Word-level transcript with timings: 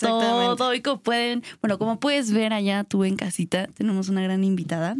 Todo. 0.00 0.74
Y 0.74 0.80
como 0.82 1.00
pueden, 1.02 1.42
bueno, 1.60 1.78
como 1.78 2.00
puedes 2.00 2.32
ver 2.32 2.52
allá 2.52 2.84
tú 2.84 3.04
en 3.04 3.16
casita, 3.16 3.68
tenemos 3.74 4.08
una 4.08 4.22
gran 4.22 4.44
invitada. 4.44 4.96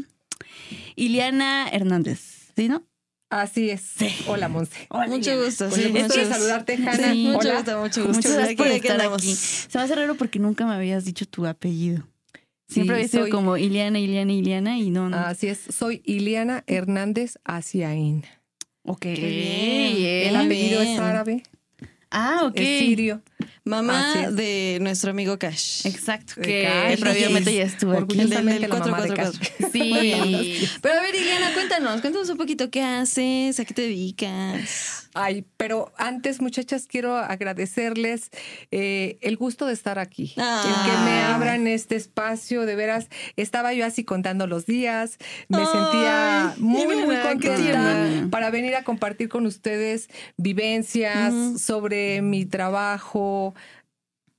Iliana 0.96 1.68
Hernández, 1.70 2.50
¿sí, 2.56 2.68
no? 2.68 2.82
Así 3.30 3.70
es. 3.70 3.94
Hola, 4.28 4.48
Monse. 4.48 4.86
Mucho 5.08 5.42
gusto, 5.44 5.70
sí, 5.70 5.82
gusto 5.88 5.98
mucho 6.02 6.14
de 6.14 6.20
gusto. 6.20 6.34
saludarte, 6.34 6.74
Hanna. 6.74 7.12
Sí, 7.12 7.24
mucho 7.26 7.38
Hola. 7.48 7.54
gusto, 7.56 7.80
mucho 7.80 8.00
gusto. 8.06 8.14
Muchas 8.16 8.32
gracias 8.34 8.56
por 8.56 8.66
estar 8.68 9.00
aquí. 9.00 9.34
Se 9.34 9.78
me 9.78 9.84
hace 9.84 9.94
raro 9.96 10.14
porque 10.14 10.38
nunca 10.38 10.66
me 10.66 10.74
habías 10.74 11.04
dicho 11.04 11.26
tu 11.26 11.44
apellido. 11.46 12.06
Siempre 12.68 12.94
Sí, 12.96 13.00
había 13.00 13.08
sido 13.08 13.22
soy- 13.24 13.30
como 13.30 13.56
Iliana, 13.56 13.98
Iliana, 13.98 14.32
Iliana 14.32 14.78
y 14.78 14.90
no, 14.90 15.08
no. 15.10 15.16
Así 15.16 15.48
es. 15.48 15.58
Soy 15.58 16.00
Iliana 16.04 16.62
Hernández 16.66 17.38
Asiaín. 17.44 18.24
ok. 18.84 19.04
bien. 19.04 20.28
El 20.28 20.36
apellido 20.36 20.80
bien. 20.80 20.92
es 20.94 21.00
árabe, 21.00 21.42
Ah, 22.10 22.42
ok. 22.44 22.54
es 22.56 22.78
sirio. 22.78 23.20
Mamá 23.64 24.30
de 24.30 24.78
nuestro 24.82 25.10
amigo 25.10 25.38
Cash. 25.38 25.86
Exacto, 25.86 26.34
que 26.40 26.64
Cash. 26.64 27.00
previamente 27.00 27.54
ya 27.54 27.62
estuvo 27.64 27.92
aquí. 27.92 28.20
El 28.20 28.28
del 28.28 28.60
la 28.60 28.68
mamá 28.68 29.00
de 29.02 29.14
444. 29.14 29.40
Sí. 29.72 30.68
Pero 30.82 30.98
a 30.98 31.02
ver, 31.02 31.14
Iliana, 31.14 31.52
cuéntanos, 31.54 32.00
cuéntanos 32.02 32.28
un 32.28 32.36
poquito 32.36 32.70
qué 32.70 32.82
haces, 32.82 33.58
a 33.58 33.64
qué 33.64 33.72
te 33.74 33.82
dedicas. 33.82 35.03
Ay, 35.14 35.46
pero 35.56 35.92
antes, 35.96 36.40
muchachas, 36.40 36.86
quiero 36.88 37.16
agradecerles 37.16 38.30
eh, 38.72 39.16
el 39.20 39.36
gusto 39.36 39.66
de 39.66 39.72
estar 39.72 40.00
aquí. 40.00 40.34
Ah. 40.36 40.64
El 40.66 40.90
que 40.90 40.98
me 41.04 41.22
abran 41.22 41.66
este 41.68 41.94
espacio, 41.94 42.66
de 42.66 42.74
veras, 42.74 43.08
estaba 43.36 43.72
yo 43.72 43.86
así 43.86 44.02
contando 44.02 44.48
los 44.48 44.66
días, 44.66 45.18
me 45.48 45.58
Ay, 45.58 45.66
sentía 45.66 46.54
muy, 46.58 46.96
muy 46.96 47.16
contenta 47.16 48.28
para 48.30 48.50
venir 48.50 48.74
a 48.74 48.82
compartir 48.82 49.28
con 49.28 49.46
ustedes 49.46 50.08
vivencias 50.36 51.60
sobre 51.60 52.20
mi 52.20 52.44
trabajo, 52.44 53.54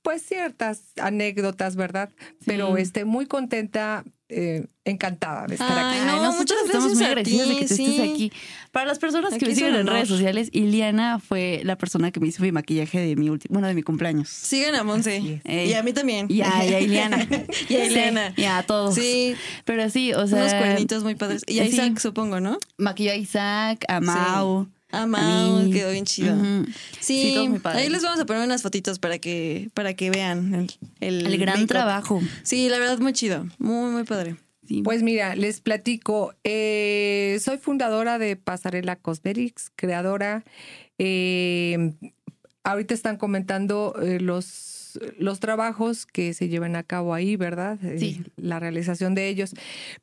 pues 0.02 0.22
ciertas 0.22 0.92
anécdotas, 1.00 1.74
¿verdad? 1.74 2.10
Pero 2.44 2.76
este, 2.76 3.04
muy 3.04 3.26
contenta, 3.26 4.04
eh, 4.28 4.66
encantada 4.84 5.46
de 5.46 5.54
estar 5.54 5.70
Ay, 5.78 5.98
aquí. 6.00 6.06
no, 6.06 6.22
nosotros 6.22 6.36
muchas 6.38 6.58
estamos 6.66 6.94
muy 6.94 7.04
agradecidos 7.04 7.48
de 7.48 7.56
que 7.56 7.66
tú 7.66 7.74
sí. 7.74 7.84
estés 7.86 8.10
aquí. 8.10 8.32
Para 8.72 8.86
las 8.86 8.98
personas 8.98 9.30
que 9.30 9.36
Aquí 9.36 9.46
me 9.46 9.54
siguen 9.54 9.74
en 9.76 9.86
redes 9.86 10.08
sociales, 10.08 10.48
Iliana 10.52 11.18
fue 11.18 11.60
la 11.64 11.76
persona 11.78 12.10
que 12.10 12.20
me 12.20 12.28
hizo 12.28 12.42
mi 12.42 12.52
maquillaje 12.52 13.00
de 13.00 13.16
mi 13.16 13.30
último, 13.30 13.54
bueno, 13.54 13.68
de 13.68 13.74
mi 13.74 13.82
cumpleaños. 13.82 14.28
Sigan 14.28 14.74
a 14.74 14.82
Monse. 14.84 15.40
Y 15.44 15.72
a 15.72 15.82
mí 15.82 15.92
también. 15.92 16.26
Y 16.28 16.42
a, 16.42 16.64
y 16.64 16.74
a 16.74 16.80
Iliana. 16.80 17.26
Y 17.68 17.74
a 17.76 17.84
Iliana. 17.86 18.32
Sí, 18.34 18.42
y 18.42 18.44
a 18.44 18.62
todos. 18.64 18.94
Sí, 18.94 19.34
Pero 19.64 19.88
sí, 19.90 20.12
o 20.12 20.26
sea. 20.26 20.38
unos 20.38 20.54
cuernitos 20.54 21.02
muy 21.04 21.14
padres. 21.14 21.42
Y 21.46 21.60
a 21.60 21.64
sí. 21.64 21.70
Isaac, 21.70 21.98
supongo, 21.98 22.40
¿no? 22.40 22.58
Maquilló 22.76 23.12
a 23.12 23.16
Isaac, 23.16 23.84
a 23.88 24.00
Mau. 24.00 24.68
A 24.98 25.02
a 25.02 25.06
Mau, 25.06 25.62
mí. 25.62 25.72
quedó 25.72 25.90
bien 25.92 26.04
chido. 26.04 26.34
Ujú. 26.34 26.66
Sí, 27.00 27.34
Sí, 27.34 27.58
padres. 27.62 27.82
ahí 27.82 27.88
les 27.90 28.02
vamos 28.02 28.18
a 28.20 28.26
poner 28.26 28.42
unas 28.44 28.62
fotitos 28.62 28.98
para 28.98 29.18
que, 29.18 29.70
para 29.74 29.94
que 29.94 30.10
vean 30.10 30.54
el, 30.54 30.70
el, 31.00 31.26
El 31.26 31.38
gran 31.38 31.66
trabajo. 31.66 32.20
Sí, 32.42 32.68
la 32.68 32.78
verdad, 32.78 32.98
muy 32.98 33.12
chido. 33.12 33.46
Muy, 33.58 33.90
muy 33.92 34.04
padre. 34.04 34.36
Sí. 34.66 34.82
Pues 34.82 35.02
mira, 35.02 35.36
les 35.36 35.60
platico. 35.60 36.34
eh, 36.44 37.38
soy 37.40 37.58
fundadora 37.58 38.18
de 38.18 38.36
Pasarela 38.36 38.96
Cosmetics, 38.96 39.70
creadora. 39.76 40.44
eh, 40.98 41.92
ahorita 42.64 42.94
están 42.94 43.16
comentando 43.16 43.94
eh, 44.02 44.18
los, 44.20 44.98
los 45.18 45.38
trabajos 45.40 46.04
que 46.06 46.34
se 46.34 46.48
llevan 46.48 46.74
a 46.74 46.82
cabo 46.82 47.14
ahí, 47.14 47.36
¿verdad? 47.36 47.78
Sí. 47.98 48.22
la 48.36 48.58
realización 48.58 49.14
de 49.14 49.28
ellos. 49.28 49.54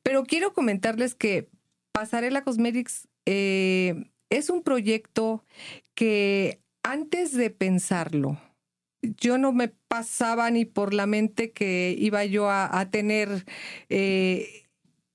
Pero 0.01 0.23
quiero 0.23 0.53
comentarles 0.53 1.13
que 1.15 1.49
Pasarela 1.91 2.43
Cosmetics 2.43 3.07
eh, 3.25 4.05
es 4.37 4.49
un 4.49 4.63
proyecto 4.63 5.43
que 5.95 6.59
antes 6.83 7.33
de 7.33 7.49
pensarlo, 7.49 8.39
yo 9.01 9.37
no 9.37 9.51
me 9.51 9.67
pasaba 9.87 10.49
ni 10.49 10.65
por 10.65 10.93
la 10.93 11.05
mente 11.05 11.51
que 11.51 11.95
iba 11.97 12.23
yo 12.25 12.49
a, 12.49 12.79
a 12.79 12.89
tener 12.89 13.45
eh, 13.89 14.63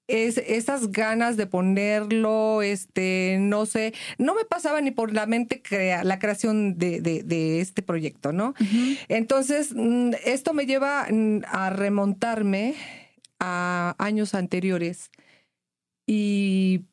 es- 0.06 0.38
esas 0.38 0.90
ganas 0.92 1.36
de 1.36 1.46
ponerlo, 1.46 2.62
este, 2.62 3.36
no 3.40 3.66
sé, 3.66 3.92
no 4.18 4.34
me 4.34 4.44
pasaba 4.44 4.80
ni 4.80 4.90
por 4.90 5.12
la 5.12 5.26
mente 5.26 5.60
crea- 5.62 6.04
la 6.04 6.18
creación 6.18 6.78
de, 6.78 7.00
de- 7.00 7.22
de 7.22 7.60
este 7.60 7.82
proyecto, 7.82 8.32
¿no? 8.32 8.54
Entonces, 9.08 9.72
mm, 9.74 10.12
esto 10.24 10.54
me 10.54 10.64
lleva 10.66 11.06
mm, 11.10 11.40
a 11.46 11.70
remontarme 11.70 12.74
a 13.40 13.94
años 13.98 14.34
anteriores 14.34 15.10
y 16.06 16.84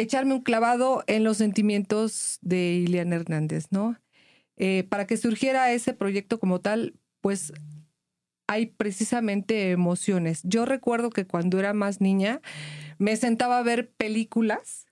echarme 0.00 0.34
un 0.34 0.40
clavado 0.42 1.04
en 1.06 1.24
los 1.24 1.36
sentimientos 1.36 2.38
de 2.40 2.72
Iliana 2.74 3.16
Hernández, 3.16 3.66
¿no? 3.70 3.96
Eh, 4.56 4.84
para 4.88 5.06
que 5.06 5.16
surgiera 5.16 5.72
ese 5.72 5.92
proyecto 5.94 6.38
como 6.38 6.60
tal, 6.60 6.94
pues 7.20 7.52
hay 8.46 8.66
precisamente 8.66 9.70
emociones. 9.70 10.40
Yo 10.44 10.64
recuerdo 10.66 11.10
que 11.10 11.26
cuando 11.26 11.58
era 11.58 11.72
más 11.72 12.00
niña 12.00 12.40
me 12.98 13.16
sentaba 13.16 13.58
a 13.58 13.62
ver 13.62 13.90
películas 13.92 14.86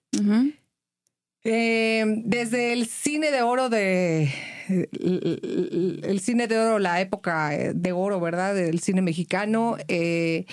eh, 1.44 2.04
desde 2.24 2.72
el 2.72 2.86
cine 2.86 3.30
de 3.30 3.42
oro 3.42 3.68
de 3.68 4.30
el, 4.68 6.00
el- 6.04 6.20
cine 6.20 6.46
de 6.46 6.58
oro, 6.58 6.78
la 6.78 7.00
época 7.00 7.54
eh, 7.54 7.72
de 7.74 7.92
oro, 7.92 8.20
¿verdad? 8.20 8.54
Del 8.54 8.80
cine 8.80 9.02
mexicano. 9.02 9.76
eh, 9.88 10.44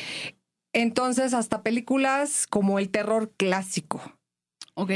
entonces, 0.74 1.34
hasta 1.34 1.64
películas 1.64 2.48
como 2.48 2.80
el 2.80 2.90
terror 2.90 3.32
clásico. 3.38 4.02
Ok. 4.76 4.92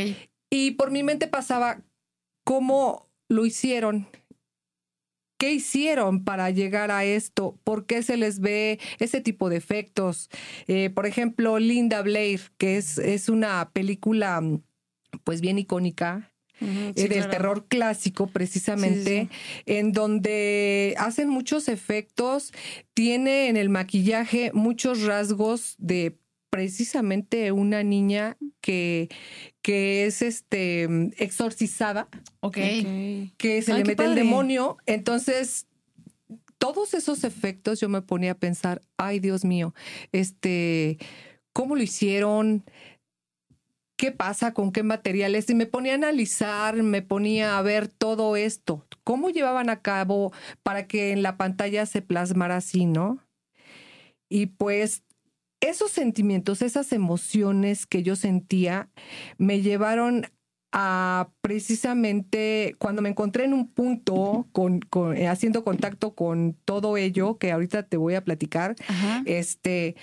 Y 0.50 0.72
por 0.72 0.92
mi 0.92 1.04
mente 1.04 1.28
pasaba 1.28 1.82
cómo 2.44 3.10
lo 3.28 3.46
hicieron. 3.46 4.08
¿Qué 5.40 5.54
hicieron 5.54 6.26
para 6.26 6.50
llegar 6.50 6.92
a 6.92 7.06
esto? 7.06 7.58
¿Por 7.64 7.86
qué 7.86 8.04
se 8.04 8.18
les 8.18 8.40
ve 8.42 8.80
ese 9.00 9.22
tipo 9.22 9.50
de 9.50 9.56
efectos? 9.56 10.30
Eh, 10.68 10.90
por 10.90 11.06
ejemplo, 11.06 11.60
Linda 11.60 12.02
Blair, 12.02 12.42
que 12.58 12.78
es, 12.78 12.98
es 12.98 13.30
una 13.30 13.70
película 13.72 14.42
pues 15.24 15.40
bien 15.40 15.58
icónica, 15.58 16.34
eh, 16.62 17.08
del 17.08 17.30
terror 17.30 17.68
clásico 17.68 18.28
precisamente, 18.28 19.30
en 19.66 19.94
donde 19.94 20.94
hacen 20.98 21.30
muchos 21.30 21.70
efectos, 21.70 22.52
tiene 22.94 23.48
en 23.48 23.56
el 23.56 23.70
maquillaje 23.70 24.52
muchos 24.54 25.04
rasgos 25.04 25.76
de 25.78 26.18
precisamente 26.50 27.52
una 27.52 27.84
niña 27.84 28.38
que, 28.60 29.10
que 29.70 30.08
es 30.08 30.24
este 30.24 30.86
exorcizada, 31.24 32.08
Ok. 32.40 32.56
que 33.38 33.62
se 33.62 33.72
Ay, 33.72 33.78
le 33.78 33.84
mete 33.84 34.04
el 34.04 34.16
demonio. 34.16 34.78
Entonces, 34.88 35.68
todos 36.58 36.96
esos 36.96 37.24
efectos 37.24 37.80
yo 37.80 37.88
me 37.88 38.02
ponía 38.02 38.32
a 38.32 38.36
pensar, 38.36 38.82
ay 38.98 39.20
Dios 39.20 39.46
mío, 39.46 39.76
este, 40.12 40.98
¿cómo 41.54 41.76
lo 41.76 41.84
hicieron? 41.84 42.64
¿Qué 43.96 44.12
pasa 44.12 44.56
con 44.56 44.72
qué 44.72 44.82
materiales? 44.82 45.48
Y 45.52 45.54
me 45.54 45.68
ponía 45.68 45.92
a 45.92 45.98
analizar, 45.98 46.82
me 46.82 47.04
ponía 47.04 47.60
a 47.60 47.62
ver 47.62 47.90
todo 47.90 48.38
esto. 48.38 48.88
¿Cómo 49.04 49.30
llevaban 49.30 49.70
a 49.70 49.84
cabo 49.84 50.34
para 50.64 50.88
que 50.88 51.12
en 51.12 51.22
la 51.22 51.38
pantalla 51.38 51.86
se 51.86 52.02
plasmara 52.02 52.56
así, 52.56 52.88
no? 52.88 53.20
Y 54.30 54.48
pues 54.48 55.04
esos 55.62 55.92
sentimientos, 55.92 56.62
esas 56.62 56.92
emociones 56.94 57.86
que 57.86 58.04
yo 58.04 58.16
sentía, 58.16 58.90
me 59.38 59.62
llevaron 59.62 60.26
a 60.72 61.32
precisamente 61.42 62.76
cuando 62.78 63.02
me 63.02 63.10
encontré 63.10 63.44
en 63.46 63.54
un 63.54 63.68
punto 63.68 64.48
con, 64.52 64.80
con- 64.82 65.18
eh, 65.18 65.28
haciendo 65.28 65.64
contacto 65.64 66.14
con 66.14 66.56
todo 66.66 66.96
ello 66.96 67.38
que 67.40 67.52
ahorita 67.52 67.84
te 67.84 67.98
voy 67.98 68.14
a 68.16 68.24
platicar, 68.24 68.76
Ajá. 68.88 69.24
este 69.26 69.96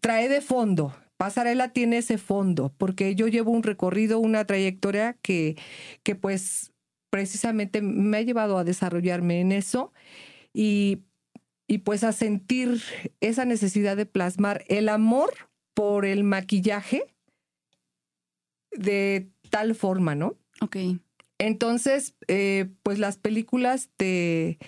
trae 0.00 0.28
de 0.28 0.40
fondo. 0.40 0.94
Pasarela 1.16 1.72
tiene 1.72 1.98
ese 1.98 2.18
fondo, 2.18 2.72
porque 2.76 3.14
yo 3.14 3.28
llevo 3.28 3.52
un 3.52 3.62
recorrido, 3.62 4.18
una 4.18 4.44
trayectoria 4.46 5.16
que, 5.22 5.56
que 6.02 6.16
pues 6.16 6.72
precisamente 7.10 7.80
me 7.82 8.16
ha 8.16 8.22
llevado 8.22 8.58
a 8.58 8.64
desarrollarme 8.64 9.40
en 9.40 9.52
eso 9.52 9.92
y, 10.52 11.02
y 11.66 11.78
pues 11.78 12.04
a 12.04 12.12
sentir 12.12 12.82
esa 13.20 13.44
necesidad 13.44 13.96
de 13.96 14.06
plasmar 14.06 14.64
el 14.68 14.88
amor 14.88 15.32
por 15.74 16.04
el 16.04 16.24
maquillaje 16.24 17.04
de 18.72 19.28
tal 19.50 19.74
forma, 19.74 20.14
¿no? 20.14 20.36
Ok. 20.60 20.76
Entonces, 21.38 22.14
eh, 22.28 22.70
pues 22.82 22.98
las 22.98 23.18
películas 23.18 23.90
te, 23.96 24.58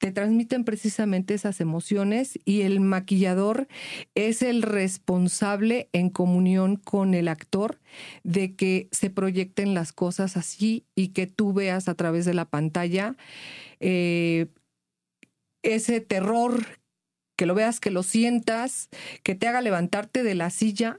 te 0.00 0.12
transmiten 0.12 0.64
precisamente 0.64 1.34
esas 1.34 1.60
emociones 1.60 2.38
y 2.44 2.62
el 2.62 2.80
maquillador 2.80 3.68
es 4.14 4.42
el 4.42 4.62
responsable 4.62 5.88
en 5.92 6.08
comunión 6.08 6.76
con 6.76 7.14
el 7.14 7.28
actor 7.28 7.80
de 8.24 8.56
que 8.56 8.88
se 8.92 9.10
proyecten 9.10 9.74
las 9.74 9.92
cosas 9.92 10.36
así 10.36 10.86
y 10.94 11.08
que 11.08 11.26
tú 11.26 11.52
veas 11.52 11.88
a 11.88 11.94
través 11.94 12.24
de 12.24 12.34
la 12.34 12.46
pantalla 12.46 13.16
eh, 13.78 14.46
ese 15.62 16.00
terror, 16.00 16.80
que 17.36 17.46
lo 17.46 17.54
veas, 17.54 17.80
que 17.80 17.90
lo 17.90 18.02
sientas, 18.02 18.88
que 19.22 19.34
te 19.34 19.48
haga 19.48 19.60
levantarte 19.60 20.22
de 20.22 20.34
la 20.34 20.50
silla, 20.50 20.98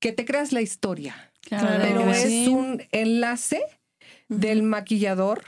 que 0.00 0.12
te 0.12 0.24
creas 0.24 0.52
la 0.52 0.62
historia. 0.62 1.32
Claro. 1.42 1.82
Pero 1.82 2.10
es 2.10 2.22
sí. 2.22 2.48
un 2.48 2.82
enlace 2.92 3.62
del 4.28 4.62
maquillador. 4.62 5.44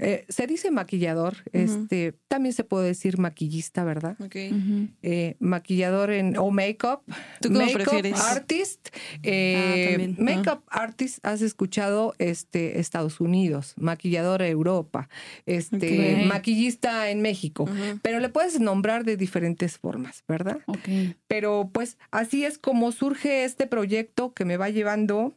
Eh, 0.00 0.24
se 0.28 0.46
dice 0.46 0.70
maquillador, 0.70 1.38
este, 1.52 2.14
también 2.28 2.52
se 2.52 2.62
puede 2.62 2.86
decir 2.86 3.18
maquillista, 3.18 3.82
¿verdad? 3.82 4.16
Ok. 4.20 4.36
Ujú. 4.52 4.88
Eh, 5.02 5.34
maquillador 5.40 6.12
en 6.12 6.36
o 6.38 6.50
makeup, 6.52 7.02
¿Tú 7.40 7.48
cómo 7.48 7.60
makeup 7.60 7.74
prefieres? 7.84 8.20
artist, 8.20 8.88
eh, 9.24 9.54
Ah, 9.56 9.90
también. 9.90 10.16
makeup 10.18 10.62
artist. 10.68 11.18
Has 11.26 11.42
escuchado 11.42 12.14
este 12.18 12.78
Estados 12.78 13.20
Unidos, 13.20 13.74
maquillador 13.76 14.42
Europa, 14.42 15.08
este 15.46 16.24
maquillista 16.28 17.10
en 17.10 17.20
México, 17.20 17.68
pero 18.00 18.20
le 18.20 18.28
puedes 18.28 18.60
nombrar 18.60 19.04
de 19.04 19.16
diferentes 19.16 19.78
formas, 19.78 20.22
¿verdad? 20.28 20.58
Ok. 20.66 20.88
Pero 21.26 21.70
pues 21.72 21.98
así 22.12 22.44
es 22.44 22.56
como 22.58 22.92
surge 22.92 23.42
este 23.44 23.66
proyecto 23.66 24.32
que 24.32 24.44
me 24.44 24.56
va 24.56 24.70
llevando. 24.70 25.34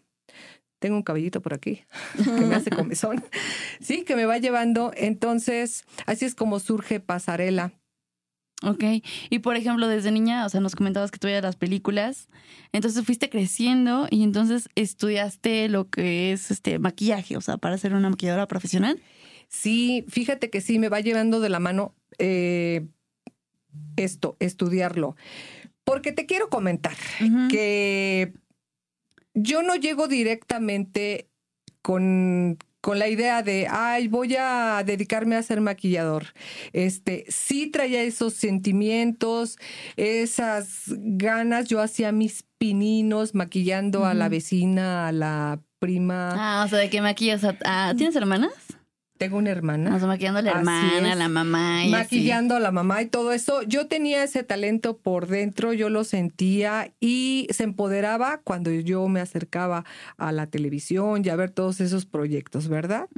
Tengo 0.82 0.96
un 0.96 1.04
cabellito 1.04 1.42
por 1.44 1.54
aquí 1.54 1.84
que 2.18 2.46
me 2.46 2.56
hace 2.56 2.72
comezón. 2.72 3.24
Sí, 3.80 4.04
que 4.04 4.16
me 4.16 4.26
va 4.26 4.40
llevando. 4.40 4.92
Entonces, 4.98 5.86
así 6.08 6.26
es 6.26 6.34
como 6.34 6.60
surge 6.60 7.00
Pasarela. 7.00 7.72
Ok. 8.64 8.84
Y 9.30 9.40
por 9.40 9.56
ejemplo, 9.58 9.88
desde 9.88 10.12
niña, 10.12 10.44
o 10.44 10.50
sea, 10.50 10.60
nos 10.60 10.76
comentabas 10.76 11.12
que 11.12 11.20
tú 11.20 11.28
veías 11.28 11.44
las 11.44 11.56
películas. 11.56 12.30
Entonces 12.72 13.06
fuiste 13.06 13.30
creciendo 13.30 14.08
y 14.10 14.24
entonces 14.24 14.70
estudiaste 14.74 15.70
lo 15.70 15.88
que 15.88 16.32
es 16.32 16.50
este 16.50 16.80
maquillaje, 16.80 17.38
o 17.38 17.42
sea, 17.42 17.58
para 17.58 17.78
ser 17.78 17.94
una 17.94 18.10
maquilladora 18.10 18.48
profesional. 18.48 19.00
Sí, 19.50 20.04
fíjate 20.08 20.50
que 20.50 20.62
sí, 20.62 20.80
me 20.80 20.90
va 20.90 21.00
llevando 21.00 21.42
de 21.42 21.50
la 21.50 21.60
mano 21.60 21.94
eh, 22.18 22.88
esto, 23.98 24.36
estudiarlo. 24.40 25.16
Porque 25.84 26.12
te 26.12 26.26
quiero 26.26 26.50
comentar 26.50 26.96
que 27.50 28.34
yo 29.34 29.62
no 29.64 29.76
llego 29.76 30.08
directamente 30.08 31.30
con, 31.82 32.58
con 32.82 33.00
la 33.00 33.08
idea 33.08 33.44
de, 33.44 33.68
ay, 33.70 34.08
voy 34.08 34.36
a 34.38 34.84
dedicarme 34.86 35.36
a 35.36 35.44
ser 35.44 35.62
maquillador. 35.62 36.28
Este, 36.74 37.26
sí 37.30 37.68
traía 37.68 38.04
esos 38.04 38.34
sentimientos, 38.34 39.58
esas 39.98 40.86
ganas. 40.88 41.68
Yo 41.68 41.82
hacía 41.82 42.12
mis 42.12 42.44
pininos 42.58 43.34
maquillando 43.36 44.06
a 44.06 44.14
la 44.14 44.30
vecina, 44.30 45.08
a 45.08 45.12
la 45.12 45.60
prima. 45.80 46.34
Ah, 46.38 46.64
o 46.66 46.70
sea, 46.70 46.80
de 46.80 46.90
que 46.90 47.02
maquillas 47.02 47.44
a... 47.44 47.58
ah, 47.66 47.94
¿Tienes 47.98 48.16
hermanas? 48.16 48.54
Tengo 49.22 49.38
una 49.38 49.52
hermana. 49.52 49.96
O 49.96 50.00
sea, 50.00 50.08
maquillando 50.08 50.40
a 50.40 50.42
la 50.42 50.50
hermana, 50.50 51.12
a 51.12 51.16
la 51.16 51.30
mamá. 51.30 51.86
Y 51.86 51.92
maquillando 51.92 52.56
a 52.56 52.60
la 52.60 52.72
mamá 52.72 53.04
y 53.04 53.06
todo 53.06 53.34
eso. 53.34 53.62
Yo 53.62 53.86
tenía 53.86 54.24
ese 54.24 54.42
talento 54.42 54.98
por 54.98 55.28
dentro, 55.28 55.74
yo 55.74 55.92
lo 55.92 56.04
sentía 56.04 56.92
y 57.00 57.46
se 57.52 57.66
empoderaba 57.66 58.42
cuando 58.44 58.72
yo 58.72 59.08
me 59.10 59.20
acercaba 59.20 59.86
a 60.18 60.32
la 60.32 60.48
televisión 60.48 61.22
y 61.24 61.30
a 61.30 61.36
ver 61.36 61.52
todos 61.52 61.82
esos 61.82 62.08
proyectos, 62.08 62.68
¿verdad? 62.68 63.10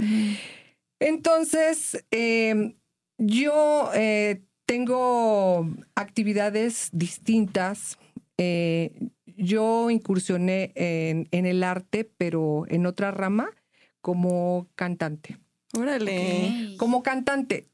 Entonces, 1.00 2.06
eh, 2.12 2.76
yo 3.18 3.90
eh, 3.96 4.42
tengo 4.66 5.70
actividades 5.96 6.90
distintas. 6.92 7.98
Eh, 8.38 8.92
yo 9.38 9.90
incursioné 9.90 10.74
en, 10.76 11.30
en 11.32 11.46
el 11.46 11.64
arte, 11.64 12.04
pero 12.18 12.66
en 12.68 12.88
otra 12.88 13.12
rama, 13.12 13.52
como 14.02 14.68
cantante 14.76 15.38
Órale. 15.78 16.76
Como 16.78 17.04
cantante. 17.04 17.68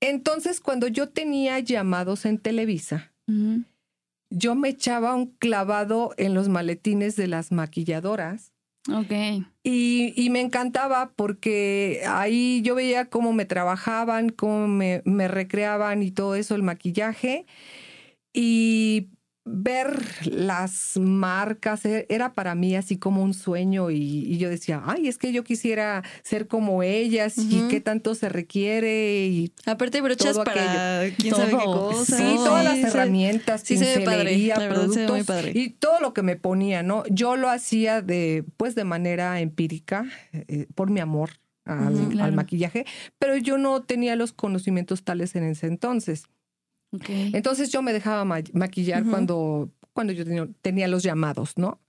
Entonces, 0.00 0.60
cuando 0.60 0.88
yo 0.88 1.08
tenía 1.08 1.58
llamados 1.60 2.24
en 2.26 2.38
Televisa, 2.38 3.12
yo 4.30 4.54
me 4.54 4.68
echaba 4.68 5.14
un 5.14 5.26
clavado 5.26 6.12
en 6.16 6.34
los 6.34 6.48
maletines 6.48 7.16
de 7.16 7.26
las 7.28 7.52
maquilladoras 7.52 8.52
Ok. 8.92 9.12
y, 9.62 10.12
y 10.14 10.28
me 10.30 10.40
encantaba 10.40 11.12
porque 11.16 12.02
ahí 12.06 12.60
yo 12.62 12.74
veía 12.74 13.06
cómo 13.06 13.32
me 13.32 13.46
trabajaban, 13.46 14.28
cómo 14.28 14.68
me, 14.68 15.00
me 15.06 15.28
recreaban 15.28 16.02
y 16.02 16.10
todo 16.10 16.34
eso, 16.34 16.54
el 16.54 16.62
maquillaje. 16.62 17.46
Y 18.34 19.08
ver 19.46 20.00
las 20.24 20.96
marcas 20.98 21.84
e- 21.84 22.06
era 22.08 22.32
para 22.34 22.54
mí 22.54 22.76
así 22.76 22.96
como 22.98 23.22
un 23.22 23.34
sueño 23.34 23.90
y, 23.90 23.96
y 23.98 24.38
yo 24.38 24.48
decía, 24.48 24.82
ay, 24.86 25.06
es 25.08 25.18
que 25.18 25.32
yo 25.32 25.44
quisiera 25.44 26.02
ser 26.22 26.48
como 26.48 26.82
ellas 26.82 27.36
y 27.36 27.58
Ujú. 27.58 27.68
qué 27.68 27.80
tanto 27.80 28.14
se 28.14 28.28
requiere 28.30 29.26
y 29.26 29.52
Aparte 29.66 30.00
brochas 30.00 30.32
Todo 30.32 30.44
para 30.44 31.10
quién 31.16 31.34
sabe 31.34 31.50
qué 31.52 31.56
Todo. 31.64 31.88
cosa. 31.90 32.16
Sí, 32.16 32.36
todas 32.44 32.64
las 32.64 32.74
Sí, 32.76 32.80
sí. 32.82 32.86
herramientas, 32.88 33.60
sí 33.62 33.74
pincelería, 33.76 34.56
la 34.58 34.68
verdad 34.68 34.88
se 34.88 35.00
ve 35.00 35.12
muy 35.12 35.22
productos 35.22 35.26
padre. 35.26 35.52
y 35.54 35.70
todo 35.70 36.00
lo 36.00 36.14
que 36.14 36.22
me 36.22 36.36
ponía, 36.36 36.82
¿no? 36.82 37.04
Yo 37.10 37.36
lo 37.36 37.50
hacía 37.50 38.00
de, 38.02 38.44
pues, 38.56 38.74
de 38.74 38.84
manera 38.84 39.40
empírica, 39.40 40.06
eh, 40.32 40.66
por 40.74 40.90
mi 40.90 41.00
amor 41.00 41.30
al, 41.66 41.94
Ujú, 41.94 42.02
al 42.04 42.10
claro. 42.12 42.32
maquillaje, 42.32 42.86
pero 43.18 43.36
yo 43.36 43.58
no 43.58 43.82
tenía 43.82 44.16
los 44.16 44.32
conocimientos 44.32 45.04
tales 45.04 45.34
en 45.36 45.44
ese 45.44 45.66
entonces. 45.66 46.24
Entonces 47.32 47.70
yo 47.70 47.82
me 47.82 47.92
dejaba 47.92 48.24
ma- 48.24 48.40
maquillar 48.52 49.04
cuando, 49.10 49.70
cuando 49.92 50.12
yo 50.12 50.24
tenía, 50.24 50.48
tenía 50.62 50.88
los 50.88 51.02
llamados, 51.02 51.52
¿no? 51.56 51.80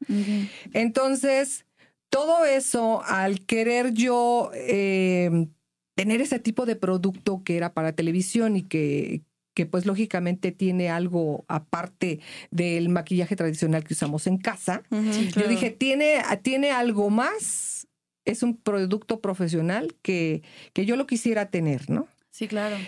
Entonces, 0.74 1.66
todo 2.10 2.46
eso, 2.46 3.04
al 3.06 3.46
querer 3.46 3.94
yo 3.94 4.52
eh, 4.54 5.48
tener 5.96 6.22
ese 6.22 6.40
tipo 6.40 6.66
de 6.66 6.76
producto 6.76 7.44
que 7.44 7.58
era 7.58 7.74
para 7.74 7.94
televisión 7.94 8.56
y 8.56 8.64
que, 8.64 9.22
que 9.54 9.66
pues 9.66 9.86
lógicamente 9.86 10.52
tiene 10.52 10.90
algo 10.90 11.46
aparte 11.48 12.20
del 12.52 12.90
maquillaje 12.90 13.36
tradicional 13.36 13.84
que 13.84 13.94
usamos 13.94 14.28
en 14.28 14.38
casa, 14.38 14.84
Ujú, 14.92 15.14
Sí, 15.14 15.28
claro. 15.28 15.42
yo 15.42 15.48
dije, 15.48 15.72
tiene, 15.72 16.22
tiene 16.42 16.72
algo 16.72 17.10
más, 17.10 17.88
es 18.26 18.44
un 18.44 18.58
producto 18.58 19.22
profesional 19.22 19.96
que, 20.02 20.44
que 20.74 20.86
yo 20.86 20.96
lo 20.96 21.08
quisiera 21.08 21.50
tener, 21.50 21.90
¿no? 21.90 22.08
Sí, 22.32 22.48
claro. 22.48 22.80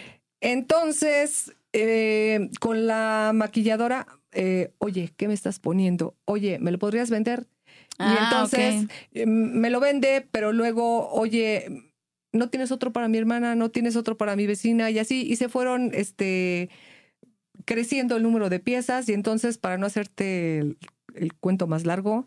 Entonces, 0.42 1.54
eh, 1.80 2.50
con 2.60 2.88
la 2.88 3.32
maquilladora, 3.34 4.08
eh, 4.32 4.74
oye, 4.80 5.14
¿qué 5.16 5.28
me 5.28 5.34
estás 5.34 5.60
poniendo? 5.60 6.16
Oye, 6.26 6.60
¿me 6.60 6.72
lo 6.72 6.80
podrías 6.80 7.10
vender? 7.10 7.48
y 8.00 8.18
Ah, 8.18 8.20
entonces 8.24 8.84
ok. 8.84 8.92
eh, 9.14 9.26
me 9.26 9.70
lo 9.70 9.80
vende, 9.80 10.28
pero 10.32 10.54
luego, 10.54 11.10
oye, 11.10 11.92
no 12.32 12.50
tienes 12.50 12.72
otro 12.72 12.92
para 12.94 13.08
mi 13.08 13.18
hermana, 13.18 13.56
no 13.56 13.70
tienes 13.72 13.96
otro 13.96 14.18
para 14.18 14.36
mi 14.36 14.46
vecina, 14.48 14.90
y 14.92 15.00
así, 15.00 15.22
y 15.28 15.36
se 15.36 15.50
fueron 15.50 15.92
este, 15.94 16.70
creciendo 17.66 18.16
el 18.18 18.24
número 18.24 18.50
de 18.50 18.60
piezas, 18.60 19.10
y 19.10 19.14
entonces, 19.14 19.58
para 19.58 19.78
no 19.78 19.86
hacerte 19.88 20.60
el, 20.60 20.78
el 21.16 21.34
cuento 21.34 21.68
más 21.68 21.86
largo, 21.86 22.26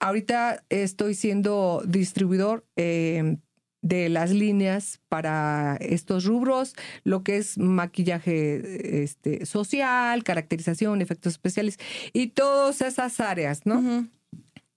ahorita 0.00 0.64
estoy 0.70 1.14
siendo 1.14 1.82
distribuidor 1.86 2.66
eh, 2.76 3.36
de 3.82 4.08
las 4.08 4.30
líneas 4.32 5.00
para 5.08 5.76
estos 5.80 6.24
rubros, 6.24 6.74
lo 7.04 7.22
que 7.22 7.36
es 7.36 7.56
maquillaje 7.58 9.02
este, 9.04 9.46
social, 9.46 10.24
caracterización, 10.24 11.00
efectos 11.02 11.34
especiales 11.34 11.78
y 12.12 12.28
todas 12.28 12.80
esas 12.80 13.20
áreas, 13.20 13.64
¿no? 13.66 14.08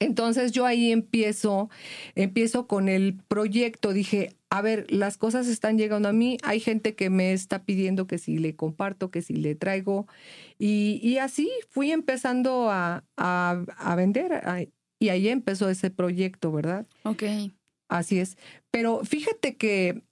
Entonces 0.02 0.54
yo 0.54 0.66
ahí 0.66 0.92
empiezo, 0.94 1.70
empiezo 2.16 2.68
con 2.68 2.88
el 2.88 3.16
proyecto. 3.28 3.92
Dije, 3.92 4.34
a 4.50 4.62
ver, 4.62 4.86
las 4.90 5.18
cosas 5.18 5.48
están 5.48 5.78
llegando 5.78 6.08
a 6.08 6.14
mí. 6.14 6.38
Hay 6.44 6.62
gente 6.62 6.96
que 6.96 7.10
me 7.10 7.34
está 7.34 7.64
pidiendo 7.66 8.08
que 8.08 8.18
si 8.18 8.38
le 8.38 8.56
comparto, 8.56 9.12
que 9.12 9.22
si 9.22 9.34
le 9.34 9.56
traigo. 9.56 10.08
Y, 10.58 11.02
y 11.04 11.18
así 11.18 11.50
fui 11.70 11.92
empezando 11.92 12.70
a, 12.72 13.04
a- 13.18 13.66
a 13.76 13.96
vender. 13.96 14.42
y 15.02 15.10
ahí 15.10 15.28
empezó 15.28 15.70
ese 15.70 15.90
proyecto, 15.90 16.52
¿verdad? 16.54 16.88
Ok. 17.04 17.24
Así 17.90 18.20
es. 18.20 18.38
Pero 18.72 19.02
fíjate 19.04 19.58
que 19.58 20.04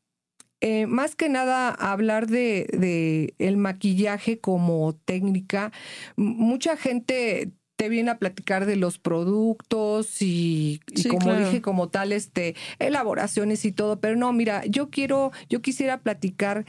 eh, 0.60 0.88
más 0.88 1.16
que 1.16 1.30
nada 1.30 1.70
hablar 1.70 2.28
de, 2.28 2.68
de 2.78 3.36
el 3.38 3.58
maquillaje 3.58 4.40
como 4.40 4.96
técnica, 5.06 5.72
mucha 6.16 6.76
gente 6.78 7.52
te 7.76 7.90
viene 7.90 8.10
a 8.10 8.18
platicar 8.18 8.66
de 8.66 8.76
los 8.76 8.98
productos 8.98 10.20
y, 10.24 10.82
y 10.92 11.04
Sí, 11.04 11.10
como 11.10 11.20
claro. 11.20 11.46
dije, 11.46 11.62
como 11.62 11.90
tal, 11.90 12.12
este, 12.12 12.56
elaboraciones 12.80 13.64
y 13.66 13.72
todo. 13.72 14.00
Pero 14.00 14.16
no, 14.16 14.34
mira, 14.34 14.66
yo 14.66 14.90
quiero, 14.90 15.32
yo 15.48 15.62
quisiera 15.62 16.00
platicar 16.02 16.66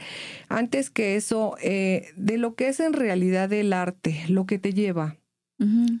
antes 0.49 0.91
que 0.91 1.15
eso, 1.15 1.55
eh, 1.63 2.09
de 2.15 2.37
lo 2.37 2.53
que 2.53 2.67
es 2.67 2.79
en 2.79 2.93
realidad 2.93 3.51
el 3.53 3.73
arte, 3.73 4.23
lo 4.29 4.45
que 4.45 4.59
te 4.59 4.73
lleva. 4.73 5.17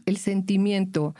El 0.05 0.17
sentimiento, 0.17 1.15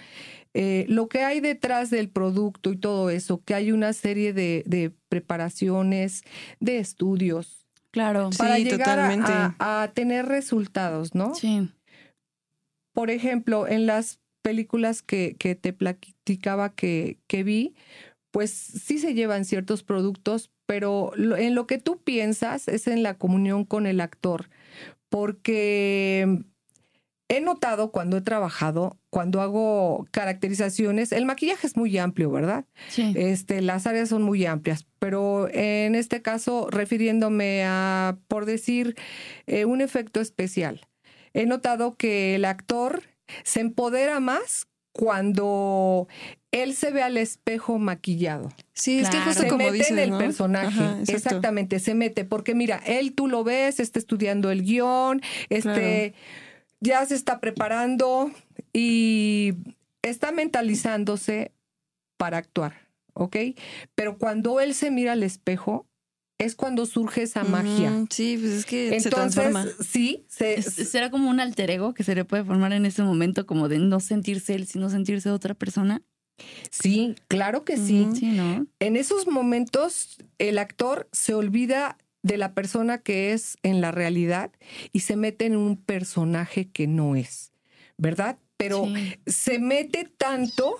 eh, 0.53 0.85
lo 0.89 1.07
que 1.09 1.23
hay 1.23 1.39
detrás 1.41 1.89
del 1.89 2.09
producto 2.09 2.71
y 2.71 2.77
todo 2.77 3.09
eso, 3.09 3.43
que 3.43 3.53
hay 3.53 3.71
una 3.71 3.93
serie 3.93 4.33
de, 4.33 4.63
de 4.65 4.91
preparaciones, 5.09 6.23
de 6.59 6.79
estudios 6.79 7.55
Claro. 7.91 8.31
Sí, 8.31 8.37
para 8.37 8.59
llegar 8.59 8.99
a- 8.99 9.03
totalmente. 9.09 9.31
a, 9.59 9.81
a 9.83 9.91
tener 9.93 10.27
resultados, 10.27 11.15
¿no? 11.15 11.33
Sí. 11.33 11.69
Por 12.93 13.09
ejemplo, 13.09 13.67
en 13.67 13.85
las 13.87 14.19
películas 14.43 15.01
que, 15.01 15.35
que 15.37 15.55
te 15.55 15.73
platicaba 15.73 16.73
que, 16.75 17.17
que 17.27 17.43
vi, 17.43 17.75
pues 18.31 18.51
sí 18.51 18.99
se 18.99 19.13
llevan 19.15 19.43
ciertos 19.45 19.83
productos, 19.83 20.51
pero 20.67 21.11
lo- 21.15 21.35
en 21.35 21.55
lo 21.55 21.65
que 21.65 21.79
tú 21.79 22.01
piensas 22.03 22.67
es 22.67 22.87
en 22.87 23.01
la 23.01 23.17
comunión 23.17 23.65
con 23.65 23.87
el 23.87 24.01
actor, 24.01 24.49
porque 25.09 26.43
he 27.29 27.41
notado 27.41 27.91
cuando 27.91 28.17
he 28.17 28.21
trabajado, 28.21 28.97
cuando 29.11 29.41
hago 29.41 30.07
caracterizaciones, 30.11 31.11
el 31.11 31.25
maquillaje 31.25 31.67
es 31.67 31.77
muy 31.77 31.97
amplio, 31.97 32.31
¿verdad? 32.31 32.65
Sí. 32.89 33.13
Este, 33.15 33.61
las 33.61 33.87
áreas 33.87 34.09
son 34.09 34.23
muy 34.23 34.45
amplias, 34.45 34.85
pero 34.97 35.47
en 35.53 35.95
este 35.95 36.21
caso, 36.21 36.67
refiriéndome 36.69 37.63
a, 37.65 38.17
por 38.27 38.45
decir, 38.45 38.95
eh, 39.45 39.65
un 39.65 39.81
efecto 39.81 40.19
especial, 40.19 40.81
he 41.33 41.45
notado 41.45 41.95
que 41.95 42.35
el 42.35 42.45
actor 42.45 43.03
se 43.43 43.59
empodera 43.61 44.19
más 44.19 44.65
cuando 44.91 46.07
él 46.51 46.73
se 46.73 46.89
ve 46.89 47.03
al 47.03 47.15
espejo 47.17 47.77
maquillado. 47.77 48.51
Sí, 48.73 48.99
es 48.99 49.09
que 49.09 49.19
justo 49.19 49.43
Se 49.43 49.47
como 49.47 49.65
mete 49.65 49.73
dices, 49.73 49.91
en 49.91 49.99
el 49.99 50.09
¿no? 50.09 50.17
personaje. 50.17 50.67
Ajá. 50.81 50.97
Exactamente, 51.07 51.77
se 51.79 51.93
mete, 51.93 52.25
porque 52.25 52.55
mira, 52.55 52.81
él 52.85 53.13
tú 53.13 53.27
lo 53.27 53.43
ves, 53.43 53.79
está 53.79 53.99
estudiando 53.99 54.49
el 54.49 54.63
guion, 54.63 55.21
este, 55.49 56.15
ya 56.81 57.05
se 57.05 57.15
está 57.15 57.39
preparando 57.39 58.31
y 58.73 59.53
está 60.01 60.31
mentalizándose 60.31 61.53
para 62.17 62.37
actuar, 62.37 62.87
¿ok? 63.13 63.35
Pero 63.95 64.17
cuando 64.17 64.59
él 64.59 64.73
se 64.73 64.91
mira 64.91 65.13
al 65.13 65.23
espejo, 65.23 65.87
es 66.37 66.55
cuando 66.55 66.85
surge 66.85 67.23
esa 67.23 67.43
magia. 67.43 67.91
Ujú, 67.91 68.07
Sí, 68.09 68.37
pues 68.39 68.51
es 68.51 68.65
que 68.65 68.99
se 69.01 69.09
transforma. 69.09 69.65
sí, 69.81 70.25
se, 70.29 70.61
¿Será 70.61 71.11
como 71.11 71.29
un 71.29 71.39
alter 71.41 71.69
ego 71.69 71.93
que 71.93 72.03
se 72.03 72.15
le 72.15 72.23
puede 72.23 72.45
formar 72.45 72.71
en 72.71 72.85
ese 72.85 73.03
momento, 73.03 73.45
como 73.45 73.67
de 73.67 73.77
no 73.79 73.99
sentirse 73.99 74.55
él, 74.55 74.65
sino 74.65 74.89
sentirse 74.89 75.29
otra 75.31 75.53
persona? 75.53 76.01
sí, 76.71 77.15
claro 77.27 77.65
que 77.65 77.75
sí. 77.77 78.03
Ujú. 78.03 78.15
Sí, 78.15 78.27
¿no? 78.27 78.65
En 78.79 78.95
esos 78.95 79.27
momentos, 79.27 80.17
el 80.37 80.57
actor 80.57 81.09
se 81.11 81.33
olvida 81.33 81.97
de 82.21 82.37
la 82.37 82.53
persona 82.53 82.97
que 82.99 83.33
es 83.33 83.57
en 83.63 83.81
la 83.81 83.91
realidad 83.91 84.51
y 84.91 85.01
se 85.01 85.15
mete 85.15 85.45
en 85.45 85.55
un 85.55 85.77
personaje 85.77 86.69
que 86.69 86.87
no 86.87 87.15
es, 87.15 87.51
¿verdad? 87.97 88.37
Pero 88.57 88.85
Sí. 88.85 89.15
se 89.25 89.59
mete 89.59 90.05
tanto 90.17 90.75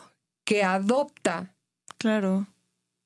que 0.45 0.63
adopta, 0.63 1.55
Claro. 1.97 2.47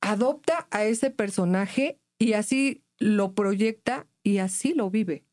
adopta 0.02 0.68
a 0.72 0.84
ese 0.86 1.10
personaje 1.12 2.00
y 2.20 2.34
así 2.34 2.84
lo 3.00 3.34
proyecta 3.34 4.08
y 4.24 4.38
así 4.40 4.74
lo 4.74 4.90
vive. 4.90 5.24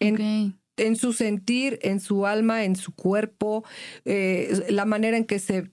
En, 0.00 0.54
en 0.76 0.96
su 0.96 1.12
sentir, 1.12 1.78
en 1.82 2.00
su 2.00 2.26
alma, 2.26 2.64
en 2.64 2.76
su 2.76 2.94
cuerpo, 2.94 3.64
eh, 4.04 4.64
la 4.68 4.84
manera 4.84 5.16
en 5.16 5.24
que 5.24 5.38
se, 5.38 5.70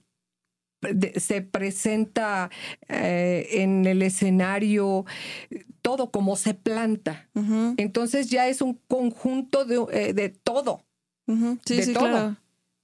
de- 0.92 1.18
se 1.20 1.42
presenta 1.42 2.50
eh, 2.88 3.48
en 3.52 3.86
el 3.86 4.02
escenario, 4.02 5.04
todo 5.82 6.10
como 6.10 6.36
se 6.36 6.54
planta. 6.54 7.28
Entonces 7.76 8.28
ya 8.30 8.48
es 8.48 8.60
un 8.62 8.74
conjunto 8.88 9.64
de, 9.64 9.84
eh, 9.92 10.12
de 10.12 10.28
todo. 10.30 10.82
Sí, 11.64 11.76
de 11.76 11.82
sí, 11.82 11.92
todo. 11.92 12.08
claro. 12.08 12.36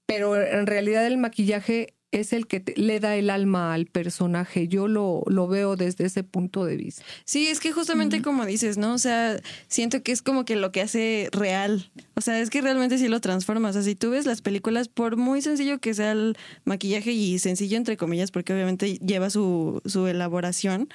pero 0.06 0.36
en 0.40 0.66
realidad 0.66 1.06
el 1.06 1.16
maquillaje 1.16 1.94
es 2.12 2.32
el 2.32 2.46
que 2.46 2.60
te- 2.60 2.74
le 2.80 3.00
da 3.00 3.16
el 3.16 3.30
alma 3.30 3.74
al 3.74 3.86
personaje. 3.86 4.68
Yo 4.68 4.86
lo, 4.86 5.22
lo 5.26 5.48
veo 5.48 5.76
desde 5.76 6.04
ese 6.04 6.22
punto 6.22 6.64
de 6.64 6.76
vista. 6.76 7.02
Sí, 7.24 7.48
es 7.48 7.58
que 7.58 7.72
justamente 7.72 8.22
como 8.22 8.44
dices, 8.46 8.78
¿no? 8.78 8.94
O 8.94 8.98
sea, 8.98 9.40
siento 9.68 10.02
que 10.02 10.12
es 10.12 10.22
como 10.22 10.44
que 10.44 10.54
lo 10.56 10.70
que 10.72 10.82
hace 10.82 11.28
real. 11.32 11.90
O 12.14 12.20
sea, 12.20 12.38
es 12.40 12.50
que 12.50 12.60
realmente 12.60 12.98
sí 12.98 13.08
lo 13.08 13.20
transforma. 13.20 13.70
O 13.70 13.72
sea, 13.72 13.82
si 13.82 13.94
tú 13.94 14.10
ves 14.10 14.26
las 14.26 14.42
películas, 14.42 14.88
por 14.88 15.16
muy 15.16 15.42
sencillo 15.42 15.80
que 15.80 15.94
sea 15.94 16.12
el 16.12 16.36
maquillaje 16.64 17.12
y 17.12 17.38
sencillo 17.38 17.76
entre 17.76 17.96
comillas, 17.96 18.30
porque 18.30 18.52
obviamente 18.52 18.98
lleva 18.98 19.30
su, 19.30 19.80
su 19.86 20.06
elaboración. 20.06 20.88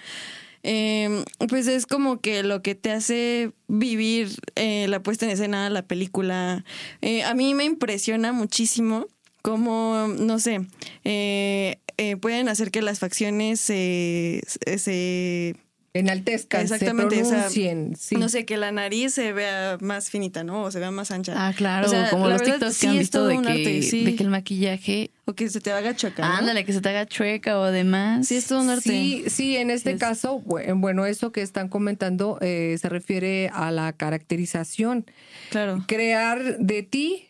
eh, 0.63 1.23
pues 1.49 1.67
es 1.67 1.85
como 1.85 2.19
que 2.21 2.43
lo 2.43 2.61
que 2.61 2.75
te 2.75 2.91
hace 2.91 3.51
vivir 3.67 4.29
eh, 4.55 4.87
la 4.89 5.01
puesta 5.03 5.25
en 5.25 5.31
escena, 5.31 5.69
la 5.69 5.83
película. 5.87 6.65
Eh, 7.01 7.23
a 7.23 7.33
mí 7.33 7.53
me 7.53 7.63
impresiona 7.65 8.33
muchísimo 8.33 9.07
cómo, 9.51 10.07
no 10.19 10.39
sé, 10.39 10.59
eh, 11.05 11.79
eh, 11.95 12.17
pueden 12.17 12.49
hacer 12.49 12.69
que 12.69 12.81
las 12.81 12.99
facciones 12.99 13.61
se, 13.61 14.41
se 14.77 15.55
Enaltezcan, 15.93 16.61
Exactamente, 16.61 17.15
se 17.15 17.21
o 17.21 17.25
sea, 17.25 17.35
pronuncien. 17.37 17.95
sí. 17.97 18.15
no 18.17 18.27
sé, 18.29 18.45
que 18.45 18.57
la 18.57 18.71
nariz 18.71 19.13
se 19.15 19.31
vea 19.33 19.77
más 19.81 20.09
finita, 20.11 20.43
¿no? 20.43 20.63
O 20.63 20.69
se 20.71 20.79
vea 20.79 20.91
más 20.91 21.09
ancha. 21.09 21.33
Ah, 21.35 21.53
claro, 21.55 21.87
O 21.87 21.89
sea, 21.89 22.09
como 22.11 22.27
la 22.27 22.33
los 22.33 22.41
verdad, 22.41 22.55
TikToks 22.55 22.75
sí 22.75 22.81
que 22.81 22.87
han 22.89 22.93
es 22.95 22.99
visto 22.99 23.17
todo 23.19 23.27
de 23.29 23.37
un 23.37 23.43
que, 23.45 23.49
arte, 23.51 23.81
sí. 23.81 24.03
de 24.03 24.15
que 24.15 24.23
el 24.23 24.29
maquillaje, 24.29 25.09
O 25.25 25.33
que 25.33 25.49
se 25.49 25.59
te 25.59 25.71
haga 25.71 25.95
chocar. 25.95 26.29
¿no? 26.29 26.37
ándale, 26.37 26.65
que 26.65 26.73
se 26.73 26.81
te 26.81 26.89
haga 26.89 27.07
chueca 27.07 27.57
o 27.59 27.71
demás. 27.71 28.27
Sí, 28.27 28.35
es 28.35 28.45
todo 28.45 28.61
un 28.61 28.69
arte. 28.69 28.83
Sí, 28.83 29.23
sí, 29.27 29.57
en 29.57 29.71
este 29.71 29.91
es- 29.91 29.99
caso, 29.99 30.39
bue- 30.43 30.71
bueno, 30.79 31.05
eso 31.07 31.31
que 31.31 31.41
están 31.41 31.67
comentando 31.67 32.37
eh, 32.41 32.77
se 32.79 32.89
refiere 32.89 33.49
a 33.51 33.71
la 33.71 33.91
caracterización. 33.93 35.05
Claro. 35.49 35.83
Crear 35.87 36.57
de 36.59 36.83
ti 36.83 37.29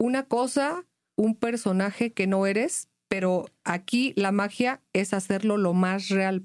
una 0.00 0.24
cosa, 0.24 0.82
un 1.22 1.34
personaje 1.36 2.12
que 2.12 2.26
no 2.26 2.46
eres, 2.46 2.88
pero 3.08 3.46
aquí 3.64 4.12
la 4.16 4.32
magia 4.32 4.80
es 4.92 5.12
hacerlo 5.14 5.56
lo 5.56 5.72
más 5.74 6.08
real, 6.08 6.44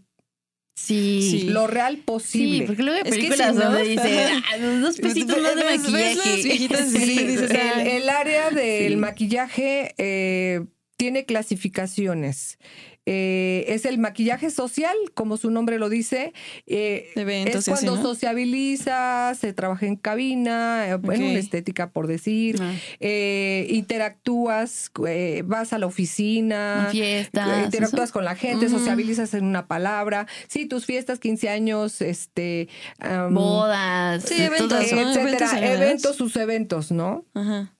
Sí. 0.75 1.27
Sí. 1.31 1.49
lo 1.49 1.65
real 1.65 1.95
Sí, 1.95 2.01
posible. 2.05 2.65
porque 2.67 2.83
luego 2.83 2.97
hay 2.97 3.09
Es 3.09 3.15
que 3.15 3.21
películas 3.23 3.55
sí, 3.55 3.57
¿no? 3.57 3.63
donde 3.71 3.83
dice. 3.87 4.27
"Ah, 4.53 4.57
los 4.57 4.81
dos 4.81 4.97
pesitos 4.97 5.41
más 5.41 5.55
de 5.55 5.63
maquillaje. 5.63 6.41
Sí, 6.43 6.67
sí, 6.99 7.23
dices, 7.25 7.49
el, 7.51 7.57
ah, 7.57 7.83
el 7.83 8.09
área 8.09 8.49
del 8.51 8.91
Sí. 8.93 8.95
maquillaje 8.97 9.95
eh, 9.97 10.65
tiene 10.97 11.25
clasificaciones. 11.25 12.59
Eh, 13.09 13.63
es 13.69 13.85
el 13.85 13.97
maquillaje 13.99 14.49
social, 14.51 14.93
como 15.13 15.37
su 15.37 15.49
nombre 15.49 15.79
lo 15.79 15.87
dice. 15.87 16.33
eh, 16.65 17.07
eventos 17.15 17.55
es 17.55 17.67
y 17.67 17.71
así, 17.71 17.85
cuando 17.85 17.95
¿no? 17.95 18.01
sociabiliza, 18.09 19.33
se 19.39 19.53
trabaja 19.53 19.85
en 19.85 19.95
cabina, 19.95 20.87
eh, 20.89 20.91
en 20.91 21.23
una 21.23 21.39
estética, 21.39 21.89
por 21.91 22.07
decir. 22.07 22.57
Ah, 22.61 22.73
eh, 22.99 23.65
interactúas, 23.69 24.91
eh, 25.07 25.41
vas 25.45 25.71
a 25.71 25.77
la 25.77 25.85
oficina. 25.85 26.89
fiestas. 26.91 27.47
eh, 27.47 27.63
Interactúas 27.65 28.05
eso. 28.09 28.13
con 28.13 28.25
la 28.25 28.35
gente, 28.35 28.67
sociabilizas 28.67 29.33
en 29.33 29.45
una 29.45 29.67
palabra. 29.67 30.27
Sí, 30.49 30.65
tus 30.65 30.85
fiestas, 30.85 31.19
15 31.19 31.47
años, 31.49 32.01
este. 32.01 32.67
am, 32.99 33.33
Bodas. 33.33 34.23
Sí, 34.23 34.35
eventos, 34.41 34.81
etcétera, 34.81 35.73
eventos, 35.73 36.15
sus 36.17 36.35
eventos, 36.35 36.91
¿no? 36.91 37.25
Ajá. 37.33 37.73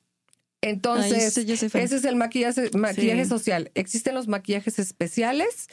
Entonces, 0.62 1.14
Ay, 1.14 1.24
ese 1.24 1.46
yo 1.46 1.56
soy 1.56 1.70
fan. 1.70 1.82
ese 1.82 1.98
es 1.98 2.06
el 2.06 2.16
maquillaje, 2.16 2.70
maquillaje 2.76 3.24
Sí. 3.24 3.30
social. 3.30 3.72
Existen 3.76 4.16
los 4.16 4.28
maquillajes 4.28 4.80
especiales, 4.80 5.68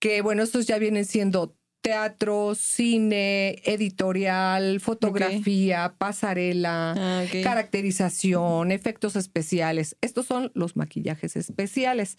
que 0.00 0.22
bueno, 0.22 0.42
estos 0.42 0.66
ya 0.66 0.78
vienen 0.78 1.04
siendo 1.04 1.56
teatro, 1.82 2.54
cine, 2.54 3.60
editorial, 3.64 4.80
fotografía, 4.80 5.94
pasarela, 5.98 6.94
Ah, 6.96 7.24
caracterización, 7.42 8.72
efectos 8.72 9.16
especiales. 9.16 9.96
Estos 10.00 10.26
son 10.26 10.50
los 10.54 10.76
maquillajes 10.76 11.36
especiales. 11.36 12.16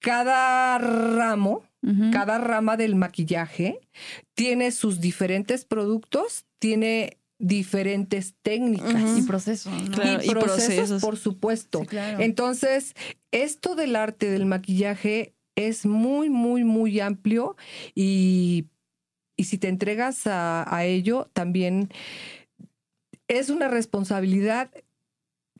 Cada 0.00 0.78
ramo, 0.78 1.64
cada 2.12 2.38
rama 2.38 2.76
del 2.76 2.94
maquillaje 2.94 3.80
tiene 4.34 4.70
sus 4.72 5.00
diferentes 5.00 5.64
productos, 5.64 6.44
tiene 6.58 7.18
diferentes 7.38 8.34
técnicas. 8.42 9.18
Y 9.18 9.22
proceso. 9.22 9.70
¿no? 9.70 9.90
Claro, 9.90 10.22
y, 10.22 10.26
y 10.26 10.30
procesos, 10.30 10.66
procesos. 10.66 11.02
por 11.02 11.16
supuesto. 11.16 11.80
Sí, 11.80 11.86
claro. 11.86 12.20
Entonces, 12.20 12.94
esto 13.32 13.74
del 13.74 13.96
arte 13.96 14.30
del 14.30 14.46
maquillaje 14.46 15.34
es 15.56 15.86
muy, 15.86 16.30
muy, 16.30 16.64
muy 16.64 17.00
amplio 17.00 17.56
y, 17.94 18.66
y 19.36 19.44
si 19.44 19.58
te 19.58 19.68
entregas 19.68 20.26
a, 20.26 20.72
a 20.74 20.84
ello, 20.84 21.30
también 21.32 21.90
es 23.28 23.50
una 23.50 23.68
responsabilidad 23.68 24.70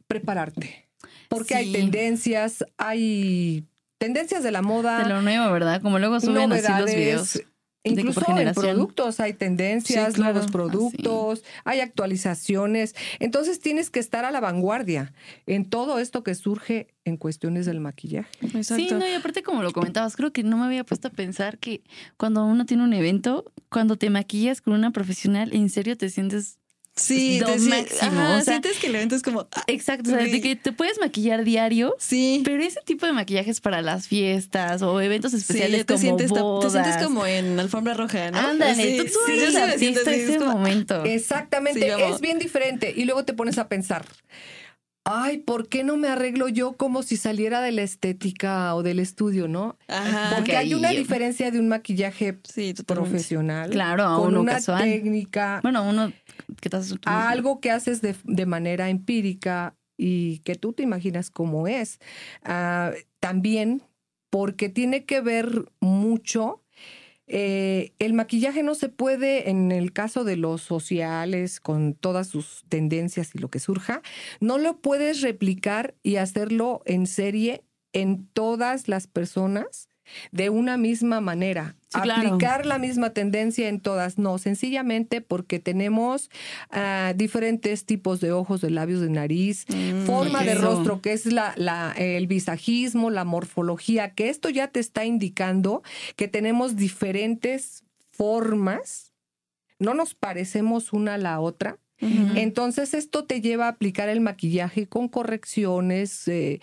prepararte. 0.07 0.89
Porque 1.29 1.55
hay 1.55 1.73
tendencias, 1.73 2.65
hay 2.79 3.67
tendencias 3.99 4.43
de 4.43 4.51
la 4.51 4.63
moda, 4.63 5.03
de 5.03 5.09
lo 5.11 5.23
nuevo, 5.23 5.53
¿verdad? 5.53 5.83
Como 5.83 5.99
luego 5.99 6.21
suben 6.21 6.51
así 6.53 6.73
los 6.81 6.91
videos. 6.91 7.43
Incluso 7.93 8.21
por 8.21 8.31
en 8.31 8.37
generación. 8.37 8.65
productos 8.77 9.21
hay 9.21 9.33
tendencias, 9.35 10.09
Sí, 10.09 10.15
claro. 10.15 10.33
nuevos 10.35 10.49
Ah, 10.49 10.53
productos, 10.53 11.45
hay 11.65 11.81
actualizaciones. 11.81 12.95
Entonces 13.21 13.61
tienes 13.61 13.91
que 13.91 14.01
estar 14.01 14.25
a 14.25 14.31
la 14.31 14.41
vanguardia 14.41 15.13
en 15.47 15.65
todo 15.65 15.99
esto 15.99 16.23
que 16.23 16.35
surge 16.35 16.89
en 17.05 17.17
cuestiones 17.17 17.67
del 17.67 17.81
maquillaje. 17.81 18.29
Exacto. 18.55 18.75
Sí, 18.77 18.89
no, 18.93 19.09
y 19.09 19.13
aparte 19.13 19.43
como 19.43 19.63
lo 19.63 19.73
comentabas, 19.73 20.17
creo 20.17 20.33
que 20.33 20.43
no 20.43 20.59
me 20.59 20.65
había 20.67 20.85
puesto 20.85 21.09
a 21.09 21.11
pensar 21.11 21.59
que 21.59 21.83
cuando 22.17 22.45
uno 22.45 22.67
tiene 22.67 22.83
un 22.85 22.93
evento, 22.93 23.51
cuando 23.71 23.97
te 23.97 24.11
maquillas 24.11 24.61
con 24.61 24.75
una 24.75 24.91
profesional, 24.91 25.53
en 25.55 25.71
serio 25.71 25.97
te 25.97 26.11
sientes 26.11 26.58
Sí, 26.99 27.39
lo 27.41 27.47
te, 27.47 27.59
sí, 27.59 27.69
máximo. 27.69 28.01
ajá, 28.21 28.29
o 28.37 28.41
sea, 28.41 28.43
sientes 28.45 28.79
que 28.79 28.87
el 28.89 28.95
evento 28.97 29.15
es 29.17 29.23
como. 29.23 29.49
ah, 29.53 29.65
exacto, 29.69 30.11
o 30.11 30.15
sea, 30.15 30.25
de 30.25 30.41
que 30.41 30.57
te 30.57 30.73
puedes 30.73 30.99
maquillar 30.99 31.45
diario. 31.45 31.95
sí. 31.99 32.43
Pero 32.45 32.63
ese 32.63 32.81
tipo 32.85 33.07
de 33.07 33.13
maquillajes 33.13 33.61
para 33.61 33.83
las 33.83 34.09
fiestas 34.09 34.83
o 34.83 35.01
eventos 35.01 35.33
especiales 35.35 35.87
te 35.87 35.95
como 35.95 35.99
sientes, 36.01 36.31
bodas. 36.31 36.73
te 36.73 36.83
sientes 36.83 37.03
como 37.05 37.25
en 37.27 37.59
alfombra 37.61 37.95
roja, 37.95 38.31
¿no? 38.31 38.39
Ándale, 38.39 38.75
Sí, 38.83 38.97
tú, 38.99 39.05
tú 39.05 39.19
sí, 39.27 39.33
eres 39.39 39.55
artista 39.57 40.11
es 40.13 40.29
ese 40.29 40.39
como- 40.39 40.53
momento. 40.53 41.05
Exactamente, 41.05 41.81
Sí, 41.81 41.87
yo 41.87 41.95
amo. 42.07 42.15
es 42.15 42.21
bien 42.21 42.39
diferente. 42.39 42.93
Y 42.97 43.05
luego 43.05 43.25
te 43.25 43.33
pones 43.33 43.59
a 43.59 43.69
pensar, 43.69 44.05
ay, 45.05 45.39
¿por 45.39 45.69
qué 45.69 45.85
no 45.85 45.97
me 45.97 46.09
arreglo 46.09 46.49
yo 46.49 46.73
como 46.73 47.03
si 47.03 47.17
saliera 47.17 47.61
de 47.63 47.73
la 47.73 47.83
estética 47.83 48.75
o 48.75 48.83
del 48.83 48.99
estudio, 48.99 49.49
no? 49.49 49.77
Ajá. 49.89 50.33
Porque 50.35 50.51
que 50.53 50.57
hay 50.57 50.75
una 50.75 50.91
diferencia 50.91 51.51
de 51.51 51.59
un 51.61 51.69
maquillaje 51.69 52.39
profesional 52.87 53.71
Claro, 53.71 54.05
a 54.05 54.17
con 54.17 54.29
uno 54.29 54.41
una 54.41 54.55
casual. 54.55 54.83
técnica, 54.85 55.61
Bueno, 55.63 55.83
uno 55.89 56.13
que 56.61 56.69
haces 56.77 56.95
algo 57.05 57.61
que 57.61 57.71
haces 57.71 58.01
de, 58.03 58.17
de 58.25 58.47
manera 58.47 58.89
empírica 58.91 59.77
y 59.97 60.39
que 60.41 60.55
tú 60.55 60.73
te 60.73 60.83
imaginas 60.83 61.31
cómo 61.31 61.67
es. 61.69 61.99
Ah, 62.45 62.93
también 63.21 63.83
porque 64.31 64.69
tiene 64.69 65.05
que 65.05 65.21
ver 65.21 65.71
mucho. 65.81 66.63
eh, 67.27 67.93
el 67.99 68.15
maquillaje 68.15 68.63
no 68.63 68.75
se 68.75 68.89
puede, 68.89 69.51
en 69.51 69.71
el 69.73 69.93
caso 69.93 70.25
de 70.25 70.37
los 70.37 70.63
sociales, 70.63 71.61
con 71.61 71.95
todas 71.95 72.29
sus 72.29 72.65
tendencias 72.69 73.35
y 73.35 73.39
lo 73.39 73.51
que 73.51 73.61
surja, 73.61 74.03
no 74.41 74.59
lo 74.59 74.81
puedes 74.81 75.21
replicar 75.23 75.95
y 76.03 76.17
hacerlo 76.17 76.83
en 76.87 77.07
serie 77.07 77.65
en 77.93 78.27
todas 78.29 78.89
las 78.89 79.07
personas 79.07 79.89
de 80.33 80.51
una 80.51 80.77
misma 80.77 81.21
manera. 81.21 81.75
Sí, 81.89 82.01
claro. 82.03 82.29
Aplicar 82.29 82.67
la 82.67 82.79
misma 82.79 83.11
tendencia 83.11 83.69
en 83.69 83.81
todas, 83.81 84.19
no, 84.19 84.37
sencillamente 84.39 85.21
porque 85.23 85.59
tenemos 85.59 86.31
ah, 86.71 87.15
diferentes 87.17 87.87
tipos 87.87 88.21
de 88.21 88.33
ojos, 88.33 88.61
de 88.61 88.71
labios, 88.71 89.01
de 89.01 89.09
nariz, 89.11 89.65
Mm, 89.69 90.05
forma 90.05 90.45
de 90.45 90.55
rostro, 90.55 91.01
que 91.01 91.13
es 91.15 91.25
la, 91.27 91.55
la- 91.57 91.95
el 91.97 92.27
visajismo, 92.27 93.11
la 93.11 93.25
morfología, 93.25 94.13
que 94.15 94.29
esto 94.29 94.51
ya 94.51 94.69
te 94.69 94.81
está 94.81 95.05
indicando 95.07 95.83
que 96.17 96.29
tenemos 96.29 96.77
diferentes 96.77 97.85
formas, 98.11 99.15
no 99.79 99.95
nos 99.95 100.15
parecemos 100.15 100.93
una 100.93 101.15
a 101.15 101.19
la 101.19 101.41
otra. 101.41 101.79
Entonces 102.37 102.95
esto 102.95 103.25
te 103.25 103.41
lleva 103.41 103.65
a 103.67 103.71
aplicar 103.71 104.09
el 104.09 104.21
maquillaje 104.21 104.87
con 104.87 105.09
correcciones, 105.09 106.29
eh, 106.29 106.61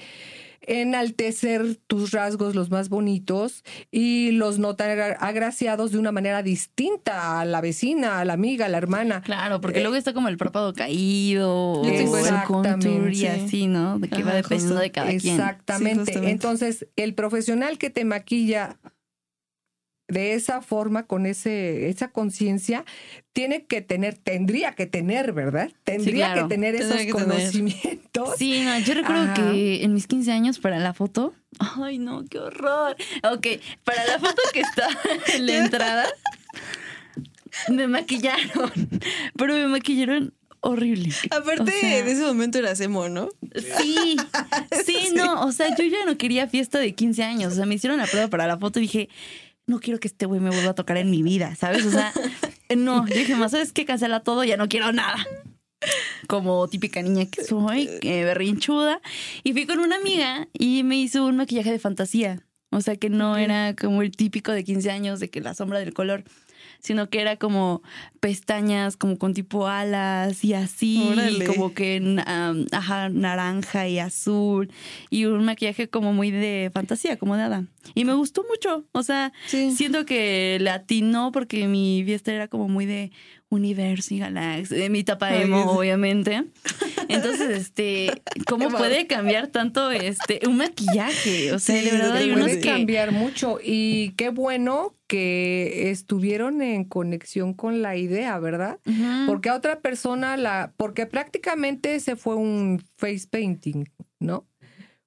enaltecer 0.67 1.77
tus 1.87 2.11
rasgos 2.11 2.55
los 2.55 2.69
más 2.69 2.89
bonitos 2.89 3.63
y 3.91 4.31
los 4.31 4.59
no 4.59 4.75
tan 4.75 4.89
agra- 4.91 5.17
agraciados 5.19 5.91
de 5.91 5.97
una 5.99 6.11
manera 6.11 6.43
distinta 6.43 7.39
a 7.39 7.45
la 7.45 7.61
vecina, 7.61 8.19
a 8.19 8.25
la 8.25 8.33
amiga, 8.33 8.65
a 8.65 8.69
la 8.69 8.77
hermana. 8.77 9.21
Claro, 9.21 9.61
porque 9.61 9.79
Eh, 9.79 9.81
luego 9.81 9.95
está 9.95 10.13
como 10.13 10.27
el 10.27 10.37
párpado 10.37 10.73
caído 10.73 11.83
Yo 11.83 11.91
tengo 11.91 12.11
o 12.13 12.17
el 12.17 12.25
Exactamente, 12.25 12.87
contour 12.89 13.11
y 13.11 13.15
sí. 13.15 13.27
así, 13.27 13.67
¿no? 13.67 13.99
De 13.99 14.07
que 14.09 14.23
va 14.23 14.29
Ajá, 14.29 14.37
dependiendo 14.37 14.75
justo. 14.75 14.81
de 14.81 14.91
cada 14.91 15.07
quien. 15.09 15.35
Exactamente. 15.35 16.13
Sí. 16.13 16.19
Entonces, 16.23 16.87
el 16.95 17.13
profesional 17.13 17.77
que 17.77 17.89
te 17.89 18.05
maquilla 18.05 18.77
de 20.07 20.33
esa 20.33 20.61
forma, 20.61 21.07
con 21.07 21.25
ese, 21.25 21.89
esa 21.89 22.09
conciencia, 22.09 22.85
tiene 23.33 23.65
que 23.65 23.81
tener, 23.81 24.15
tendría 24.15 24.73
que 24.73 24.85
tener, 24.85 25.33
¿verdad? 25.33 25.71
Tendría 25.83 26.33
claro. 26.33 26.47
que 26.47 26.53
tener 26.55 26.75
Tendría 26.77 27.01
esos 27.01 27.05
que 27.05 27.13
tener. 27.13 27.37
conocimientos. 27.37 28.35
Sí, 28.37 28.61
no, 28.63 28.77
yo 28.79 28.93
recuerdo 28.93 29.23
Ajá. 29.23 29.33
que 29.33 29.83
en 29.83 29.93
mis 29.93 30.07
15 30.07 30.31
años 30.31 30.59
para 30.59 30.79
la 30.79 30.93
foto, 30.93 31.33
ay 31.81 31.97
no, 31.97 32.23
qué 32.29 32.39
horror. 32.39 32.95
Ok, 33.23 33.47
para 33.83 34.05
la 34.05 34.19
foto 34.19 34.41
que 34.53 34.61
está 34.61 34.87
en 35.35 35.45
la 35.47 35.57
entrada, 35.57 36.05
me 37.69 37.87
maquillaron, 37.87 38.71
pero 39.37 39.53
me 39.53 39.67
maquillaron 39.67 40.33
horrible. 40.61 41.09
Aparte, 41.29 41.61
O 41.63 41.79
sea, 41.79 41.99
en 41.99 42.07
ese 42.07 42.21
momento 42.23 42.57
eras 42.57 42.79
emo, 42.81 43.07
¿no? 43.07 43.29
Sí, 43.77 44.17
sí, 44.83 45.09
no, 45.15 45.45
o 45.45 45.51
sea, 45.51 45.75
yo 45.75 45.83
ya 45.85 46.05
no 46.05 46.17
quería 46.17 46.47
fiesta 46.47 46.79
de 46.79 46.93
15 46.93 47.23
años, 47.23 47.53
o 47.53 47.55
sea, 47.55 47.65
me 47.65 47.75
hicieron 47.75 47.99
la 47.99 48.07
prueba 48.07 48.27
para 48.29 48.47
la 48.47 48.57
foto 48.57 48.79
y 48.79 48.83
dije, 48.83 49.09
no 49.67 49.79
quiero 49.79 49.99
que 49.99 50.07
este 50.07 50.25
güey 50.25 50.39
me 50.39 50.49
vuelva 50.49 50.71
a 50.71 50.75
tocar 50.75 50.97
en 50.97 51.09
mi 51.09 51.23
vida, 51.23 51.55
¿sabes? 51.55 51.85
O 51.85 51.91
sea, 51.91 52.13
no, 52.75 53.07
yo 53.07 53.15
dije, 53.15 53.35
más, 53.35 53.51
¿sabes 53.51 53.73
qué? 53.73 53.85
Cancela 53.85 54.21
todo, 54.21 54.43
ya 54.43 54.57
no 54.57 54.67
quiero 54.67 54.91
nada. 54.91 55.25
Como 56.27 56.67
típica 56.67 57.01
niña 57.01 57.25
que 57.25 57.43
soy, 57.43 57.89
que 58.01 58.23
berrinchuda. 58.23 59.01
Y 59.43 59.53
fui 59.53 59.65
con 59.65 59.79
una 59.79 59.97
amiga 59.97 60.47
y 60.53 60.83
me 60.83 60.97
hizo 60.97 61.25
un 61.25 61.37
maquillaje 61.37 61.71
de 61.71 61.79
fantasía. 61.79 62.41
O 62.71 62.81
sea, 62.81 62.95
que 62.95 63.09
no 63.09 63.37
era 63.37 63.75
como 63.75 64.01
el 64.01 64.11
típico 64.11 64.51
de 64.51 64.63
15 64.63 64.91
años 64.91 65.19
de 65.19 65.29
que 65.29 65.41
la 65.41 65.53
sombra 65.53 65.79
del 65.79 65.93
color, 65.93 66.23
sino 66.85 67.09
que 67.09 67.19
era 67.19 67.37
como 67.37 67.81
pestañas, 68.19 68.95
como 68.97 69.17
con 69.17 69.33
tipo 69.33 69.67
alas 69.67 70.43
y 70.43 70.53
así, 70.53 71.09
Órale. 71.11 71.45
como 71.45 71.73
que 71.73 71.99
um, 72.01 72.65
ajá, 72.71 73.09
naranja 73.09 73.87
y 73.87 73.99
azul, 73.99 74.71
y 75.09 75.25
un 75.25 75.45
maquillaje 75.45 75.87
como 75.89 76.13
muy 76.13 76.31
de 76.31 76.71
fantasía, 76.73 77.17
como 77.17 77.35
de 77.35 77.43
hada. 77.43 77.65
Y 77.93 78.05
me 78.05 78.13
gustó 78.13 78.43
mucho, 78.49 78.85
o 78.93 79.03
sea, 79.03 79.31
Sí. 79.47 79.71
siento 79.75 80.05
que 80.05 80.57
le 80.61 80.69
atinó 80.69 81.31
porque 81.31 81.67
mi 81.67 82.03
fiesta 82.05 82.33
era 82.33 82.47
como 82.47 82.67
muy 82.67 82.85
de 82.85 83.11
universo 83.49 84.13
y 84.13 84.19
galaxia, 84.19 84.77
de 84.77 84.89
mi 84.89 85.03
tapa 85.03 85.35
emo, 85.35 85.71
obviamente. 85.71 86.45
Entonces, 87.07 87.49
este, 87.61 88.23
¿cómo 88.47 88.69
puede 88.69 89.07
cambiar 89.07 89.47
tanto 89.47 89.91
este 89.91 90.41
un 90.47 90.57
maquillaje? 90.57 91.51
O 91.51 91.59
sea, 91.59 91.79
Sí, 91.79 91.85
de 91.85 91.91
verdad 91.91 92.15
hay 92.15 92.31
unos 92.31 92.47
Puede 92.47 92.59
que 92.59 92.69
cambiar 92.69 93.11
mucho 93.11 93.59
y 93.63 94.11
qué 94.17 94.29
bueno 94.29 94.95
que 95.07 95.91
estuvieron 95.91 96.61
en 96.61 96.83
conexión 96.85 97.53
con 97.53 97.81
la 97.81 97.95
idea, 97.95 98.37
¿verdad? 98.39 98.79
Porque 99.27 99.49
a 99.49 99.55
otra 99.55 99.79
persona 99.81 100.35
la, 100.37 100.73
porque 100.77 101.05
prácticamente 101.05 101.99
se 101.99 102.15
fue 102.15 102.35
un 102.35 102.83
face 102.97 103.27
painting, 103.29 103.85
¿no? 104.19 104.47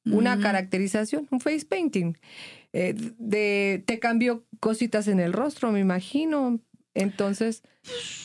Una 0.05 0.35
Ujú. 0.35 0.42
caracterización, 0.42 1.27
un 1.31 1.40
face 1.40 1.66
painting. 1.66 2.14
Eh, 2.72 2.94
de, 3.18 3.83
te 3.87 3.98
cambió 3.98 4.44
cositas 4.61 5.09
en 5.09 5.20
el 5.20 5.33
rostro, 5.33 5.72
me 5.72 5.81
imagino. 5.81 6.61
Entonces, 6.94 7.62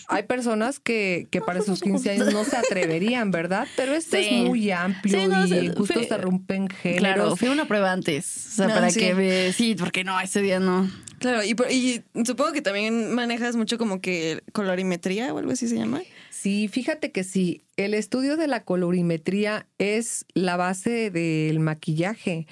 hay 0.08 0.24
personas 0.24 0.80
que, 0.80 1.28
que 1.30 1.42
para 1.42 1.62
sus 1.62 1.82
15 1.82 2.10
años 2.12 2.34
no 2.34 2.44
se 2.44 2.58
atreverían, 2.58 3.30
¿verdad? 3.32 3.68
Pero 3.76 3.94
esto 3.94 4.18
Sí. 4.18 4.28
es 4.30 4.32
muy 4.48 4.72
amplio 4.72 5.20
Sí, 5.20 5.28
no, 5.28 5.46
y 5.46 5.70
justo 5.76 6.04
se 6.04 6.18
rompen 6.18 6.68
géneros. 6.70 7.00
Claro, 7.00 7.36
fue 7.36 7.50
una 7.50 7.68
prueba 7.68 7.92
antes. 7.92 8.48
O 8.48 8.56
sea, 8.56 8.68
No, 8.68 8.74
para 8.74 8.90
sí. 8.90 9.00
que 9.00 9.14
me. 9.16 9.54
Sí, 9.54 9.76
porque 9.78 10.04
no, 10.04 10.20
ese 10.20 10.42
día 10.42 10.60
no. 10.60 10.90
Claro, 11.20 11.44
y, 11.44 11.54
por- 11.56 11.72
y 11.72 12.04
supongo 12.26 12.52
que 12.52 12.62
también 12.62 13.14
manejas 13.14 13.56
mucho 13.56 13.78
como 13.78 14.02
que 14.02 14.42
colorimetría 14.52 15.34
o 15.34 15.38
algo 15.38 15.52
así 15.52 15.68
se 15.68 15.76
llama. 15.78 16.02
Sí, 16.32 16.68
fíjate 16.68 17.12
que 17.12 17.24
sí, 17.24 17.64
el 17.78 17.94
estudio 17.94 18.36
de 18.36 18.48
la 18.48 18.64
colorimetría 18.66 19.68
es 19.78 20.26
la 20.34 20.58
base 20.58 21.12
del 21.12 21.60
maquillaje, 21.62 22.48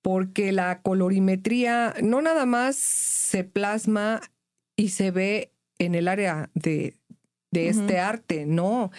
porque 0.00 0.52
la 0.52 0.80
colorimetría 0.80 1.94
no 2.02 2.22
nada 2.22 2.46
más 2.46 2.76
se 2.76 3.44
plasma 3.44 4.20
y 4.78 4.90
se 4.90 5.10
ve 5.10 5.52
en 5.78 5.96
el 5.96 6.06
área 6.06 6.50
de, 6.54 6.96
de 7.50 7.68
este 7.68 7.98
arte, 7.98 8.44
no, 8.46 8.90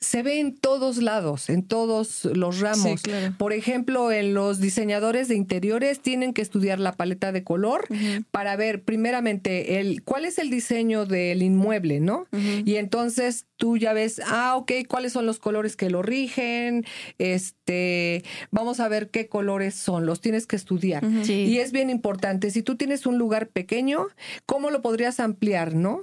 se 0.00 0.22
ve 0.22 0.40
en 0.40 0.56
todos 0.56 0.98
lados, 0.98 1.48
en 1.48 1.62
todos 1.62 2.24
los 2.24 2.60
ramos. 2.60 3.00
Sí, 3.00 3.10
claro. 3.10 3.34
Por 3.38 3.52
ejemplo, 3.52 4.10
en 4.10 4.34
los 4.34 4.60
diseñadores 4.60 5.28
de 5.28 5.36
interiores 5.36 6.00
tienen 6.00 6.32
que 6.34 6.42
estudiar 6.42 6.80
la 6.80 6.92
paleta 6.92 7.32
de 7.32 7.44
color 7.44 7.86
para 8.30 8.56
ver 8.56 8.82
primeramente 8.82 9.80
el 9.80 10.02
cuál 10.02 10.24
es 10.24 10.38
el 10.38 10.50
diseño 10.50 11.06
del 11.06 11.42
inmueble, 11.42 12.00
¿no? 12.00 12.26
Y 12.64 12.76
entonces 12.76 13.46
tú 13.56 13.78
ya 13.78 13.92
ves, 13.92 14.20
ah, 14.26 14.56
ok, 14.56 14.72
cuáles 14.88 15.12
son 15.12 15.26
los 15.26 15.38
colores 15.38 15.76
que 15.76 15.88
lo 15.88 16.02
rigen, 16.02 16.84
este, 17.18 18.24
vamos 18.50 18.80
a 18.80 18.88
ver 18.88 19.10
qué 19.10 19.28
colores 19.28 19.74
son, 19.74 20.04
los 20.04 20.20
tienes 20.20 20.46
que 20.46 20.56
estudiar. 20.56 21.04
Sí. 21.22 21.44
Y 21.44 21.58
es 21.58 21.72
bien 21.72 21.90
importante, 21.90 22.50
si 22.50 22.62
tú 22.62 22.76
tienes 22.76 23.06
un 23.06 23.18
lugar 23.18 23.48
pequeño, 23.48 24.08
¿cómo 24.46 24.70
lo 24.70 24.82
podrías 24.82 25.20
ampliar, 25.20 25.74
no? 25.74 26.02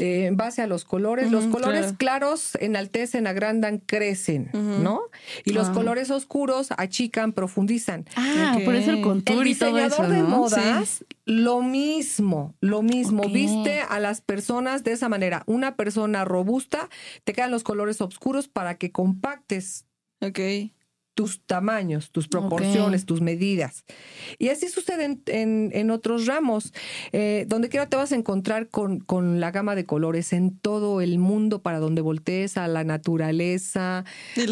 Eh, 0.00 0.26
en 0.26 0.36
base 0.36 0.62
a 0.62 0.66
los 0.66 0.84
colores, 0.84 1.30
los 1.30 1.46
colores 1.46 1.92
claro. 1.92 1.96
claros 1.98 2.54
enaltecen, 2.60 3.26
agrandan, 3.26 3.78
crecen. 3.78 4.50
¿no? 4.52 5.02
Y 5.44 5.52
los 5.52 5.68
Ah. 5.68 5.72
colores 5.72 6.10
oscuros 6.10 6.68
achican, 6.76 7.32
profundizan. 7.32 8.06
Ah, 8.16 8.58
por 8.64 8.74
eso 8.74 8.90
el 8.90 9.02
contour 9.02 9.42
El 9.42 9.48
y 9.48 9.54
todo 9.54 9.76
de 10.08 10.22
modas, 10.22 11.04
lo 11.24 11.62
mismo, 11.62 12.54
lo 12.60 12.82
mismo. 12.82 13.22
Viste 13.28 13.80
a 13.80 14.00
las 14.00 14.20
personas 14.20 14.84
de 14.84 14.92
esa 14.92 15.08
manera. 15.08 15.42
Una 15.46 15.76
persona 15.76 16.24
robusta, 16.24 16.88
te 17.24 17.32
quedan 17.32 17.50
los 17.50 17.62
colores 17.62 18.00
oscuros 18.00 18.48
para 18.48 18.76
que 18.76 18.90
compactes. 18.92 19.84
Ok. 20.20 20.38
Tus 21.14 21.42
tamaños, 21.44 22.10
tus 22.12 22.28
proporciones, 22.28 23.04
tus 23.04 23.20
medidas. 23.20 23.84
Y 24.38 24.48
así 24.48 24.68
sucede 24.68 25.04
en, 25.04 25.22
en- 25.26 25.70
en 25.74 25.90
otros 25.90 26.26
ramos. 26.26 26.72
Eh, 27.12 27.44
donde 27.48 27.68
quiera 27.68 27.88
te 27.88 27.96
vas 27.96 28.12
a 28.12 28.16
encontrar 28.16 28.68
con, 28.68 29.00
con 29.00 29.40
la 29.40 29.50
gama 29.50 29.74
de 29.74 29.84
colores 29.84 30.32
en 30.32 30.56
todo 30.58 31.00
el 31.00 31.18
mundo, 31.18 31.60
para 31.62 31.78
donde 31.78 32.00
voltees, 32.00 32.56
a 32.56 32.68
la 32.68 32.84
naturaleza, 32.84 34.04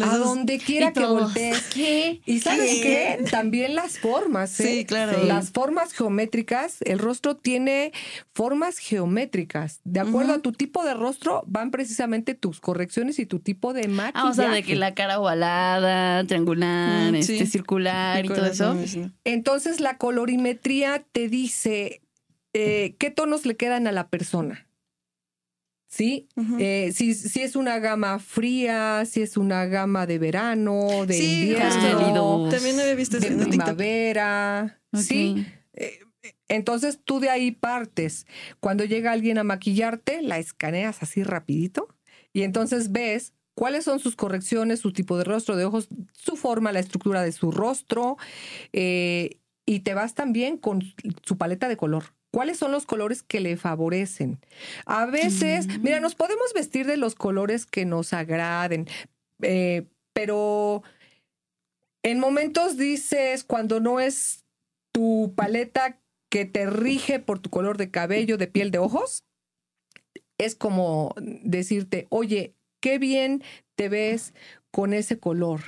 a 0.03 0.17
donde 0.17 0.57
quiera 0.59 0.93
que 0.93 1.05
voltees. 1.05 1.61
¿Qué? 1.73 2.21
Y 2.25 2.39
sabes 2.39 2.75
¿Qué? 2.81 3.17
qué? 3.19 3.29
También 3.31 3.75
las 3.75 3.97
formas. 3.99 4.59
¿eh? 4.59 4.63
Sí, 4.79 4.85
claro. 4.85 5.23
Las 5.23 5.51
formas 5.51 5.93
geométricas, 5.93 6.77
el 6.81 6.99
rostro 6.99 7.35
tiene 7.35 7.91
formas 8.33 8.77
geométricas. 8.77 9.79
De 9.83 9.99
acuerdo 9.99 10.33
a 10.33 10.39
tu 10.39 10.51
tipo 10.51 10.83
de 10.83 10.93
rostro, 10.93 11.43
van 11.47 11.71
precisamente 11.71 12.35
tus 12.35 12.59
correcciones 12.59 13.17
y 13.19 13.25
tu 13.25 13.39
tipo 13.39 13.73
de 13.73 13.87
maquillaje. 13.87 14.11
Ah, 14.27 14.29
o 14.29 14.33
sea, 14.33 14.49
de 14.49 14.63
que 14.63 14.75
la 14.75 14.93
cara 14.93 15.19
ovalada, 15.19 16.23
triangular, 16.25 16.48
Mm, 16.55 17.15
este, 17.15 17.39
sí. 17.39 17.45
circular 17.45 18.25
y 18.25 18.29
todo 18.29 18.45
eso. 18.45 18.77
Entonces, 19.23 19.79
la 19.79 19.97
colorimetría 19.97 21.03
te 21.11 21.27
dice 21.29 22.01
eh, 22.53 22.95
qué 22.99 23.11
tonos 23.11 23.45
le 23.45 23.55
quedan 23.55 23.87
a 23.87 23.91
la 23.91 24.09
persona. 24.09 24.67
¿Sí? 25.91 26.27
Eh, 26.59 26.91
si, 26.93 27.15
si 27.15 27.41
es 27.41 27.55
una 27.55 27.79
gama 27.79 28.19
fría, 28.19 29.05
si 29.05 29.23
es 29.23 29.37
una 29.37 29.65
gama 29.65 30.05
de 30.05 30.19
verano, 30.19 31.05
de 31.07 31.15
Sí, 31.15 31.41
invierno. 31.49 32.47
También 32.51 32.79
había 32.79 32.93
visto 32.93 33.19
de 33.19 33.27
primavera. 33.31 34.79
Ok. 34.93 34.99
Sí. 35.01 35.45
Eh, 35.73 35.99
Entonces 36.47 36.99
tú 37.03 37.19
de 37.19 37.29
ahí 37.31 37.51
partes. 37.51 38.27
Cuando 38.59 38.85
llega 38.85 39.11
alguien 39.11 39.39
a 39.39 39.43
maquillarte, 39.43 40.21
la 40.21 40.37
escaneas 40.37 41.01
así 41.01 41.23
rapidito 41.23 41.87
y 42.33 42.43
entonces 42.43 42.91
ves 42.91 43.33
cuáles 43.59 43.83
son 43.83 43.99
sus 43.99 44.15
correcciones, 44.15 44.79
su 44.79 44.93
tipo 44.93 45.17
de 45.17 45.25
rostro, 45.25 45.57
de 45.57 45.65
ojos, 45.65 45.89
su 46.13 46.37
forma, 46.37 46.71
la 46.71 46.79
estructura 46.79 47.23
de 47.23 47.33
su 47.33 47.51
rostro 47.51 48.15
eh, 48.71 49.37
y 49.65 49.81
te 49.81 49.93
vas 49.93 50.15
también 50.15 50.57
con 50.57 50.81
su 51.23 51.37
paleta 51.37 51.67
de 51.67 51.75
color. 51.75 52.05
¿Cuáles 52.31 52.57
son 52.57 52.71
los 52.71 52.85
colores 52.85 53.21
que 53.21 53.41
le 53.41 53.57
favorecen? 53.57 54.39
A 54.85 55.07
veces, 55.07 55.67
Mm. 55.67 55.81
mira, 55.81 55.99
nos 55.99 56.15
podemos 56.15 56.53
vestir 56.53 56.87
de 56.87 56.95
los 56.95 57.15
colores 57.15 57.65
que 57.65 57.83
nos 57.83 58.13
agraden, 58.13 58.87
eh, 59.41 59.83
pero 60.13 60.81
en 62.01 62.17
momentos 62.17 62.77
dices, 62.77 63.43
cuando 63.43 63.81
no 63.81 63.99
es 63.99 64.45
tu 64.93 65.33
paleta 65.35 65.99
que 66.29 66.45
te 66.45 66.65
rige 66.65 67.19
por 67.19 67.39
tu 67.39 67.49
color 67.49 67.75
de 67.75 67.91
cabello, 67.91 68.37
de 68.37 68.47
piel, 68.47 68.71
de 68.71 68.77
ojos, 68.77 69.25
es 70.37 70.55
como 70.55 71.13
decirte, 71.19 72.07
oye, 72.09 72.55
qué 72.79 72.99
bien 72.99 73.43
te 73.75 73.89
ves 73.89 74.33
con 74.71 74.93
ese 74.93 75.19
color, 75.19 75.61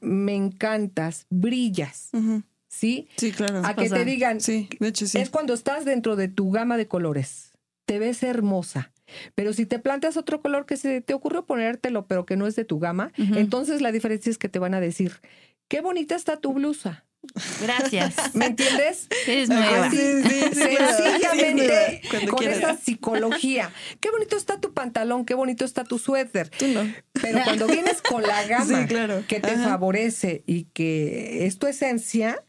me 0.00 0.34
encantas, 0.34 1.26
brillas. 1.30 2.10
¿sí? 2.68 3.08
Sí, 3.16 3.32
claro. 3.32 3.62
A 3.64 3.74
que 3.74 3.88
te 3.88 4.04
digan, 4.04 4.40
Sí, 4.40 4.68
de 4.78 4.88
hecho 4.88 5.06
sí. 5.06 5.18
es 5.18 5.30
cuando 5.30 5.54
estás 5.54 5.84
dentro 5.84 6.16
de 6.16 6.28
tu 6.28 6.50
gama 6.50 6.76
de 6.76 6.88
colores. 6.88 7.52
Te 7.86 7.98
ves 7.98 8.22
hermosa. 8.22 8.92
Pero 9.34 9.54
si 9.54 9.64
te 9.64 9.78
plantas 9.78 10.18
otro 10.18 10.42
color 10.42 10.66
que 10.66 10.76
se 10.76 11.00
te 11.00 11.14
ocurrió 11.14 11.46
ponértelo, 11.46 12.06
pero 12.06 12.26
que 12.26 12.36
no 12.36 12.46
es 12.46 12.56
de 12.56 12.64
tu 12.66 12.78
gama, 12.78 13.10
entonces 13.16 13.80
la 13.80 13.90
diferencia 13.92 14.28
es 14.30 14.36
que 14.36 14.50
te 14.50 14.58
van 14.58 14.74
a 14.74 14.80
decir, 14.80 15.20
qué 15.68 15.80
bonita 15.80 16.14
está 16.14 16.38
tu 16.38 16.52
blusa. 16.52 17.06
Gracias. 17.60 18.14
¿Me 18.34 18.46
entiendes? 18.46 19.08
Eres 19.26 19.48
nueva. 19.48 19.90
Sí, 19.90 19.96
sí, 19.96 20.40
sí, 20.52 20.54
sencillamente, 20.54 22.00
Cuando 22.10 22.32
con 22.32 22.46
esa 22.46 22.76
psicología. 22.76 23.72
Qué 24.00 24.10
bonito 24.10 24.36
está 24.36 24.60
tu 24.60 24.72
pantalón, 24.72 25.24
qué 25.24 25.34
bonito 25.34 25.64
está 25.64 25.84
tu 25.84 25.98
suéter. 25.98 26.48
Tú 26.50 26.66
no. 26.68 26.92
Pero 27.20 27.40
cuando 27.44 27.66
vienes 27.66 28.00
con 28.02 28.22
la 28.22 28.44
gama 28.46 28.86
claro. 28.86 29.24
que 29.28 29.40
te 29.40 29.50
Ajá. 29.50 29.64
favorece 29.64 30.42
y 30.46 30.64
que 30.64 31.46
es 31.46 31.58
tu 31.58 31.66
esencia, 31.66 32.44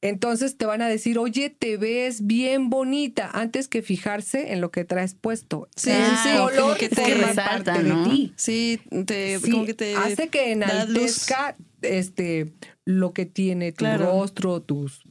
entonces 0.00 0.56
te 0.56 0.64
van 0.66 0.80
a 0.82 0.88
decir, 0.88 1.18
oye, 1.18 1.50
te 1.50 1.76
ves 1.76 2.26
bien 2.26 2.70
bonita, 2.70 3.30
antes 3.32 3.66
que 3.66 3.82
fijarse 3.82 4.52
en 4.52 4.60
lo 4.60 4.70
que 4.70 4.84
traes 4.84 5.14
puesto. 5.14 5.68
Sí, 5.74 5.90
el 5.90 6.16
sí, 6.22 6.36
color 6.36 6.56
como 6.56 6.74
que 6.74 6.88
te 6.88 7.14
resalta, 7.14 7.72
parte 7.74 7.82
¿no? 7.82 8.04
de 8.04 8.10
ti. 8.10 8.32
Sí, 8.36 8.80
te, 9.06 9.40
Sí, 9.40 9.50
como 9.50 9.64
que 9.66 9.74
te 9.74 9.96
hace 9.96 10.28
que 10.28 10.52
enaltezca 10.52 11.56
este, 11.82 12.52
lo 12.84 13.12
que 13.12 13.26
tiene 13.26 13.72
tu 13.72 13.84
Claro. 13.84 14.04
rostro, 14.06 14.62
tus, 14.62 15.02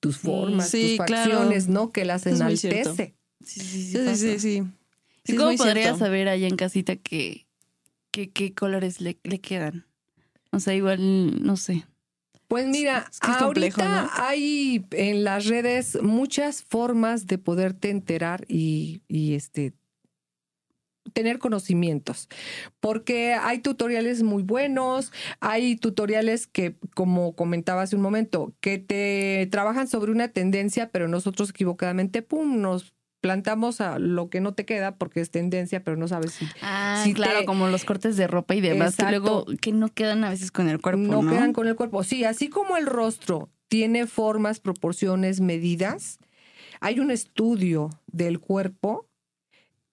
tus 0.00 0.18
formas, 0.18 0.70
Sí, 0.70 0.96
tus 0.96 1.06
claro. 1.06 1.30
facciones, 1.32 1.68
¿no? 1.68 1.92
Que 1.92 2.04
las 2.04 2.26
enaltece. 2.26 3.14
Sí, 3.42 3.60
sí, 3.60 3.60
sí, 3.60 3.82
Sí, 3.82 3.92
sí, 3.92 4.04
pasa. 4.04 4.16
sí, 4.16 4.38
sí. 4.38 4.56
¿Y 4.58 4.62
Sí, 5.24 5.32
es 5.32 5.38
cómo 5.38 5.56
podrías 5.56 5.98
saber 5.98 6.28
allá 6.28 6.46
en 6.48 6.56
casita 6.56 6.96
que, 6.96 7.46
que- 8.10 8.30
qué 8.30 8.54
colores 8.54 9.00
le, 9.00 9.18
le 9.24 9.40
quedan? 9.40 9.86
O 10.52 10.60
sea, 10.60 10.74
igual, 10.74 11.42
no 11.44 11.56
sé. 11.56 11.84
Pues 12.48 12.66
mira, 12.66 13.06
Es 13.10 13.18
que 13.18 13.30
es 13.32 13.36
complejo, 13.38 13.82
ahorita 13.82 14.02
¿no? 14.04 14.10
hay 14.14 14.86
en 14.92 15.24
las 15.24 15.46
redes 15.46 16.00
muchas 16.00 16.62
formas 16.62 17.26
de 17.26 17.38
poderte 17.38 17.90
enterar 17.90 18.44
y, 18.48 19.02
y, 19.08 19.34
este 19.34 19.72
tener 21.12 21.38
conocimientos, 21.38 22.28
porque 22.80 23.34
hay 23.34 23.58
tutoriales 23.60 24.22
muy 24.22 24.42
buenos, 24.42 25.12
hay 25.40 25.76
tutoriales 25.76 26.46
que, 26.46 26.76
como 26.94 27.34
comentaba 27.34 27.82
hace 27.82 27.96
un 27.96 28.02
momento, 28.02 28.54
que 28.60 28.78
te 28.78 29.48
trabajan 29.50 29.88
sobre 29.88 30.12
una 30.12 30.28
tendencia, 30.28 30.90
pero 30.90 31.08
nosotros 31.08 31.50
equivocadamente, 31.50 32.22
pum, 32.22 32.60
nos 32.60 32.94
plantamos 33.20 33.80
a 33.80 33.98
lo 33.98 34.28
que 34.30 34.40
no 34.40 34.54
te 34.54 34.64
queda 34.64 34.96
porque 34.96 35.20
es 35.20 35.30
tendencia, 35.30 35.82
pero 35.82 35.96
no 35.96 36.06
sabes 36.06 36.32
si 36.32 36.46
Ah, 36.62 37.02
Si 37.04 37.12
claro, 37.12 37.40
te- 37.40 37.46
como 37.46 37.66
los 37.66 37.84
cortes 37.84 38.16
de 38.16 38.26
ropa 38.28 38.54
y 38.54 38.60
demás, 38.60 38.94
que 38.96 39.02
Exacto. 39.02 39.20
luego 39.20 39.44
que 39.60 39.72
no 39.72 39.88
quedan 39.88 40.22
a 40.24 40.30
veces 40.30 40.52
con 40.52 40.68
el 40.68 40.80
cuerpo, 40.80 41.00
¿no? 41.02 41.22
no, 41.22 41.30
quedan 41.30 41.52
con 41.52 41.66
el 41.66 41.74
cuerpo. 41.74 42.04
Sí, 42.04 42.24
así 42.24 42.48
como 42.48 42.76
el 42.76 42.86
rostro 42.86 43.50
tiene 43.68 44.06
formas, 44.06 44.60
proporciones, 44.60 45.40
medidas, 45.40 46.18
hay 46.80 47.00
un 47.00 47.10
estudio 47.10 47.90
del 48.06 48.38
cuerpo, 48.38 49.05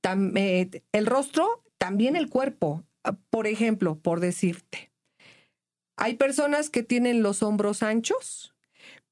tam- 0.04 0.34
eh, 0.38 0.84
el 0.92 1.06
rostro, 1.08 1.64
también 1.80 2.16
el 2.16 2.30
cuerpo. 2.30 2.84
Ah, 3.04 3.18
Por 3.32 3.48
ejemplo, 3.48 3.98
por 4.00 4.20
decirte, 4.20 4.92
hay 5.98 6.16
personas 6.16 6.70
que 6.70 6.84
tienen 6.84 7.22
los 7.24 7.44
hombros 7.44 7.84
anchos, 7.84 8.54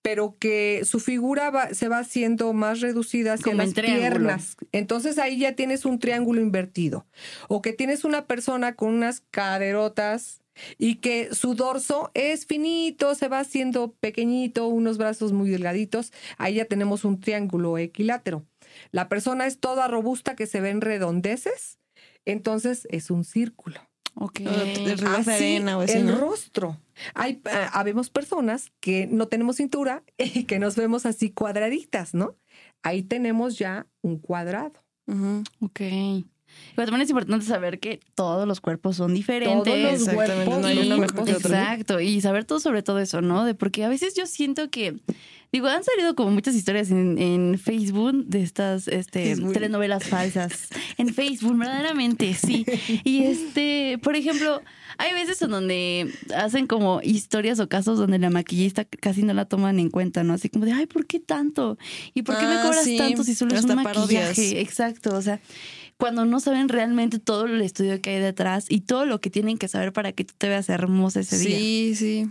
pero 0.01 0.36
que 0.39 0.82
su 0.84 0.99
figura 0.99 1.51
va- 1.51 1.73
se 1.73 1.88
va 1.88 1.99
haciendo 1.99 2.54
más 2.54 2.80
reducida 2.82 3.34
hacia 3.34 3.43
Como 3.51 3.58
las 3.63 3.73
piernas. 3.73 4.58
Entonces 4.71 5.17
ahí 5.19 5.38
ya 5.39 5.56
tienes 5.56 5.86
un 5.86 5.99
triángulo 5.99 6.41
invertido. 6.41 7.06
O 7.49 7.62
que 7.62 7.73
tienes 7.73 8.04
una 8.04 8.25
persona 8.25 8.75
con 8.75 8.93
unas 8.93 9.21
caderotas 9.30 10.41
y 10.77 10.95
que 10.95 11.34
su 11.36 11.54
dorso 11.54 12.10
es 12.15 12.45
finito, 12.47 13.13
se 13.15 13.27
va 13.27 13.39
haciendo 13.39 13.91
pequeñito, 13.99 14.67
unos 14.67 14.97
brazos 14.97 15.34
muy 15.34 15.49
delgaditos. 15.51 16.12
Ahí 16.38 16.56
ya 16.56 16.65
tenemos 16.65 17.06
un 17.06 17.19
triángulo 17.19 17.77
equilátero. 17.77 18.43
La 18.91 19.10
persona 19.10 19.45
es 19.47 19.60
toda 19.60 19.88
robusta 19.88 20.36
que 20.36 20.47
se 20.47 20.62
ven 20.62 20.82
redondeces, 20.82 21.80
entonces 22.25 22.88
es 22.91 23.10
un 23.12 23.23
círculo. 23.23 23.80
Ok. 24.15 24.41
El 24.41 25.08
Así, 25.08 25.30
arena 25.32 25.77
o 25.77 25.82
así, 25.82 25.97
el 25.97 26.08
¿no? 26.08 26.17
rostro. 26.17 26.77
Hay, 27.13 27.41
ah, 27.45 27.69
habemos 27.73 28.10
personas 28.10 28.71
que 28.80 29.08
no 29.08 29.27
tenemos 29.27 29.56
cintura 29.58 30.04
y 30.17 30.43
que 30.43 30.60
nos 30.60 30.75
vemos 30.75 31.06
así 31.06 31.32
cuadraditas, 31.32 32.13
¿no? 32.13 32.36
Ahí 32.84 33.04
tenemos 33.04 33.58
ya 33.58 33.88
un 34.01 34.19
cuadrado. 34.19 34.73
Ok. 35.60 35.82
Pero 36.75 36.85
también 36.87 37.01
es 37.03 37.09
importante 37.09 37.45
saber 37.45 37.79
que 37.79 37.99
todos 38.15 38.47
los 38.47 38.61
cuerpos 38.61 38.95
son 38.97 39.13
diferentes. 39.13 39.63
Todos 39.63 39.77
los 39.79 39.93
Exactamente, 40.01 40.33
cuerpos, 40.45 40.59
no 40.61 40.67
hay 40.67 40.75
los 40.75 40.85
uno 40.85 40.95
mejor 40.97 41.13
cuerpos 41.15 41.29
que 41.29 41.35
otro. 41.35 41.49
son- 41.49 41.57
Exacto, 41.59 41.99
y 41.99 42.21
saber 42.21 42.45
todo 42.45 42.59
sobre 42.59 42.81
todo 42.83 42.99
eso, 42.99 43.21
¿no? 43.21 43.43
De 43.45 43.55
porque 43.55 43.83
a 43.83 43.89
veces 43.89 44.13
yo 44.15 44.25
siento 44.25 44.69
que, 44.69 44.95
digo, 45.51 45.67
han 45.67 45.83
salido 45.83 46.15
como 46.15 46.31
muchas 46.31 46.55
historias 46.55 46.91
en, 46.91 47.17
en 47.17 47.59
Facebook 47.59 48.25
de 48.25 48.41
estas 48.43 48.87
este, 48.87 49.23
Facebook. 49.35 49.53
telenovelas 49.53 50.05
falsas. 50.05 50.69
En 50.97 51.13
Facebook, 51.13 51.57
verdaderamente, 51.57 52.33
sí. 52.33 52.65
Y 53.03 53.23
este, 53.23 53.97
por 54.03 54.15
ejemplo, 54.15 54.61
hay 54.97 55.13
veces 55.13 55.41
en 55.41 55.49
donde 55.51 56.11
hacen 56.35 56.67
como 56.67 57.01
historias 57.03 57.59
o 57.59 57.67
casos 57.67 57.97
donde 57.97 58.19
la 58.19 58.29
maquillista 58.29 58.85
casi 58.85 59.23
no 59.23 59.33
la 59.33 59.45
toman 59.45 59.79
en 59.79 59.89
cuenta, 59.89 60.23
¿no? 60.23 60.33
Así 60.33 60.49
como 60.49 60.65
de, 60.65 60.73
ay, 60.73 60.85
¿por 60.85 61.05
qué 61.05 61.19
tanto? 61.19 61.77
¿Y 62.13 62.21
por 62.21 62.37
qué 62.37 62.45
me 62.45 62.55
Ah, 62.55 62.61
cobras 62.63 62.83
sí, 62.83 62.97
tanto 62.97 63.23
si 63.23 63.33
solo 63.35 63.55
es 63.55 63.63
un 63.65 63.83
parodias. 63.83 64.29
maquillaje? 64.29 64.61
Exacto, 64.61 65.15
o 65.15 65.21
sea, 65.21 65.39
cuando 66.01 66.25
no 66.25 66.39
saben 66.39 66.67
realmente 66.67 67.19
todo 67.19 67.45
el 67.45 67.61
estudio 67.61 68.01
que 68.01 68.09
hay 68.09 68.19
detrás 68.19 68.65
y 68.69 68.81
todo 68.81 69.05
lo 69.05 69.21
que 69.21 69.29
tienen 69.29 69.57
que 69.57 69.67
saber 69.67 69.93
para 69.93 70.11
que 70.11 70.25
tú 70.25 70.33
te 70.37 70.49
veas 70.49 70.67
hermosa 70.67 71.19
ese 71.21 71.37
día. 71.37 71.57
Sí, 71.59 71.93
sí. 71.95 72.29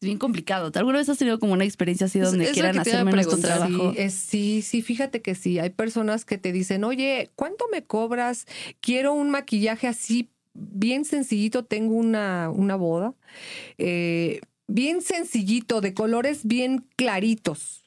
Es 0.00 0.04
bien 0.06 0.18
complicado. 0.18 0.72
¿Alguna 0.74 0.98
vez 0.98 1.08
has 1.08 1.18
tenido 1.18 1.38
como 1.38 1.52
una 1.52 1.64
experiencia 1.64 2.06
así 2.06 2.18
donde 2.18 2.46
es 2.46 2.52
quieran 2.52 2.76
hacer 2.80 3.04
menos 3.04 3.28
tu 3.28 3.38
trabajo? 3.38 3.92
Sí, 3.92 4.00
es- 4.00 4.14
sí, 4.14 4.62
sí, 4.62 4.82
fíjate 4.82 5.22
que 5.22 5.36
sí. 5.36 5.60
Hay 5.60 5.70
personas 5.70 6.24
que 6.24 6.36
te 6.36 6.50
dicen, 6.50 6.82
oye, 6.82 7.30
¿cuánto 7.36 7.66
me 7.70 7.84
cobras? 7.84 8.46
Quiero 8.80 9.14
un 9.14 9.30
maquillaje 9.30 9.86
así, 9.86 10.28
bien 10.54 11.04
sencillito. 11.04 11.64
Tengo 11.64 11.94
una, 11.94 12.50
una 12.50 12.74
boda. 12.74 13.14
eh, 13.78 14.40
bien 14.66 15.02
sencillito, 15.02 15.80
de 15.80 15.94
colores 15.94 16.44
bien 16.44 16.84
claritos. 16.96 17.81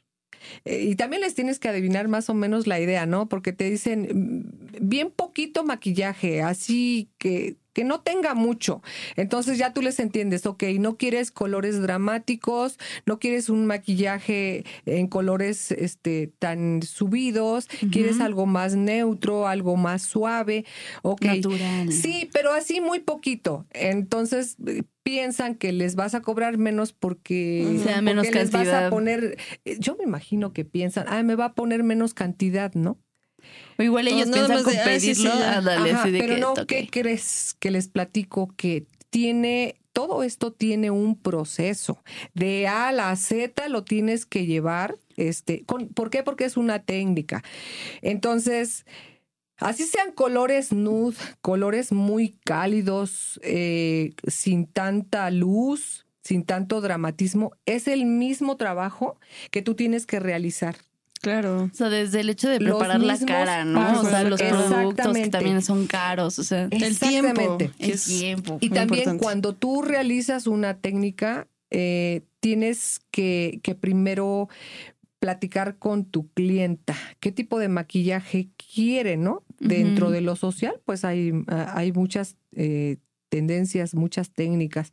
Eh, 0.66 0.84
y 0.90 0.96
también 0.96 1.22
les 1.22 1.36
tienes 1.36 1.60
que 1.60 1.70
adivinar 1.70 2.08
más 2.08 2.30
o 2.30 2.34
menos 2.34 2.68
la 2.68 2.80
idea, 2.80 3.06
¿no? 3.06 3.28
Porque 3.30 3.54
te 3.54 3.70
dicen 3.70 4.44
mm, 4.82 4.88
bien 4.88 5.12
poquito 5.12 5.64
maquillaje, 5.64 6.42
así 6.42 7.10
que 7.18 7.58
que 7.76 7.84
no 7.84 8.00
tenga 8.00 8.34
mucho. 8.34 8.82
Entonces 9.18 9.58
ya 9.58 9.74
tú 9.74 9.82
les 9.82 10.00
entiendes, 10.00 10.46
ok, 10.46 10.64
no 10.80 10.96
quieres 10.96 11.30
colores 11.30 11.82
dramáticos, 11.82 12.80
no 13.06 13.20
quieres 13.20 13.50
un 13.50 13.66
maquillaje 13.66 14.64
en 14.86 15.08
colores 15.08 15.72
este, 15.72 16.32
tan 16.40 16.82
subidos, 16.82 17.68
quieres 17.92 18.22
algo 18.22 18.46
más 18.46 18.76
neutro, 18.76 19.48
algo 19.48 19.76
más 19.76 20.04
suave, 20.04 20.66
ok. 21.04 21.26
Natural. 21.26 21.92
Sí, 21.92 22.30
pero 22.32 22.54
así 22.54 22.80
muy 22.80 23.02
poquito. 23.02 23.66
Entonces 23.74 24.56
piensan 25.04 25.56
que 25.56 25.74
les 25.74 25.96
vas 25.96 26.16
a 26.16 26.22
cobrar 26.22 26.58
menos 26.58 26.94
porque, 26.94 27.80
Sea 27.84 28.02
menos 28.02 28.26
porque 28.26 28.40
les 28.40 28.52
vas 28.52 28.70
a 28.70 28.90
poner, 28.90 29.38
eh, 29.66 29.78
yo 29.80 29.98
me 29.98 30.06
imagino 30.06 30.54
que 30.54 30.64
piensan, 30.64 31.06
ah, 31.10 31.22
me 31.24 31.36
va 31.36 31.46
a 31.46 31.54
poner 31.54 31.84
menos 31.84 32.14
cantidad, 32.14 32.74
¿no? 32.74 32.98
O 33.78 33.84
igual 33.84 34.08
ellos 34.08 34.28
No, 34.28 34.34
piensan 34.34 34.64
con 34.64 34.74
de, 34.74 34.80
"Ay, 34.80 35.00
sí, 35.00 35.16
sí, 35.16 35.24
pedirlo, 35.24 35.40
ya". 35.40 35.58
ándale, 35.58 35.92
Ajá, 35.92 36.02
así 36.04 36.12
de 36.12 36.20
pero 36.20 36.36
que 36.36 36.42
no. 36.42 36.54
¿qué 36.68 36.88
crees 36.90 37.56
que 37.60 37.72
les 37.72 37.88
platico? 37.88 38.54
Que 38.56 38.86
tiene, 39.10 39.76
todo 39.94 40.24
esto 40.24 40.52
tiene 40.54 40.92
un 40.92 41.18
proceso. 41.18 42.04
De 42.34 42.68
A 42.68 42.90
a 42.90 42.92
la 42.92 43.16
Z 43.16 43.68
lo 43.70 43.84
tienes 43.84 44.26
que 44.26 44.46
llevar. 44.46 44.98
Este, 45.18 45.64
con, 45.66 45.88
¿Por 45.90 46.10
qué? 46.10 46.24
Porque 46.24 46.46
es 46.46 46.58
una 46.58 46.80
técnica. 46.80 47.44
Entonces, 48.02 48.86
así 49.58 49.84
sean 49.84 50.12
colores 50.12 50.72
nude, 50.74 51.16
colores 51.42 51.92
muy 51.92 52.38
cálidos, 52.44 53.40
eh, 53.44 54.14
sin 54.28 54.68
tanta 54.68 55.30
luz, 55.32 56.06
sin 56.22 56.44
tanto 56.44 56.82
dramatismo, 56.82 57.52
es 57.66 57.88
el 57.88 58.06
mismo 58.06 58.58
trabajo 58.58 59.18
que 59.52 59.62
tú 59.62 59.76
tienes 59.76 60.06
que 60.06 60.20
realizar. 60.20 60.76
Claro. 61.26 61.64
O 61.64 61.76
sea, 61.76 61.90
desde 61.90 62.20
el 62.20 62.30
hecho 62.30 62.48
de 62.48 62.60
preparar 62.60 63.02
la 63.02 63.18
cara, 63.18 63.66
¿no? 63.66 63.80
pasos. 63.80 64.06
O 64.06 64.10
sea, 64.12 64.24
los 64.26 64.40
productos 64.40 65.18
que 65.18 65.30
también 65.30 65.64
son 65.64 65.88
caros, 65.88 66.38
o 66.38 66.44
sea, 66.44 66.68
El 66.70 67.00
tiempo. 67.00 67.58
El 67.80 68.00
tiempo. 68.00 68.60
Y 68.62 68.70
también 68.70 69.00
importante. 69.00 69.24
cuando 69.24 69.54
tú 69.54 69.82
realizas 69.82 70.46
una 70.46 70.78
técnica, 70.78 71.48
eh, 71.72 72.22
tienes 72.42 73.02
que, 73.10 73.60
que 73.64 73.74
primero 73.74 74.50
platicar 75.18 75.80
con 75.80 76.06
tu 76.06 76.30
clienta 76.34 76.96
qué 77.20 77.32
tipo 77.32 77.58
de 77.58 77.70
maquillaje 77.70 78.50
quiere, 78.76 79.18
¿no? 79.18 79.44
Dentro 79.58 80.12
de 80.12 80.22
lo 80.22 80.36
social, 80.36 80.80
pues 80.86 81.04
hay, 81.04 81.32
ah, 81.48 81.74
hay 81.76 81.92
muchas 81.92 82.36
eh, 82.52 82.98
tendencias, 83.30 83.96
muchas 83.96 84.30
técnicas. 84.30 84.92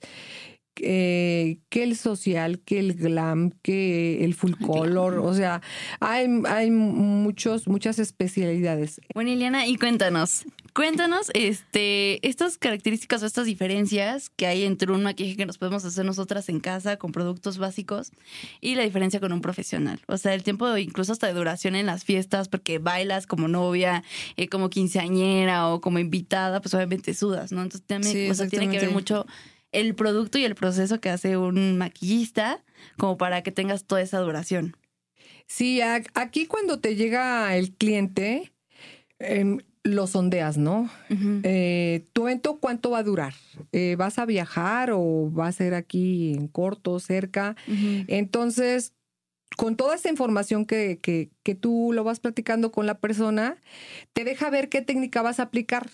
Eh, 0.77 1.59
que 1.69 1.83
el 1.83 1.97
social, 1.97 2.61
que 2.61 2.79
el 2.79 2.95
glam, 2.95 3.51
que 3.63 4.25
el 4.25 4.35
full 4.35 4.53
color, 4.55 5.19
o 5.19 5.35
sea, 5.35 5.61
hay, 6.01 6.27
hay 6.49 6.71
muchos, 6.71 7.69
muchas 7.69 7.99
especialidades. 7.99 9.01
Bueno, 9.13 9.31
Iliana, 9.31 9.67
y 9.67 9.77
cuéntanos, 9.77 10.47
cuéntanos 10.73 11.31
este, 11.35 12.27
estas 12.27 12.57
características 12.57 13.23
o 13.23 13.27
estas 13.27 13.45
diferencias 13.45 14.31
que 14.31 14.47
hay 14.47 14.65
entre 14.65 14.91
un 14.91 15.03
maquillaje 15.03 15.37
que 15.37 15.47
nos 15.47 15.59
podemos 15.59 15.85
hacer 15.85 16.07
nosotras 16.07 16.49
en 16.49 16.61
casa 16.61 16.97
con 16.97 17.13
productos 17.13 17.59
básicos 17.59 18.11
y 18.63 18.75
la 18.75 18.83
diferencia 18.83 19.21
con 19.21 19.33
un 19.33 19.43
profesional. 19.43 20.01
O 20.07 20.17
sea, 20.17 20.33
el 20.33 20.43
tiempo 20.43 20.75
incluso 20.79 21.13
hasta 21.13 21.27
de 21.27 21.35
duración 21.35 21.75
en 21.75 21.85
las 21.85 22.05
fiestas, 22.05 22.49
porque 22.49 22.79
bailas 22.79 23.27
como 23.27 23.47
novia, 23.47 24.05
eh, 24.37 24.49
como 24.49 24.71
quinceañera 24.71 25.69
o 25.69 25.83
como 25.83 25.99
invitada, 25.99 26.63
pues 26.63 26.73
obviamente 26.73 27.13
sudas, 27.13 27.53
¿no? 27.53 27.63
Entonces 27.63 27.87
también, 27.87 28.13
Sí, 28.13 28.31
o 28.31 28.35
sea, 28.35 28.49
tiene 28.49 28.71
que 28.71 28.79
ver 28.79 28.91
mucho 28.91 29.27
el 29.73 29.95
producto 29.95 30.39
y 30.39 30.45
el 30.45 30.55
proceso 30.55 31.01
que 31.01 31.11
hace 31.11 31.37
un 31.37 31.79
maquillista 31.79 32.63
como 32.99 33.17
para 33.17 33.43
que 33.43 33.53
tengas 33.53 33.85
toda 33.85 34.03
esa 34.03 34.19
duración. 34.21 34.77
Sí, 35.47 35.81
aquí 35.83 36.47
cuando 36.47 36.79
te 36.81 36.97
llega 36.97 37.57
el 37.57 37.73
cliente, 37.73 38.53
em, 39.19 39.59
lo 39.83 40.07
sondeas, 40.07 40.57
¿no? 40.57 40.89
Eh, 41.43 42.07
¿Tu 42.13 42.23
evento 42.29 42.59
cuánto 42.59 42.91
va 42.91 42.99
a 42.99 43.03
durar? 43.03 43.35
Eh, 43.73 43.97
¿Vas 43.99 44.19
a 44.19 44.25
viajar 44.25 44.93
o 44.93 45.33
va 45.33 45.49
a 45.49 45.53
ser 45.53 45.75
aquí 45.75 46.35
en 46.35 46.49
corto, 46.49 47.01
cerca? 47.01 47.57
Entonces, 47.67 48.95
con 49.57 49.77
toda 49.77 49.97
esa 49.97 50.09
información 50.09 50.67
que, 50.67 50.99
que, 51.03 51.31
que 51.43 51.55
tú 51.55 51.91
lo 51.93 52.05
vas 52.05 52.21
platicando 52.21 52.71
con 52.73 52.87
la 52.87 52.99
persona, 52.99 53.57
te 54.13 54.25
deja 54.25 54.51
ver 54.51 54.69
qué 54.69 54.83
técnica 54.83 55.21
vas 55.23 55.41
a 55.41 55.45
aplicar. 55.45 55.91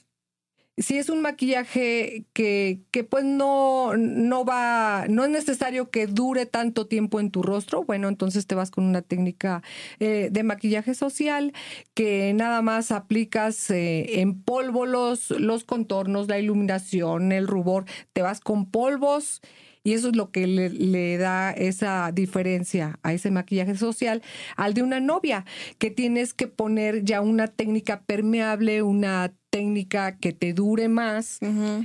Si 0.79 0.97
es 0.97 1.09
un 1.09 1.23
maquillaje 1.23 2.25
que, 2.33 2.81
que 2.93 3.03
pues 3.03 3.25
no, 3.25 3.97
no 3.97 4.45
va, 4.45 5.07
no 5.09 5.25
es 5.25 5.31
necesario 5.31 5.91
que 5.91 6.07
dure 6.07 6.47
tanto 6.47 6.87
tiempo 6.87 7.19
en 7.19 7.33
tu 7.33 7.43
rostro, 7.43 7.83
bueno, 7.83 8.09
entonces 8.09 8.47
te 8.47 8.55
vas 8.55 8.71
con 8.71 8.85
una 8.85 9.03
técnica 9.03 9.63
eh, 9.99 10.29
de 10.31 10.43
maquillaje 10.45 10.95
social 10.95 11.53
que 11.95 12.33
nada 12.33 12.63
más 12.63 12.93
aplicas 12.93 13.71
eh, 13.71 14.21
en 14.21 14.41
polvo 14.41 14.87
los, 14.87 15.33
contornos, 15.67 16.29
la 16.29 16.39
iluminación, 16.39 17.33
el 17.33 17.49
rubor, 17.49 17.85
te 18.13 18.23
vas 18.23 18.39
con 18.41 18.71
polvos 18.71 19.41
y 19.83 19.95
eso 19.95 20.09
es 20.09 20.17
lo 20.17 20.31
que 20.31 20.47
le, 20.47 20.71
le 20.71 21.17
da 21.19 21.51
esa 21.51 22.13
diferencia 22.13 23.01
a 23.03 23.13
ese 23.13 23.31
maquillaje 23.31 23.75
social 23.77 24.23
al 24.57 24.75
de 24.75 24.83
una 24.83 25.01
novia, 25.01 25.45
que 25.79 25.91
tienes 25.91 26.35
que 26.35 26.47
poner 26.47 27.05
ya 27.05 27.21
una 27.21 27.49
técnica 27.49 28.03
permeable, 28.03 28.83
una 28.83 29.33
técnica 29.59 30.17
que 30.17 30.33
te 30.33 30.53
dure 30.53 30.89
más. 30.89 31.41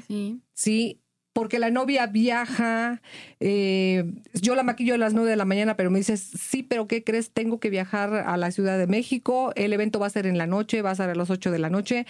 Sí. 0.07 0.39
¿sí? 0.53 0.99
Porque 1.33 1.57
la 1.57 1.71
novia 1.71 2.05
viaja, 2.05 3.01
eh, 3.39 4.03
yo 4.35 4.53
la 4.53 4.61
maquillo 4.61 4.93
a 4.93 4.99
las 4.99 5.15
9 5.15 5.27
de 5.31 5.35
la 5.35 5.45
mañana, 5.45 5.75
pero 5.75 5.89
me 5.89 5.97
dices, 5.97 6.21
sí, 6.39 6.61
pero 6.61 6.87
¿qué 6.87 7.03
crees? 7.03 7.31
Tengo 7.31 7.59
que 7.59 7.71
viajar 7.71 8.13
a 8.13 8.37
la 8.37 8.51
Ciudad 8.51 8.77
de 8.77 8.85
México, 8.85 9.51
el 9.55 9.73
evento 9.73 9.99
va 9.99 10.05
a 10.05 10.11
ser 10.11 10.27
en 10.27 10.37
la 10.37 10.45
noche, 10.45 10.83
va 10.83 10.91
a 10.91 10.95
ser 10.95 11.09
a 11.09 11.15
las 11.15 11.31
8 11.31 11.49
de 11.49 11.57
la 11.57 11.71
noche. 11.71 12.05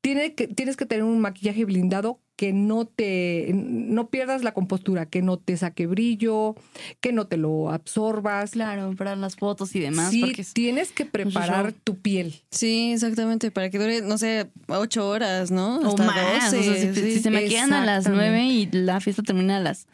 Tiene 0.00 0.34
que, 0.34 0.46
tienes 0.46 0.76
que 0.76 0.86
tener 0.86 1.02
un 1.02 1.18
maquillaje 1.20 1.64
blindado 1.64 2.20
que 2.36 2.52
no 2.52 2.84
te, 2.86 3.50
no 3.54 4.08
pierdas 4.08 4.42
la 4.42 4.52
compostura, 4.52 5.06
que 5.06 5.22
no 5.22 5.38
te 5.38 5.56
saque 5.56 5.86
brillo, 5.86 6.56
que 7.00 7.12
no 7.12 7.26
te 7.26 7.36
lo 7.36 7.70
absorbas. 7.70 8.50
Claro, 8.52 8.94
para 8.96 9.14
las 9.16 9.36
fotos 9.36 9.74
y 9.76 9.80
demás. 9.80 10.10
sí, 10.10 10.20
porque 10.20 10.42
es- 10.42 10.52
tienes 10.52 10.90
que 10.90 11.04
preparar 11.04 11.72
tu 11.72 11.96
piel. 11.98 12.34
Sí, 12.50 12.92
exactamente, 12.92 13.50
para 13.50 13.70
que 13.70 13.78
dure, 13.78 14.02
no 14.02 14.18
sé, 14.18 14.50
ocho 14.68 15.08
horas, 15.08 15.50
¿no? 15.52 15.78
o 15.78 15.86
Hasta 15.88 16.04
más. 16.06 16.46
o 16.48 16.50
sea, 16.50 16.58
12, 16.72 16.94
si, 16.94 17.00
sí. 17.00 17.12
si 17.14 17.20
se 17.20 17.30
maquillan 17.30 17.72
a 17.72 17.84
las. 17.84 18.08
9 18.08 18.44
y 18.44 18.68
la 18.72 19.00
fiesta 19.00 19.22
termina 19.22 19.58
a 19.58 19.60
las 19.60 19.86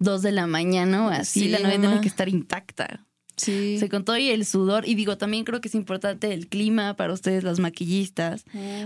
2 0.00 0.22
de 0.22 0.32
la 0.32 0.46
mañana 0.48 1.06
o 1.06 1.10
así, 1.10 1.40
Sí, 1.42 1.48
la 1.48 1.60
novia 1.60 1.80
tiene 1.80 2.00
que 2.00 2.08
estar 2.08 2.28
intacta. 2.28 3.06
Sí. 3.36 3.78
Se 3.78 3.88
con 3.88 4.04
todo 4.04 4.16
y 4.16 4.30
el 4.30 4.46
sudor. 4.46 4.86
Y 4.86 4.94
digo, 4.94 5.18
también 5.18 5.44
creo 5.44 5.60
que 5.60 5.68
es 5.68 5.74
importante 5.74 6.32
el 6.32 6.46
clima 6.48 6.94
para 6.94 7.12
ustedes, 7.12 7.44
las 7.44 7.58
maquillistas. 7.58 8.44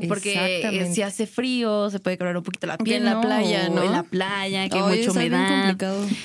Porque 0.09 0.61
eh, 0.63 0.93
si 0.93 1.03
hace 1.03 1.27
frío, 1.27 1.91
se 1.91 2.01
puede 2.01 2.17
quebrar 2.17 2.37
un 2.37 2.43
poquito 2.43 2.67
la 2.67 2.79
piel. 2.79 2.99
en 2.99 3.05
la 3.05 3.21
playa, 3.21 3.69
O 3.71 3.75
¿no? 3.75 3.83
En 3.83 3.93
la 3.93 4.03
playa, 4.03 4.69
que 4.69 4.79
hay 4.79 4.85
Ay, 4.85 4.99
mucha 5.01 5.13
humedad. 5.13 5.77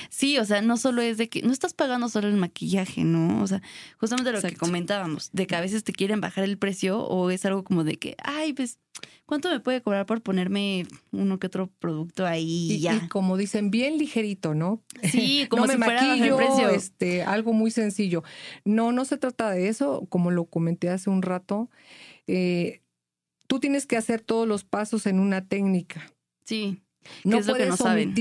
Sí, 0.10 0.38
o 0.38 0.46
sea, 0.46 0.62
no 0.62 0.78
solo 0.78 1.02
es 1.02 1.18
de 1.18 1.30
que 1.30 1.42
no 1.42 1.52
estás 1.52 1.74
pagando 1.74 2.10
solo 2.10 2.28
el 2.28 2.36
maquillaje, 2.36 3.04
¿no? 3.04 3.42
O 3.42 3.48
sea, 3.48 3.62
justamente 3.98 4.32
lo 4.32 4.42
que 4.42 4.56
comentábamos, 4.56 5.30
de 5.34 5.48
que 5.48 5.56
a 5.56 5.62
veces 5.62 5.84
te 5.84 5.94
quieren 5.94 6.22
bajar 6.22 6.44
el 6.44 6.58
precio 6.58 7.00
o 7.02 7.30
es 7.30 7.46
algo 7.46 7.64
como 7.64 7.84
de 7.84 7.98
que, 7.98 8.16
ay, 8.24 8.54
pues, 8.54 8.80
¿cuánto 9.26 9.50
me 9.50 9.60
puede 9.60 9.82
cobrar 9.82 10.06
por 10.06 10.22
ponerme 10.22 10.86
uno 11.12 11.40
que 11.40 11.48
otro 11.48 11.72
producto 11.80 12.26
ahí 12.26 12.74
y 12.74 12.80
ya? 12.80 12.96
y 12.96 13.08
como 13.08 13.38
dicen, 13.38 13.72
bien 13.72 13.98
ligerito, 13.98 14.54
¿no? 14.54 14.84
Sí, 15.12 15.46
como 15.50 15.66
no 15.66 15.72
si 15.72 15.78
me 15.78 15.86
fuera 15.86 16.02
el 16.14 16.20
maquillo, 16.20 16.38
precio. 16.38 16.70
este, 16.70 17.24
algo 17.24 17.54
muy 17.54 17.72
sencillo. 17.72 18.24
No, 18.66 18.92
no 18.92 19.06
se 19.06 19.18
trata 19.18 19.52
de 19.52 19.68
eso, 19.70 20.06
como 20.10 20.32
lo 20.32 20.46
comenté 20.46 20.90
hace 20.90 21.10
un 21.10 21.22
rato. 21.22 21.70
eh, 22.28 22.82
tú 23.48 23.60
tienes 23.60 23.86
que 23.86 23.98
hacer 23.98 24.22
todos 24.22 24.48
los 24.48 24.64
pasos 24.64 25.06
en 25.06 25.20
una 25.20 25.48
técnica. 25.48 26.12
Sí, 26.46 26.82
No 27.24 27.38
es 27.38 27.46
lo 27.46 27.54
que 27.54 27.60
puedes 27.60 27.70
no 27.70 27.78
saben? 27.78 28.14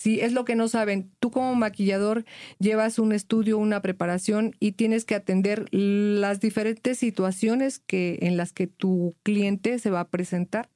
Sí, 0.00 0.18
es 0.22 0.32
lo 0.32 0.46
que 0.46 0.54
no 0.56 0.66
saben. 0.66 1.10
Tú 1.18 1.30
como 1.30 1.54
maquillador 1.54 2.24
llevas 2.58 2.98
un 2.98 3.12
estudio, 3.12 3.58
una 3.58 3.82
preparación 3.82 4.56
y 4.58 4.72
tienes 4.72 5.04
que 5.04 5.14
atender 5.14 5.66
las 5.72 6.40
diferentes 6.40 6.96
situaciones 6.96 7.80
que 7.80 8.18
en 8.22 8.38
las 8.38 8.54
que 8.54 8.66
tu 8.66 9.14
cliente 9.22 9.78
se 9.78 9.90
va 9.90 10.00
a 10.00 10.08
presentar. 10.08 10.70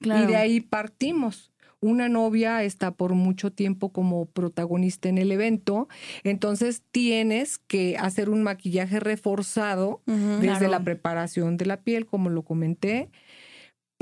claro. 0.00 0.24
Y 0.24 0.26
de 0.26 0.36
ahí 0.36 0.60
partimos. 0.60 1.52
Una 1.78 2.08
novia 2.08 2.64
está 2.64 2.90
por 2.90 3.12
mucho 3.14 3.52
tiempo 3.52 3.90
como 3.92 4.24
protagonista 4.26 5.08
en 5.08 5.18
el 5.18 5.30
evento, 5.30 5.86
entonces 6.24 6.82
tienes 6.90 7.58
que 7.58 7.96
hacer 7.98 8.28
un 8.30 8.42
maquillaje 8.42 8.98
reforzado 9.00 10.00
desde 10.06 10.40
Claro. 10.58 10.68
la 10.68 10.82
preparación 10.82 11.58
de 11.58 11.66
la 11.66 11.76
piel, 11.82 12.06
como 12.06 12.28
lo 12.30 12.42
comenté, 12.42 13.10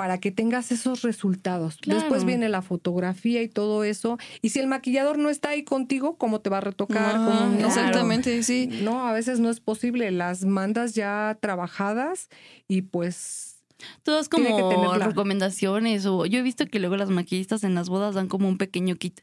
para 0.03 0.19
que 0.19 0.33
tengas 0.33 0.73
esos 0.73 1.03
resultados. 1.03 1.77
Claro. 1.77 2.01
Después 2.01 2.25
viene 2.25 2.49
la 2.49 2.61
fotografía 2.61 3.41
y 3.41 3.49
todo 3.49 3.85
eso. 3.85 4.19
Y 4.41 4.49
si 4.49 4.59
el 4.59 4.67
maquillador 4.67 5.17
no 5.17 5.31
está 5.31 5.51
ahí 5.51 5.63
contigo, 5.63 6.17
¿cómo 6.19 6.41
te 6.41 6.51
va 6.51 6.57
a 6.59 6.61
retocar? 6.61 7.21
No, 7.21 7.27
¿Cómo 7.27 7.51
no? 7.61 7.67
Exactamente, 7.69 8.43
sí. 8.43 8.67
No, 8.83 9.07
a 9.07 9.13
veces 9.13 9.39
no 9.39 9.49
es 9.49 9.61
posible. 9.61 10.11
Las 10.11 10.45
mandas 10.45 10.97
ya 10.97 11.39
trabajadas 11.41 12.31
y 12.67 12.83
pues 12.83 13.63
Todas 14.03 14.29
tiene 14.29 14.47
que 14.47 14.61
como 14.61 14.71
tenerla. 14.71 15.07
recomendaciones 15.07 16.05
o 16.07 16.27
yo 16.27 16.41
he 16.41 16.43
visto 16.43 16.67
que 16.67 16.81
luego 16.81 16.97
las 16.97 17.09
maquillistas 17.11 17.63
en 17.63 17.77
las 17.77 17.89
bodas 17.89 18.17
dan 18.17 18.27
como 18.27 18.49
un 18.49 18.59
pequeño 18.59 18.97
kit. 18.97 19.21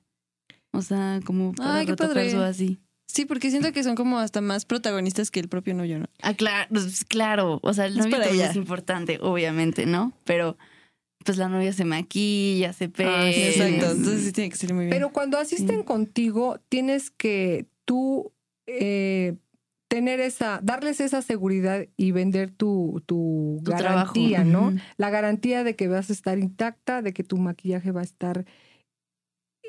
O 0.72 0.82
sea, 0.82 1.20
como 1.26 1.52
para 1.52 1.76
Ay, 1.76 1.88
qué 1.88 1.96
padre. 1.98 2.34
así. 2.46 2.80
Sí, 3.12 3.26
porque 3.26 3.50
siento 3.50 3.72
que 3.74 3.84
son 3.84 3.96
como 3.96 4.20
hasta 4.20 4.40
más 4.40 4.66
protagonistas 4.66 5.32
que 5.32 5.40
el 5.40 5.50
propio 5.50 5.74
novio, 5.74 5.98
¿no? 5.98 6.06
Ah, 6.22 6.36
claro, 6.36 6.68
pues, 6.70 7.04
claro. 7.06 7.60
O 7.64 7.74
sea, 7.74 7.88
el 7.88 7.98
Es 8.00 8.06
novio 8.06 8.22
ella. 8.22 8.52
es 8.52 8.56
importante, 8.56 9.18
obviamente, 9.20 9.88
¿no? 9.88 10.14
Pero 10.26 10.60
pues 11.24 11.38
la 11.38 11.50
novia 11.50 11.74
se 11.74 11.86
maquilla, 11.86 12.74
se 12.74 12.90
peina. 12.90 13.28
Ah, 13.28 13.32
sí, 13.34 13.42
Exacto, 13.44 13.92
entonces 13.92 14.24
sí 14.24 14.32
tiene 14.32 14.50
que 14.50 14.56
ser 14.56 14.74
muy 14.74 14.86
bien. 14.86 14.96
Pero 14.96 15.12
cuando 15.12 15.38
asisten 15.38 15.84
contigo, 15.84 16.60
tienes 16.70 17.12
que 17.12 17.68
tú 17.86 18.32
eh, 18.68 19.36
tener 19.90 20.20
esa, 20.20 20.60
darles 20.64 21.02
esa 21.02 21.22
seguridad 21.22 21.86
y 21.98 22.12
vender 22.12 22.52
tu, 22.52 23.04
tu, 23.06 23.60
Tu 23.64 23.72
garantía, 23.72 24.44
trabajo. 24.44 24.72
¿no? 24.72 24.82
La 24.98 25.10
garantía 25.10 25.64
de 25.64 25.76
que 25.76 25.88
vas 25.88 26.10
a 26.10 26.14
estar 26.14 26.38
intacta, 26.40 27.02
de 27.02 27.14
que 27.14 27.24
tu 27.24 27.38
maquillaje 27.38 27.92
va 27.92 28.02
a 28.02 28.06
estar 28.06 28.46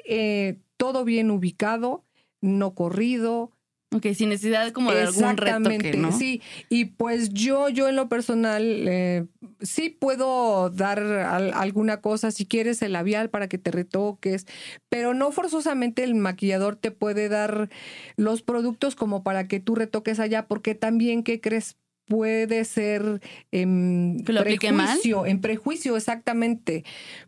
eh, 0.04 0.58
todo 0.76 1.04
bien 1.04 1.30
ubicado, 1.30 2.04
no 2.40 2.74
corrido, 2.74 3.52
Ok, 3.92 4.07
sin 4.14 4.29
necesidad 4.29 4.70
como 4.70 4.92
de 4.92 5.03
algún 5.03 5.37
retoque, 5.37 5.94
¿no? 5.96 6.12
Sí, 6.12 6.40
y 6.68 6.85
pues 6.85 7.31
yo, 7.31 7.68
yo 7.68 7.88
en 7.88 7.96
lo 7.96 8.09
personal, 8.09 8.62
eh, 8.87 9.26
sí 9.61 9.90
puedo 9.90 10.70
dar 10.70 11.00
al- 11.00 11.53
alguna 11.55 12.00
cosa, 12.00 12.31
si 12.31 12.46
quieres 12.46 12.83
el 12.83 12.92
labial 12.92 13.31
para 13.31 13.48
que 13.48 13.59
te 13.59 13.72
retoques, 13.72 14.46
pero 14.88 15.12
no 15.12 15.33
forzosamente 15.33 16.05
el 16.05 16.14
maquillador 16.14 16.76
te 16.76 16.92
puede 16.92 17.29
dar 17.29 17.68
los 18.16 18.42
productos 18.42 18.94
como 18.94 19.24
para 19.24 19.48
que 19.48 19.59
tú 19.59 19.74
retoques 19.74 20.20
allá, 20.20 20.46
porque 20.46 20.76
también, 20.76 21.24
¿qué 21.24 21.40
crees? 21.40 21.76
Puede 22.07 22.64
ser 22.64 23.20
en 23.50 24.22
¿Que 24.24 24.33
lo 24.33 24.42
mal? 24.42 24.48
prejuicio, 24.59 25.26
en 25.26 25.40
prejuicio 25.40 25.96
exactamente, 25.96 26.85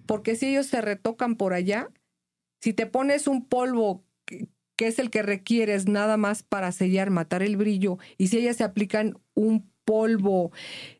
porque 0.06 0.36
si 0.36 0.46
ellos 0.46 0.66
se 0.66 0.80
retocan 0.80 1.34
por 1.36 1.54
allá, 1.54 1.88
si 2.60 2.72
te 2.72 2.86
pones 2.86 3.26
un 3.26 3.44
polvo 3.46 4.04
que, 4.82 4.88
es 4.88 4.98
el 4.98 5.10
que 5.10 5.22
requieres 5.22 5.88
nada 5.88 6.16
más 6.16 6.42
para 6.42 6.72
sellar, 6.72 7.10
matar 7.10 7.42
el 7.42 7.56
brillo, 7.56 7.98
y 8.18 8.28
si 8.28 8.38
ellas 8.38 8.56
se 8.56 8.64
aplican 8.64 9.18
un 9.34 9.70
polvo 9.84 10.52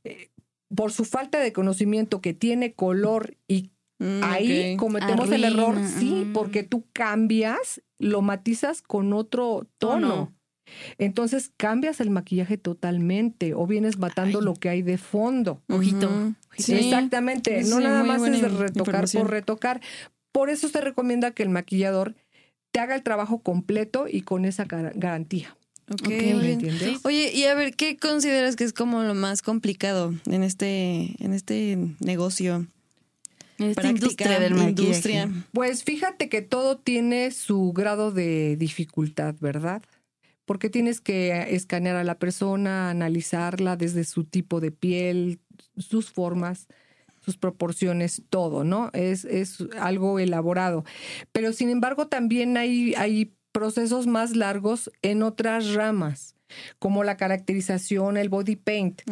eh, 0.04 0.30
por 0.74 0.92
su 0.92 1.04
falta 1.04 1.38
de 1.38 1.52
conocimiento 1.52 2.20
que 2.20 2.34
tiene 2.34 2.74
color 2.74 3.36
y 3.46 3.72
Mm, 4.02 4.20
ahí 4.24 4.76
cometemos 4.78 5.30
el 5.30 5.44
error, 5.44 5.76
sí, 5.86 6.24
mm. 6.26 6.32
porque 6.32 6.64
tú 6.64 6.84
cambias, 6.92 7.80
lo 8.00 8.20
matizas 8.20 8.82
con 8.82 9.12
otro 9.12 9.68
tono. 9.78 10.08
Tono. 10.08 10.32
Entonces 10.98 11.52
cambias 11.56 12.00
el 12.00 12.10
maquillaje 12.10 12.56
totalmente 12.56 13.54
o 13.54 13.66
vienes 13.66 13.98
matando 13.98 14.40
Ay. 14.40 14.44
lo 14.44 14.54
que 14.54 14.70
hay 14.70 14.82
de 14.82 14.98
fondo. 14.98 15.62
Ojito. 15.68 16.34
Sí. 16.56 16.74
Exactamente, 16.74 17.62
Sí, 17.62 17.70
no 17.70 17.78
nada 17.78 18.02
más 18.02 18.22
es 18.22 18.42
de 18.42 18.48
retocar 18.48 19.04
por 19.12 19.30
retocar. 19.30 19.80
Por 20.32 20.50
eso 20.50 20.68
se 20.68 20.80
recomienda 20.80 21.30
que 21.30 21.42
el 21.44 21.50
maquillador 21.50 22.16
te 22.72 22.80
haga 22.80 22.94
el 22.94 23.02
trabajo 23.02 23.38
completo 23.38 24.06
y 24.10 24.22
con 24.22 24.44
esa 24.44 24.64
gar- 24.66 24.92
garantía. 24.96 25.56
Ok, 25.92 26.02
Ok, 26.04 26.10
muy 26.10 26.56
¿Me? 26.56 26.98
Oye, 27.04 27.32
y 27.34 27.44
a 27.44 27.54
ver, 27.54 27.74
¿qué 27.76 27.96
consideras 27.98 28.56
que 28.56 28.64
es 28.64 28.72
como 28.72 29.02
lo 29.02 29.14
más 29.14 29.42
complicado 29.42 30.14
en 30.26 30.42
este, 30.42 31.14
en 31.22 31.32
este 31.34 31.76
negocio? 32.00 32.66
En 33.58 33.66
esta 33.66 33.82
Práctica, 33.82 33.90
industria 34.24 34.40
del 34.40 34.54
maquillaje. 34.54 34.70
industria. 34.88 35.30
Pues 35.52 35.84
fíjate 35.84 36.28
que 36.28 36.40
todo 36.40 36.78
tiene 36.78 37.30
su 37.30 37.72
grado 37.72 38.10
de 38.10 38.56
dificultad, 38.56 39.34
¿verdad? 39.40 39.82
Porque 40.46 40.70
tienes 40.70 41.00
que 41.00 41.54
escanear 41.54 41.96
a 41.96 42.04
la 42.04 42.16
persona, 42.18 42.88
analizarla 42.90 43.76
desde 43.76 44.04
su 44.04 44.24
tipo 44.24 44.60
de 44.60 44.70
piel, 44.72 45.38
sus 45.76 46.10
formas, 46.10 46.66
sus 47.24 47.36
proporciones, 47.36 48.22
todo, 48.28 48.64
¿no? 48.64 48.90
Es, 48.92 49.24
es 49.24 49.58
algo 49.80 50.18
elaborado. 50.18 50.84
Pero 51.32 51.52
sin 51.52 51.70
embargo, 51.70 52.08
también 52.08 52.56
hay, 52.56 52.94
hay 52.96 53.32
procesos 53.52 54.06
más 54.06 54.36
largos 54.36 54.90
en 55.02 55.22
otras 55.22 55.74
ramas, 55.74 56.36
como 56.78 57.04
la 57.04 57.16
caracterización, 57.16 58.16
el 58.16 58.28
body 58.28 58.56
paint, 58.56 59.02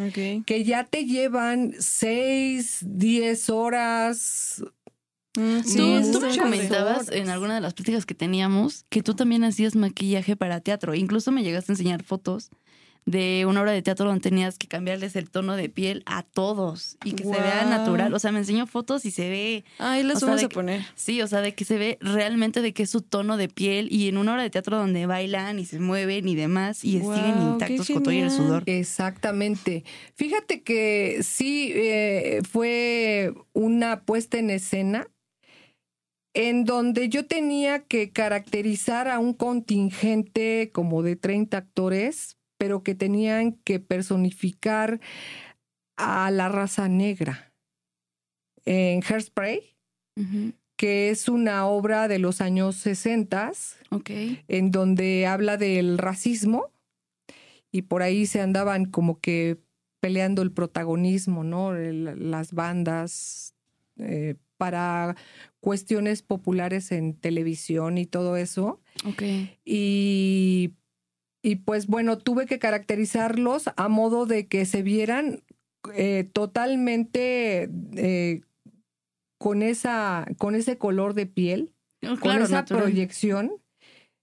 que 0.44 0.64
ya 0.64 0.84
te 0.84 1.04
llevan 1.04 1.74
6, 1.78 2.84
10 2.86 3.50
horas, 3.50 4.62
Mm, 5.38 5.62
sí, 5.62 5.76
tú 6.12 6.18
tú 6.18 6.26
me 6.26 6.36
comentabas 6.36 7.08
en 7.10 7.28
alguna 7.28 7.54
de 7.54 7.60
las 7.60 7.74
pláticas 7.74 8.04
que 8.04 8.16
teníamos 8.16 8.84
que 8.88 9.00
tú 9.02 9.14
también 9.14 9.44
hacías 9.44 9.76
maquillaje 9.76 10.34
para 10.34 10.60
teatro. 10.60 10.94
Incluso 10.94 11.30
me 11.30 11.44
llegaste 11.44 11.70
a 11.70 11.74
enseñar 11.74 12.02
fotos 12.02 12.50
de 13.10 13.44
una 13.46 13.60
obra 13.62 13.72
de 13.72 13.82
teatro 13.82 14.06
donde 14.06 14.20
tenías 14.20 14.56
que 14.56 14.68
cambiarles 14.68 15.16
el 15.16 15.30
tono 15.30 15.56
de 15.56 15.68
piel 15.68 16.02
a 16.06 16.22
todos 16.22 16.96
y 17.04 17.12
que 17.12 17.24
se 17.24 17.30
vea 17.30 17.64
natural. 17.68 18.14
O 18.14 18.18
sea, 18.18 18.30
me 18.30 18.38
enseñó 18.38 18.66
fotos 18.66 19.04
y 19.04 19.10
se 19.10 19.28
ve, 19.28 19.64
Ahí 19.78 20.02
las 20.02 20.20
sea, 20.20 20.26
vamos 20.26 20.40
de 20.40 20.46
a 20.46 20.48
que- 20.48 20.54
poner. 20.54 20.82
sí, 20.94 21.20
o 21.22 21.26
sea, 21.26 21.40
de 21.40 21.54
que 21.54 21.64
se 21.64 21.76
ve 21.76 21.98
realmente 22.00 22.60
de 22.62 22.72
que 22.72 22.84
es 22.84 22.90
su 22.90 23.02
tono 23.02 23.36
de 23.36 23.48
piel 23.48 23.88
y 23.90 24.08
en 24.08 24.16
una 24.16 24.32
obra 24.34 24.42
de 24.44 24.50
teatro 24.50 24.76
donde 24.76 25.06
bailan 25.06 25.58
y 25.58 25.64
se 25.66 25.80
mueven 25.80 26.28
y 26.28 26.34
demás 26.36 26.84
y 26.84 27.00
Guau, 27.00 27.16
siguen 27.18 27.42
intactos 27.42 27.88
con 27.90 28.02
todo 28.04 28.12
y 28.14 28.18
el 28.18 28.30
sudor. 28.30 28.62
Exactamente. 28.66 29.84
Fíjate 30.14 30.62
que 30.62 31.20
sí 31.22 31.72
eh, 31.74 32.40
fue 32.48 33.32
una 33.52 34.02
puesta 34.02 34.38
en 34.38 34.50
escena 34.50 35.08
en 36.32 36.64
donde 36.64 37.08
yo 37.08 37.26
tenía 37.26 37.80
que 37.80 38.10
caracterizar 38.12 39.08
a 39.08 39.18
un 39.18 39.34
contingente 39.34 40.70
como 40.72 41.02
de 41.02 41.16
30 41.16 41.56
actores, 41.56 42.36
pero 42.60 42.82
que 42.82 42.94
tenían 42.94 43.52
que 43.64 43.80
personificar 43.80 45.00
a 45.96 46.30
la 46.30 46.50
raza 46.50 46.88
negra. 46.90 47.54
En 48.66 49.02
Hairspray, 49.02 49.62
que 50.76 51.08
es 51.08 51.26
una 51.30 51.64
obra 51.66 52.06
de 52.06 52.18
los 52.18 52.42
años 52.42 52.76
60, 52.76 53.50
Ok. 53.90 54.10
en 54.46 54.70
donde 54.70 55.26
habla 55.26 55.56
del 55.56 55.96
racismo 55.96 56.70
y 57.72 57.82
por 57.82 58.02
ahí 58.02 58.26
se 58.26 58.42
andaban 58.42 58.84
como 58.84 59.20
que 59.20 59.56
peleando 60.00 60.42
el 60.42 60.52
protagonismo, 60.52 61.42
¿no? 61.42 61.74
El- 61.74 62.30
las 62.30 62.52
bandas 62.52 63.54
eh, 63.98 64.34
para 64.58 65.16
cuestiones 65.60 66.20
populares 66.22 66.92
en 66.92 67.14
televisión 67.14 67.96
y 67.96 68.04
todo 68.04 68.36
eso. 68.36 68.80
Ok. 69.06 69.22
Y, 69.64 70.74
y 71.42 71.56
pues 71.56 71.86
bueno, 71.86 72.18
tuve 72.18 72.46
que 72.46 72.58
caracterizarlos 72.58 73.70
a 73.76 73.88
modo 73.88 74.26
de 74.26 74.46
que 74.46 74.66
se 74.66 74.82
vieran 74.82 75.42
eh, 75.94 76.28
totalmente 76.32 77.70
eh, 77.96 78.42
con, 79.38 79.62
esa, 79.62 80.26
con 80.38 80.54
ese 80.54 80.76
color 80.78 81.14
de 81.14 81.26
piel 81.26 81.72
con 82.02 82.16
Claro, 82.18 82.44
esa 82.44 82.56
natural. 82.56 82.82
proyección 82.84 83.52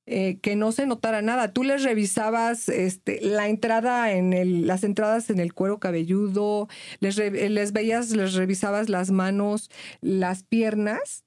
eh, 0.06 0.40
que 0.42 0.56
no 0.56 0.72
se 0.72 0.86
notara 0.86 1.22
nada. 1.22 1.52
Tú 1.54 1.64
les 1.64 1.84
revisabas 1.84 2.70
este, 2.70 3.20
la 3.22 3.50
entrada 3.50 4.14
en 4.14 4.34
el, 4.34 4.66
las 4.66 4.84
entradas 4.84 5.30
en 5.30 5.40
el 5.40 5.54
cuero 5.54 5.80
cabelludo, 5.80 6.68
les, 7.00 7.16
re- 7.18 7.50
les 7.50 7.74
veías, 7.74 8.12
les 8.12 8.34
revisabas 8.34 8.90
las 8.90 9.12
manos, 9.12 9.70
las 10.02 10.44
piernas. 10.44 11.24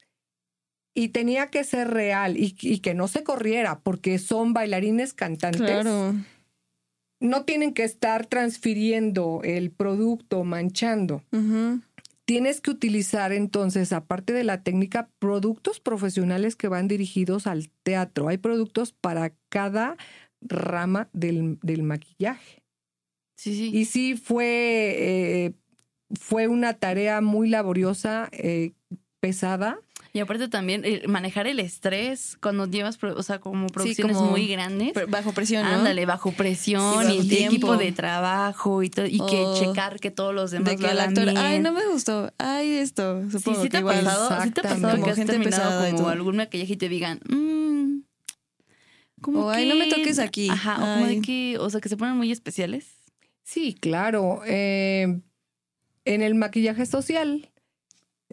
Y 0.95 1.09
tenía 1.09 1.49
que 1.49 1.65
ser 1.65 1.89
real 1.89 2.37
y, 2.37 2.57
y 2.61 2.81
que 2.81 2.95
no 2.95 3.09
se 3.09 3.23
corriera, 3.23 3.81
porque 3.81 4.19
son 4.19 4.53
bailarines 4.53 5.15
cantantes. 5.15 5.61
Claro. 5.61 6.15
No 7.21 7.45
tienen 7.45 7.75
que 7.75 7.85
estar 7.85 8.27
transfiriendo 8.27 9.41
el 9.45 9.71
producto, 9.71 10.43
manchando 10.45 11.23
tienes 12.31 12.61
que 12.61 12.71
utilizar 12.71 13.33
entonces, 13.33 13.93
aparte 13.93 14.33
de 14.33 14.45
la 14.45 14.63
técnica, 14.63 15.11
productos 15.19 15.81
profesionales 15.81 16.55
que 16.55 16.69
van 16.69 16.87
dirigidos 16.87 17.49
al 17.49 17.71
teatro. 17.83 18.29
Hay 18.29 18.39
productos 18.39 18.93
para 18.93 19.33
cada 19.49 19.97
rama 20.41 21.09
del, 21.13 21.59
del 21.61 21.83
maquillaje. 21.83 22.63
Sí, 23.35 23.57
sí. 23.57 23.77
Y 23.77 23.85
sí 23.87 24.15
fue, 24.15 24.95
eh, 24.97 25.55
fue 26.21 26.47
una 26.47 26.75
tarea 26.75 27.21
muy 27.21 27.49
laboriosa, 27.49 28.29
eh, 28.31 28.75
pesada. 29.19 29.81
Y 30.13 30.19
aparte 30.19 30.49
también 30.49 30.83
eh, 30.85 31.03
manejar 31.07 31.47
el 31.47 31.61
estrés 31.61 32.37
cuando 32.43 32.67
llevas, 32.67 32.99
o 33.03 33.23
sea, 33.23 33.39
como 33.39 33.69
producciones 33.69 34.17
como 34.17 34.31
muy 34.33 34.49
grandes. 34.49 34.93
Bajo 35.09 35.33
presión, 35.33 35.63
¿no? 35.63 35.69
Ándale, 35.71 36.05
bajo 36.05 36.33
presión 36.33 36.83
Y 36.83 37.05
y, 37.05 37.07
bajo 37.07 37.21
el 37.21 37.29
tiempo. 37.29 37.53
equipo 37.55 37.77
de 37.77 37.93
trabajo 37.93 38.83
y 38.83 38.91
todo, 38.91 39.07
y 39.07 39.19
que 39.19 39.37
Oh. 39.45 39.61
checar 39.61 40.01
que 40.01 40.11
todos 40.11 40.35
los 40.35 40.51
demás 40.51 40.71
De 40.71 40.77
que 40.77 40.83
lo 40.83 40.91
el 40.91 41.01
actor, 41.01 41.25
bien. 41.27 41.37
ay, 41.39 41.61
no 41.61 41.73
me 41.73 41.87
gustó, 41.87 42.33
ay, 42.39 42.73
esto. 42.73 43.23
Sí, 43.25 43.31
Supongo 43.39 43.59
sí 43.59 43.69
que 43.69 43.71
te 43.71 43.79
igual. 43.79 44.05
pasado, 44.05 44.43
sí 44.43 44.51
te 44.51 44.61
ha 44.61 44.63
pasado 44.65 44.77
Exactamente. 44.97 45.05
que 45.05 45.11
has 45.11 45.17
Gente 45.17 45.33
terminado 45.33 45.63
pesada 45.63 45.89
y 45.91 45.93
como 45.95 46.09
algún 46.09 46.37
maquillaje 46.39 46.73
y 46.73 46.77
te 46.77 46.89
digan, 46.89 47.21
mmm, 47.29 48.01
como 49.21 49.41
O, 49.47 49.51
"Ay, 49.51 49.69
no 49.69 49.75
me 49.77 49.89
que- 49.89 49.95
toques 49.97 50.19
aquí". 50.19 50.49
Ajá, 50.51 50.77
o 50.77 50.81
como 50.95 51.07
de 51.07 51.21
que, 51.21 51.57
o 51.61 51.71
sea, 51.71 51.81
que 51.81 51.89
se 51.89 51.97
ponen 51.97 52.17
muy 52.17 52.33
especiales. 52.33 52.87
Sí, 53.45 53.75
claro. 53.81 54.41
Eh, 54.47 55.21
en 56.05 56.23
el 56.23 56.35
maquillaje 56.35 56.87
social 56.87 57.51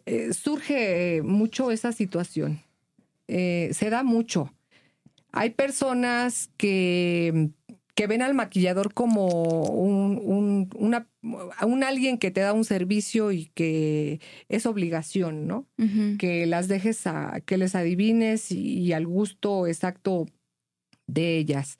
eh, 0.06 0.34
surge 0.34 1.22
mucho 1.24 1.72
esa 1.72 1.92
situación. 1.92 2.62
Eh, 3.28 3.70
se 3.74 3.90
da 3.90 4.04
mucho. 4.04 4.54
Hay 5.34 5.50
personas 5.52 6.50
que, 6.58 7.50
que 7.94 8.08
ven 8.08 8.22
al 8.22 8.34
maquillador 8.34 8.94
como 8.94 9.64
un, 9.66 10.20
un, 10.24 10.70
una- 10.76 11.08
un 11.66 11.84
alguien 11.84 12.18
que 12.18 12.32
te 12.32 12.40
da 12.42 12.54
un 12.54 12.64
servicio 12.64 13.32
y 13.34 13.48
que 13.54 14.22
es 14.48 14.66
obligación, 14.66 15.46
¿no? 15.48 15.68
que 16.18 16.46
las 16.46 16.68
dejes 16.70 17.06
a, 17.08 17.42
que 17.46 17.58
les 17.58 17.76
adivines 17.76 18.52
y, 18.52 18.80
y 18.80 18.94
al 18.94 19.06
gusto 19.06 19.68
exacto 19.68 20.26
de 21.08 21.38
ellas. 21.38 21.78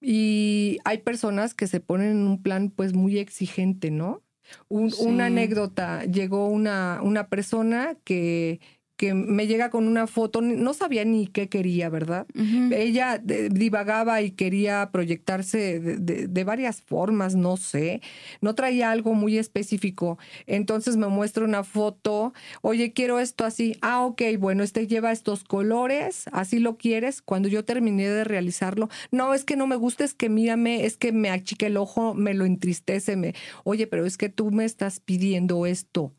Y 0.00 0.78
hay 0.84 0.98
personas 0.98 1.54
que 1.54 1.66
se 1.68 1.80
ponen 1.80 2.10
en 2.10 2.26
un 2.26 2.42
plan 2.42 2.70
pues 2.70 2.92
muy 2.92 3.18
exigente, 3.18 3.90
¿no? 3.90 4.22
Un- 4.68 4.90
Sí. 4.90 5.04
Una 5.04 5.26
anécdota, 5.26 6.04
llegó 6.04 6.48
una, 6.48 7.00
una 7.02 7.28
persona 7.28 7.96
que, 8.04 8.60
que 8.96 9.12
me 9.14 9.46
llega 9.46 9.70
con 9.70 9.88
una 9.88 10.06
foto, 10.06 10.40
no 10.40 10.72
sabía 10.72 11.04
ni 11.04 11.26
qué 11.26 11.48
quería, 11.48 11.88
¿verdad? 11.88 12.26
Ella 12.72 13.20
eh, 13.28 13.48
divagaba 13.50 14.22
y 14.22 14.30
quería 14.30 14.88
proyectarse 14.92 15.80
de, 15.80 15.96
de- 15.96 16.28
de 16.28 16.44
varias 16.44 16.80
formas, 16.80 17.34
no 17.34 17.56
sé. 17.56 18.00
No 18.40 18.54
traía 18.54 18.90
algo 18.92 19.14
muy 19.14 19.36
específico. 19.38 20.18
Entonces 20.46 20.96
me 20.96 21.08
muestra 21.08 21.44
una 21.44 21.64
foto. 21.64 22.32
Oye, 22.62 22.92
quiero 22.92 23.18
esto 23.18 23.44
así. 23.44 23.76
Ah, 23.80 24.04
ok, 24.04 24.22
bueno, 24.38 24.62
este 24.62 24.86
lleva 24.86 25.10
estos 25.12 25.42
colores. 25.44 26.24
Así 26.32 26.58
lo 26.60 26.76
quieres. 26.76 27.20
Cuando 27.22 27.48
yo 27.48 27.64
terminé 27.64 28.08
de 28.08 28.24
realizarlo, 28.24 28.88
no, 29.10 29.34
es 29.34 29.44
que 29.44 29.56
no 29.56 29.66
me 29.66 29.76
gusta, 29.76 30.04
es 30.04 30.14
que 30.14 30.28
mírame, 30.28 30.84
es 30.86 30.96
que 30.96 31.10
me 31.12 31.30
achica 31.30 31.66
el 31.66 31.76
ojo, 31.76 32.14
me 32.14 32.34
lo 32.34 32.44
entristece. 32.44 33.16
Me... 33.16 33.34
Oye, 33.64 33.86
pero 33.86 34.06
es 34.06 34.16
que 34.16 34.28
tú 34.28 34.50
me 34.50 34.64
estás 34.64 35.00
pidiendo 35.00 35.66
esto. 35.66 36.14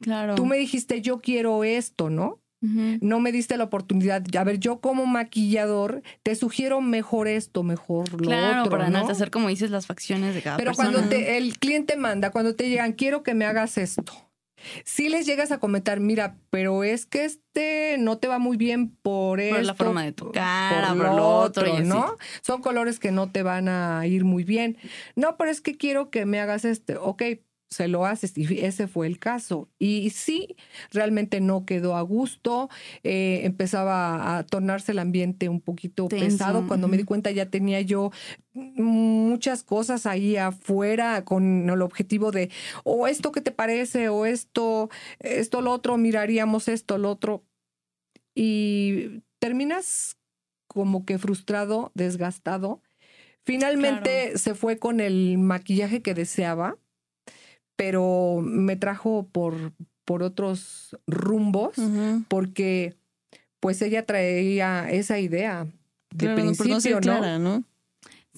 Claro. 0.00 0.34
Tú 0.34 0.46
me 0.46 0.56
dijiste, 0.56 1.00
yo 1.02 1.20
quiero 1.20 1.64
esto, 1.64 2.10
¿no? 2.10 2.40
No 2.60 3.20
me 3.20 3.30
diste 3.30 3.56
la 3.56 3.64
oportunidad. 3.64 4.24
A 4.36 4.42
ver, 4.44 4.58
yo 4.58 4.80
como 4.80 5.06
maquillador 5.06 6.02
te 6.24 6.34
sugiero 6.34 6.80
mejor 6.80 7.28
esto, 7.28 7.62
mejor 7.62 8.10
lo 8.12 8.18
Claro, 8.18 8.62
otro, 8.62 8.70
para 8.72 8.90
¿no? 8.90 8.98
enaltecer, 8.98 9.30
como 9.30 9.46
dices, 9.48 9.70
las 9.70 9.86
facciones 9.86 10.34
de 10.34 10.42
cada 10.42 10.56
Pero 10.56 10.70
persona. 10.72 10.90
cuando 10.90 11.08
te, 11.08 11.38
el 11.38 11.56
cliente 11.58 11.96
manda, 11.96 12.30
cuando 12.32 12.56
te 12.56 12.68
llegan, 12.68 12.94
quiero 12.94 13.22
que 13.22 13.34
me 13.34 13.44
hagas 13.44 13.78
esto. 13.78 14.12
Si 14.84 15.08
les 15.08 15.24
llegas 15.24 15.52
a 15.52 15.58
comentar, 15.60 16.00
mira, 16.00 16.36
pero 16.50 16.82
es 16.82 17.06
que 17.06 17.24
este 17.26 17.94
no 18.00 18.18
te 18.18 18.26
va 18.26 18.40
muy 18.40 18.56
bien 18.56 18.90
por 18.90 19.38
esto. 19.38 19.54
Por 19.54 19.64
la 19.64 19.74
forma 19.74 20.02
de 20.02 20.12
tu 20.12 20.32
cara, 20.32 20.88
por 20.88 20.96
lo 20.96 21.16
lo 21.16 21.28
otro 21.28 21.72
así. 21.74 21.84
¿no? 21.84 22.16
Son 22.42 22.60
colores 22.60 22.98
que 22.98 23.12
no 23.12 23.30
te 23.30 23.44
van 23.44 23.68
a 23.68 24.04
ir 24.08 24.24
muy 24.24 24.42
bien. 24.42 24.76
No, 25.14 25.36
pero 25.36 25.52
es 25.52 25.60
que 25.60 25.76
quiero 25.76 26.10
que 26.10 26.26
me 26.26 26.40
hagas 26.40 26.64
este. 26.64 26.96
Ok, 26.96 27.22
se 27.70 27.86
lo 27.88 28.06
haces 28.06 28.36
y 28.36 28.60
ese 28.60 28.88
fue 28.88 29.06
el 29.06 29.18
caso. 29.18 29.68
Y 29.78 30.10
sí, 30.10 30.56
realmente 30.90 31.40
no 31.40 31.66
quedó 31.66 31.96
a 31.96 32.02
gusto. 32.02 32.68
eh, 33.02 33.40
empezaba 33.44 34.38
a 34.38 34.44
tornarse 34.44 34.92
el 34.92 34.98
ambiente 34.98 35.48
un 35.48 35.60
poquito 35.60 36.08
Tenso, 36.08 36.26
pesado. 36.26 36.66
Cuando 36.66 36.88
me 36.88 36.96
di 36.96 37.04
cuenta 37.04 37.30
ya 37.30 37.50
tenía 37.50 37.80
yo 37.80 38.10
muchas 38.54 39.62
cosas 39.62 40.06
ahí 40.06 40.36
afuera 40.36 41.24
con 41.24 41.68
el 41.68 41.82
objetivo 41.82 42.30
de 42.30 42.50
o 42.84 43.06
esto 43.06 43.32
que 43.32 43.40
te 43.40 43.52
parece 43.52 44.08
o 44.08 44.26
esto 44.26 44.90
esto 45.20 45.60
lo 45.60 45.72
otro 45.72 45.96
miraríamos 45.96 46.68
esto 46.68 46.98
lo 46.98 47.10
otro 47.10 47.44
y 48.34 49.22
terminas 49.38 50.16
como 50.66 51.04
que 51.04 51.18
frustrado 51.18 51.92
desgastado 51.94 52.82
finalmente 53.44 54.36
se 54.38 54.54
fue 54.54 54.78
con 54.78 54.98
el 54.98 55.38
maquillaje 55.38 56.02
que 56.02 56.14
deseaba 56.14 56.78
pero 57.78 58.40
me 58.42 58.74
trajo 58.74 59.28
por 59.30 59.54
por 60.04 60.24
otros 60.24 60.96
rumbos 61.06 61.76
porque 62.26 62.96
pues 63.60 63.80
ella 63.82 64.04
traía 64.04 64.90
esa 64.90 65.18
idea 65.20 65.66
de 66.10 66.26
Claro, 66.26 66.34
principio 66.34 66.74
no 66.74 66.80
ser 66.80 66.94
no 66.94 67.00
clara, 67.00 67.38
¿no? 67.38 67.62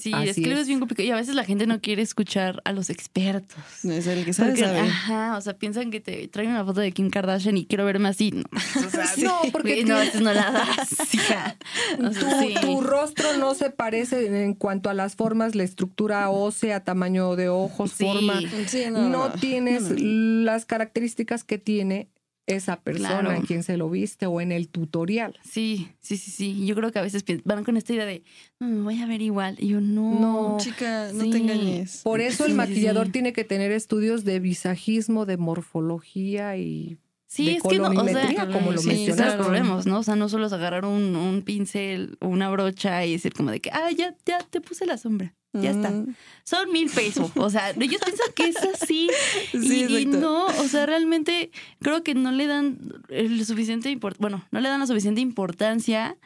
Sí, 0.00 0.12
Así 0.14 0.28
es 0.30 0.34
que 0.36 0.42
luego 0.46 0.60
es. 0.62 0.66
bien 0.66 0.78
complicado. 0.78 1.06
Y 1.06 1.10
a 1.12 1.16
veces 1.16 1.34
la 1.34 1.44
gente 1.44 1.66
no 1.66 1.80
quiere 1.80 2.02
escuchar 2.02 2.62
a 2.64 2.72
los 2.72 2.88
expertos. 2.90 3.58
Es 3.84 4.06
el 4.06 4.24
que 4.24 4.32
sabe, 4.32 4.50
Porque, 4.50 4.64
sabe. 4.64 4.80
ajá, 4.80 5.36
o 5.36 5.40
sea, 5.40 5.54
piensan 5.58 5.90
que 5.90 6.00
te 6.00 6.26
traen 6.28 6.50
una 6.50 6.64
foto 6.64 6.80
de 6.80 6.90
Kim 6.92 7.10
Kardashian 7.10 7.56
y 7.58 7.66
quiero 7.66 7.84
verme 7.84 8.08
así. 8.08 8.30
No, 8.32 8.42
o 8.86 8.90
sea, 8.90 9.04
No, 9.18 9.38
porque 9.52 9.82
güey, 9.82 9.84
tú- 9.84 9.88
no, 10.18 10.20
no 10.24 10.32
la 10.32 10.50
das, 10.50 11.14
hija. 11.14 11.56
O 11.98 12.08
tu, 12.10 12.14
sea, 12.14 12.40
sí. 12.40 12.54
tu 12.60 12.80
rostro 12.80 13.36
no 13.38 13.54
se 13.54 13.70
parece 13.70 14.26
en 14.44 14.54
cuanto 14.54 14.88
a 14.90 14.94
las 14.94 15.16
formas, 15.16 15.54
la 15.54 15.64
estructura 15.64 16.30
ósea, 16.30 16.82
tamaño 16.84 17.36
de 17.36 17.48
ojos, 17.50 17.92
Sí. 17.92 18.04
forma. 18.04 18.40
Sí, 18.66 18.84
No, 18.90 19.30
tienes 19.32 19.82
no, 19.82 19.96
no. 19.98 20.44
las 20.44 20.64
características 20.64 21.44
que 21.44 21.58
tiene 21.58 22.08
esa 22.56 22.80
persona 22.80 23.08
Claro. 23.20 23.32
en 23.32 23.42
quien 23.42 23.62
se 23.62 23.76
lo 23.76 23.88
viste 23.90 24.26
o 24.26 24.40
en 24.40 24.52
el 24.52 24.68
tutorial. 24.68 25.38
Sí, 25.42 25.88
sí, 26.00 26.16
sí, 26.16 26.30
sí. 26.30 26.66
Yo 26.66 26.74
creo 26.74 26.92
que 26.92 26.98
a 26.98 27.02
veces 27.02 27.24
van 27.44 27.64
con 27.64 27.76
esta 27.76 27.92
idea 27.92 28.04
de, 28.06 28.22
"No, 28.58 28.68
me 28.68 28.82
voy 28.82 29.00
a 29.00 29.06
ver 29.06 29.22
igual. 29.22 29.56
Y 29.58 29.68
yo, 29.68 29.80
no. 29.80 30.20
No. 30.20 30.56
Chica, 30.60 31.10
no 31.12 31.24
Sí. 31.24 31.30
te 31.30 31.38
engañes. 31.38 32.00
Por 32.02 32.20
eso 32.20 32.38
Sí, 32.44 32.50
el 32.50 32.50
sí, 32.50 32.56
maquillador 32.56 33.06
sí. 33.06 33.12
tiene 33.12 33.32
que 33.32 33.44
tener 33.44 33.72
estudios 33.72 34.24
de 34.24 34.40
visajismo, 34.40 35.26
de 35.26 35.36
morfología 35.36 36.56
y 36.56 36.98
Sí, 37.30 37.46
de 37.46 37.52
es 37.52 37.62
que 37.62 37.78
no, 37.78 37.90
o 37.90 38.08
sea, 38.08 38.48
como 38.50 38.72
lo 38.72 38.78
sí, 38.78 38.88
mencionaste. 38.88 39.38
problemas, 39.38 39.86
¿no? 39.86 40.00
O 40.00 40.02
sea, 40.02 40.16
no 40.16 40.28
solo 40.28 40.46
es 40.46 40.52
agarrar 40.52 40.84
un, 40.84 41.14
un 41.14 41.42
pincel 41.42 42.16
o 42.20 42.26
una 42.26 42.50
brocha 42.50 43.06
y 43.06 43.12
decir 43.12 43.32
como 43.32 43.52
de 43.52 43.60
que, 43.60 43.70
ah, 43.70 43.88
ya, 43.96 44.16
ya 44.26 44.38
te 44.38 44.60
puse 44.60 44.84
la 44.84 44.98
sombra. 44.98 45.32
Ya 45.52 45.70
está. 45.70 45.90
Mm. 45.90 46.16
Son 46.42 46.72
mil 46.72 46.90
pesos. 46.90 47.30
O 47.36 47.48
sea, 47.48 47.70
ellos 47.70 48.00
piensan 48.04 48.32
que 48.34 48.48
es 48.48 48.56
así. 48.56 49.08
Sí, 49.52 49.86
y, 49.88 49.96
y 49.98 50.06
no, 50.06 50.46
o 50.46 50.68
sea, 50.68 50.86
realmente 50.86 51.52
creo 51.80 52.02
que 52.02 52.14
no 52.14 52.32
le 52.32 52.48
dan 52.48 52.78
el 53.08 53.44
suficiente 53.46 53.96
bueno, 54.18 54.44
no 54.50 54.60
le 54.60 54.68
dan 54.68 54.80
la 54.80 54.88
suficiente 54.88 55.20
importancia 55.20 56.16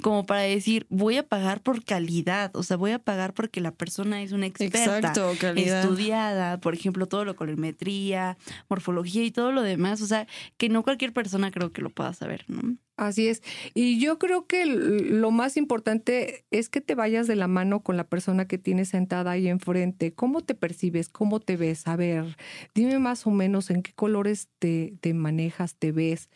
como 0.00 0.26
para 0.26 0.42
decir, 0.42 0.86
voy 0.88 1.16
a 1.16 1.26
pagar 1.26 1.62
por 1.62 1.84
calidad. 1.84 2.50
O 2.54 2.62
sea, 2.62 2.76
voy 2.76 2.92
a 2.92 2.98
pagar 2.98 3.34
porque 3.34 3.60
la 3.60 3.72
persona 3.72 4.22
es 4.22 4.32
una 4.32 4.46
experta. 4.46 4.98
Exacto. 4.98 5.32
Estudiada, 5.56 6.60
por 6.60 6.74
ejemplo, 6.74 7.06
todo 7.06 7.24
lo 7.24 7.36
colorimetría, 7.36 8.36
morfología 8.68 9.24
y 9.24 9.30
todo 9.30 9.52
lo 9.52 9.62
demás. 9.62 10.02
O 10.02 10.06
sea, 10.06 10.26
que 10.56 10.68
no 10.68 10.82
cualquier 10.82 11.12
persona 11.12 11.50
creo 11.50 11.72
que 11.72 11.82
lo 11.82 11.90
pueda 11.90 12.12
saber, 12.12 12.44
¿no? 12.48 12.76
Así 13.00 13.28
es. 13.28 13.42
Y 13.72 13.98
yo 13.98 14.18
creo 14.18 14.46
que 14.46 14.66
lo 14.66 15.30
más 15.30 15.56
importante 15.56 16.44
es 16.50 16.68
que 16.68 16.82
te 16.82 16.94
vayas 16.94 17.26
de 17.26 17.34
la 17.34 17.48
mano 17.48 17.80
con 17.80 17.96
la 17.96 18.04
persona 18.04 18.46
que 18.46 18.58
tienes 18.58 18.90
sentada 18.90 19.30
ahí 19.30 19.48
enfrente. 19.48 20.12
¿Cómo 20.12 20.42
te 20.42 20.54
percibes? 20.54 21.08
¿Cómo 21.08 21.40
te 21.40 21.56
ves? 21.56 21.88
A 21.88 21.96
ver, 21.96 22.36
dime 22.74 22.98
más 22.98 23.26
o 23.26 23.30
menos 23.30 23.70
en 23.70 23.82
qué 23.82 23.94
colores 23.94 24.48
te, 24.58 24.92
te 25.00 25.14
manejas, 25.14 25.76
te 25.76 25.92
ves. 25.92 26.28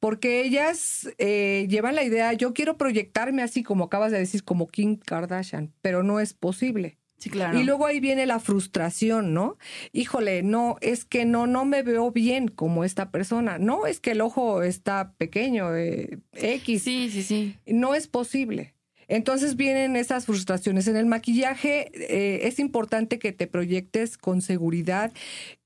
Porque 0.00 0.42
ellas 0.42 1.08
eh, 1.18 1.66
llevan 1.68 1.94
la 1.94 2.04
idea, 2.04 2.32
yo 2.32 2.52
quiero 2.52 2.76
proyectarme 2.76 3.42
así 3.42 3.62
como 3.62 3.84
acabas 3.84 4.12
de 4.12 4.18
decir, 4.18 4.44
como 4.44 4.66
Kim 4.66 4.96
Kardashian, 4.96 5.72
pero 5.82 6.02
no 6.02 6.20
es 6.20 6.34
posible. 6.34 6.98
Sí, 7.18 7.28
claro. 7.28 7.58
Y 7.58 7.64
luego 7.64 7.84
ahí 7.84 8.00
viene 8.00 8.24
la 8.24 8.40
frustración, 8.40 9.34
¿no? 9.34 9.58
Híjole, 9.92 10.42
no, 10.42 10.76
es 10.80 11.04
que 11.04 11.26
no, 11.26 11.46
no 11.46 11.66
me 11.66 11.82
veo 11.82 12.10
bien 12.10 12.48
como 12.48 12.82
esta 12.82 13.10
persona. 13.10 13.58
No, 13.58 13.86
es 13.86 14.00
que 14.00 14.12
el 14.12 14.22
ojo 14.22 14.62
está 14.62 15.12
pequeño, 15.18 15.76
eh, 15.76 16.18
X. 16.32 16.82
Sí, 16.82 17.10
sí, 17.10 17.22
sí. 17.22 17.56
No 17.66 17.94
es 17.94 18.08
posible. 18.08 18.74
Entonces 19.10 19.56
vienen 19.56 19.96
esas 19.96 20.26
frustraciones. 20.26 20.86
En 20.86 20.96
el 20.96 21.04
maquillaje 21.04 21.90
eh, 21.94 22.46
es 22.46 22.60
importante 22.60 23.18
que 23.18 23.32
te 23.32 23.48
proyectes 23.48 24.16
con 24.16 24.40
seguridad, 24.40 25.12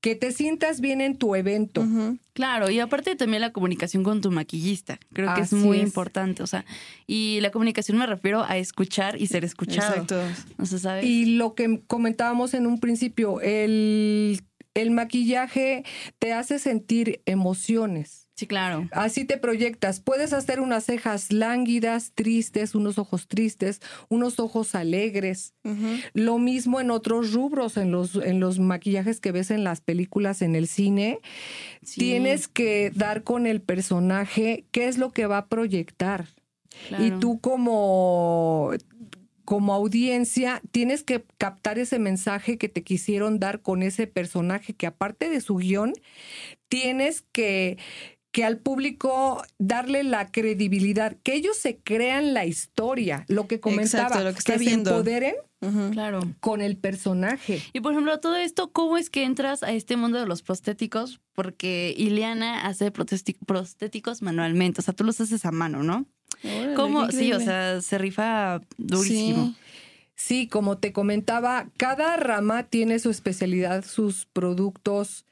que 0.01 0.15
te 0.15 0.31
sientas 0.31 0.81
bien 0.81 0.99
en 0.99 1.15
tu 1.15 1.35
evento. 1.35 1.85
Claro, 2.33 2.71
y 2.71 2.79
aparte 2.79 3.15
también 3.15 3.41
la 3.41 3.53
comunicación 3.53 4.03
con 4.03 4.19
tu 4.19 4.31
maquillista. 4.31 4.99
Creo 5.13 5.31
que 5.35 5.41
Así 5.41 5.55
es 5.55 5.61
muy 5.61 5.77
es. 5.77 5.83
importante. 5.83 6.41
O 6.41 6.47
sea, 6.47 6.65
y 7.05 7.39
la 7.41 7.51
comunicación 7.51 7.99
me 7.99 8.07
refiero 8.07 8.43
a 8.43 8.57
escuchar 8.57 9.21
y 9.21 9.27
ser 9.27 9.45
escuchado. 9.45 9.93
Exacto. 9.93 10.19
O 10.57 10.65
sea, 10.65 10.79
¿sabes? 10.79 11.05
Y 11.05 11.35
lo 11.37 11.53
que 11.53 11.81
comentábamos 11.85 12.55
en 12.55 12.65
un 12.65 12.79
principio, 12.79 13.41
el, 13.41 14.41
el 14.73 14.89
maquillaje 14.89 15.83
te 16.17 16.33
hace 16.33 16.57
sentir 16.57 17.21
emociones. 17.27 18.24
Sí, 18.35 18.47
claro. 18.47 18.89
Así 18.91 19.23
te 19.23 19.37
proyectas. 19.37 20.01
Puedes 20.01 20.33
hacer 20.33 20.59
unas 20.59 20.83
cejas 20.83 21.31
lánguidas, 21.31 22.11
tristes, 22.13 22.75
unos 22.75 22.97
ojos 22.97 23.29
tristes, 23.29 23.79
unos 24.09 24.41
ojos 24.41 24.75
alegres. 24.75 25.53
Lo 26.13 26.37
mismo 26.37 26.81
en 26.81 26.91
otros 26.91 27.31
rubros, 27.31 27.77
en 27.77 27.91
los, 27.91 28.15
en 28.15 28.41
los 28.41 28.59
maquillajes 28.59 29.21
que 29.21 29.31
ves 29.31 29.51
en 29.51 29.63
las 29.63 29.79
películas, 29.79 30.41
en 30.41 30.55
el 30.55 30.67
cine. 30.67 31.19
Sí, 31.81 32.01
Tienes 32.01 32.49
que 32.49 32.91
dar 32.93 33.23
con 33.23 33.47
el 33.47 33.61
personaje 33.61 34.65
qué 34.71 34.89
es 34.89 34.97
lo 34.97 35.13
que 35.13 35.27
va 35.27 35.37
a 35.37 35.47
proyectar. 35.47 36.27
Y 36.99 37.11
tú 37.11 37.39
como, 37.39 38.73
como 39.45 39.73
audiencia 39.73 40.61
tienes 40.71 41.03
que 41.03 41.23
captar 41.37 41.79
ese 41.79 41.99
mensaje 41.99 42.57
que 42.57 42.67
te 42.67 42.83
quisieron 42.83 43.39
dar 43.39 43.61
con 43.61 43.81
ese 43.81 44.07
personaje 44.07 44.73
que 44.73 44.87
aparte 44.87 45.29
de 45.29 45.39
su 45.39 45.55
guion, 45.55 45.93
tienes 46.67 47.21
que 47.31 47.77
que 48.35 48.43
al 48.43 48.57
público 48.57 49.41
darle 49.59 50.03
la 50.03 50.29
credibilidad, 50.29 51.15
que 51.23 51.35
ellos 51.35 51.55
se 51.55 51.77
crean 51.77 52.33
la 52.33 52.45
historia, 52.45 53.23
lo 53.29 53.47
que 53.47 53.61
comentaba, 53.61 54.07
Exacto, 54.07 54.25
lo 54.25 54.33
que 54.33 54.39
está 54.39 54.53
se 54.53 54.59
viendo. 54.59 54.89
empoderen 54.89 55.35
Ujú. 55.61 55.91
Claro. 55.91 56.19
con 56.41 56.59
el 56.59 56.75
personaje. 56.75 57.61
Y 57.71 57.79
por 57.79 57.93
ejemplo, 57.93 58.19
todo 58.19 58.35
esto, 58.35 58.73
¿cómo 58.73 58.97
es 58.97 59.09
que 59.09 59.23
entras 59.23 59.63
a 59.63 59.71
este 59.71 59.95
mundo 59.95 60.19
de 60.19 60.25
los 60.25 60.41
prostéticos? 60.41 61.21
Porque 61.31 61.93
Ileana 61.97 62.65
hace 62.67 62.91
prostéticos 62.91 64.21
manualmente, 64.21 64.81
o 64.81 64.83
sea, 64.83 64.93
tú 64.93 65.05
los 65.05 65.21
haces 65.21 65.45
a 65.45 65.51
mano, 65.53 65.81
¿no? 65.81 66.05
Órale, 66.43 66.73
¿Cómo? 66.73 67.09
Sí, 67.11 67.31
o 67.31 67.39
sea, 67.39 67.79
se 67.79 67.97
rifa 67.97 68.59
durísimo. 68.77 69.45
Sí. 69.45 69.55
Sí, 70.17 70.47
como 70.49 70.77
te 70.77 70.91
comentaba, 70.91 71.69
cada 71.77 72.17
rama 72.17 72.63
tiene 72.63 72.99
su 72.99 73.11
especialidad, 73.11 73.85
sus 73.85 74.25
productos, 74.25 75.23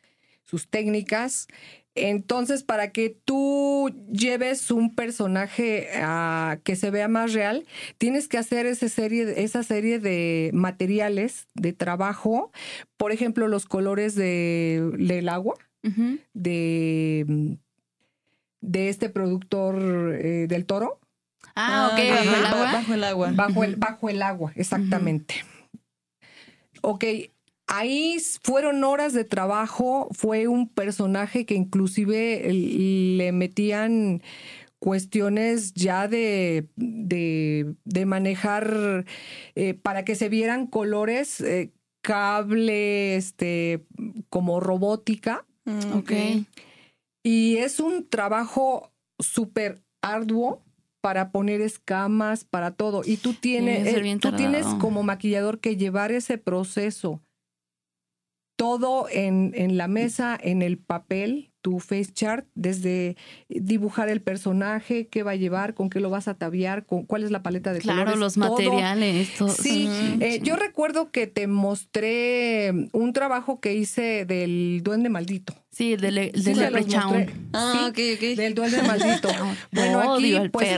sus 0.45 0.69
técnicas. 0.69 1.47
Entonces, 1.95 2.63
para 2.63 2.91
que 2.91 3.15
tú 3.23 3.91
lleves 4.11 4.71
un 4.71 4.95
personaje 4.95 5.89
a 5.95 6.57
que 6.63 6.75
se 6.75 6.89
vea 6.89 7.07
más 7.07 7.33
real, 7.33 7.65
tienes 7.99 8.27
que 8.27 8.39
hacer 8.39 8.65
esa 8.65 8.89
serie, 8.89 9.43
esa 9.43 9.61
serie 9.61 9.99
de 9.99 10.49
materiales 10.53 11.47
de 11.53 11.71
trabajo. 11.73 12.51
Por 12.97 13.11
ejemplo, 13.11 13.47
los 13.47 13.65
colores 13.65 14.15
de, 14.15 14.91
del 14.97 15.29
agua, 15.29 15.55
de, 16.33 17.57
de 18.61 18.89
este 18.89 19.09
productor 19.09 20.15
eh, 20.19 20.47
del 20.47 20.65
toro. 20.65 20.99
Ah, 21.55 21.91
ok, 21.91 21.99
ajá, 21.99 22.21
bajo 22.25 22.35
el 22.35 22.45
agua. 22.45 22.71
Bajo 22.71 22.93
el 22.93 23.03
agua. 23.03 23.31
Bajo 23.35 23.63
el, 23.63 23.75
bajo 23.75 24.09
el 24.09 24.21
agua, 24.23 24.51
exactamente. 24.55 25.35
Ok, 26.81 27.05
ahí 27.67 28.17
fueron 28.43 28.83
horas 28.83 29.13
de 29.13 29.23
trabajo, 29.23 30.07
fue 30.11 30.47
un 30.47 30.67
personaje 30.67 31.45
que 31.45 31.55
inclusive 31.55 32.51
le 32.51 33.31
metían 33.31 34.21
cuestiones 34.79 35.73
ya 35.73 36.07
de, 36.07 36.67
de, 36.75 37.73
de 37.85 38.05
manejar 38.05 39.05
eh, 39.55 39.73
para 39.75 40.03
que 40.03 40.15
se 40.15 40.27
vieran 40.27 40.67
colores, 40.67 41.39
eh, 41.39 41.71
cable, 42.01 43.15
este, 43.15 43.85
como 44.29 44.59
robótica. 44.59 45.45
Mm, 45.65 45.97
Ok. 45.97 46.11
Y 47.25 47.55
es 47.57 47.79
un 47.79 48.09
trabajo 48.09 48.91
súper 49.17 49.81
arduo 50.01 50.61
para 50.99 51.31
poner 51.31 51.61
escamas, 51.61 52.43
para 52.43 52.71
todo. 52.71 53.01
Y 53.05 53.15
tú 53.17 53.33
tienes, 53.33 53.87
eh, 53.87 54.17
tú 54.19 54.33
tienes 54.33 54.65
como 54.81 55.03
maquillador 55.03 55.59
que 55.59 55.77
llevar 55.77 56.11
ese 56.11 56.37
proceso. 56.37 57.21
Todo 58.63 59.07
en, 59.11 59.51
en 59.55 59.77
la 59.77 59.87
mesa, 59.87 60.37
en 60.41 60.61
el 60.61 60.77
papel, 60.77 61.51
tu 61.61 61.79
face 61.79 62.11
chart, 62.13 62.45
desde 62.55 63.15
dibujar 63.49 64.07
el 64.09 64.21
personaje, 64.21 65.07
qué 65.07 65.21
va 65.23 65.31
a 65.31 65.35
llevar, 65.35 65.73
con 65.73 65.89
qué 65.89 65.99
lo 65.99 66.09
vas 66.09 66.27
a 66.27 66.31
ataviar, 66.31 66.85
con 66.85 67.03
cuál 67.03 67.23
es 67.23 67.31
la 67.31 67.43
paleta 67.43 67.73
de 67.73 67.79
Claro, 67.79 67.99
colores. 67.99 68.19
los 68.19 68.33
todo. 68.35 68.51
materiales. 68.51 69.35
todo. 69.37 69.49
Sí, 69.49 69.89
eh, 70.21 70.39
yo 70.43 70.55
recuerdo 70.55 71.11
que 71.11 71.27
te 71.27 71.47
mostré 71.47 72.71
un 72.93 73.13
trabajo 73.13 73.59
que 73.59 73.73
hice 73.73 74.25
del 74.25 74.81
duende 74.83 75.09
maldito. 75.09 75.53
Sí, 75.75 75.93
el 75.93 76.01
del, 76.01 76.17
el 76.19 76.31
Sí, 76.35 76.43
del 76.43 76.55
se 76.55 76.61
los 76.69 76.71
Leprechaun. 76.73 77.49
Ah, 77.51 77.73
Sí, 77.73 77.79
ok, 77.89 78.17
ok. 78.31 78.37
Del 78.37 78.53
duende 78.53 78.81
maldito. 78.83 79.27
Bueno, 79.71 79.99
aquí 80.01 80.35
Odio 80.35 80.51
pues, 80.51 80.69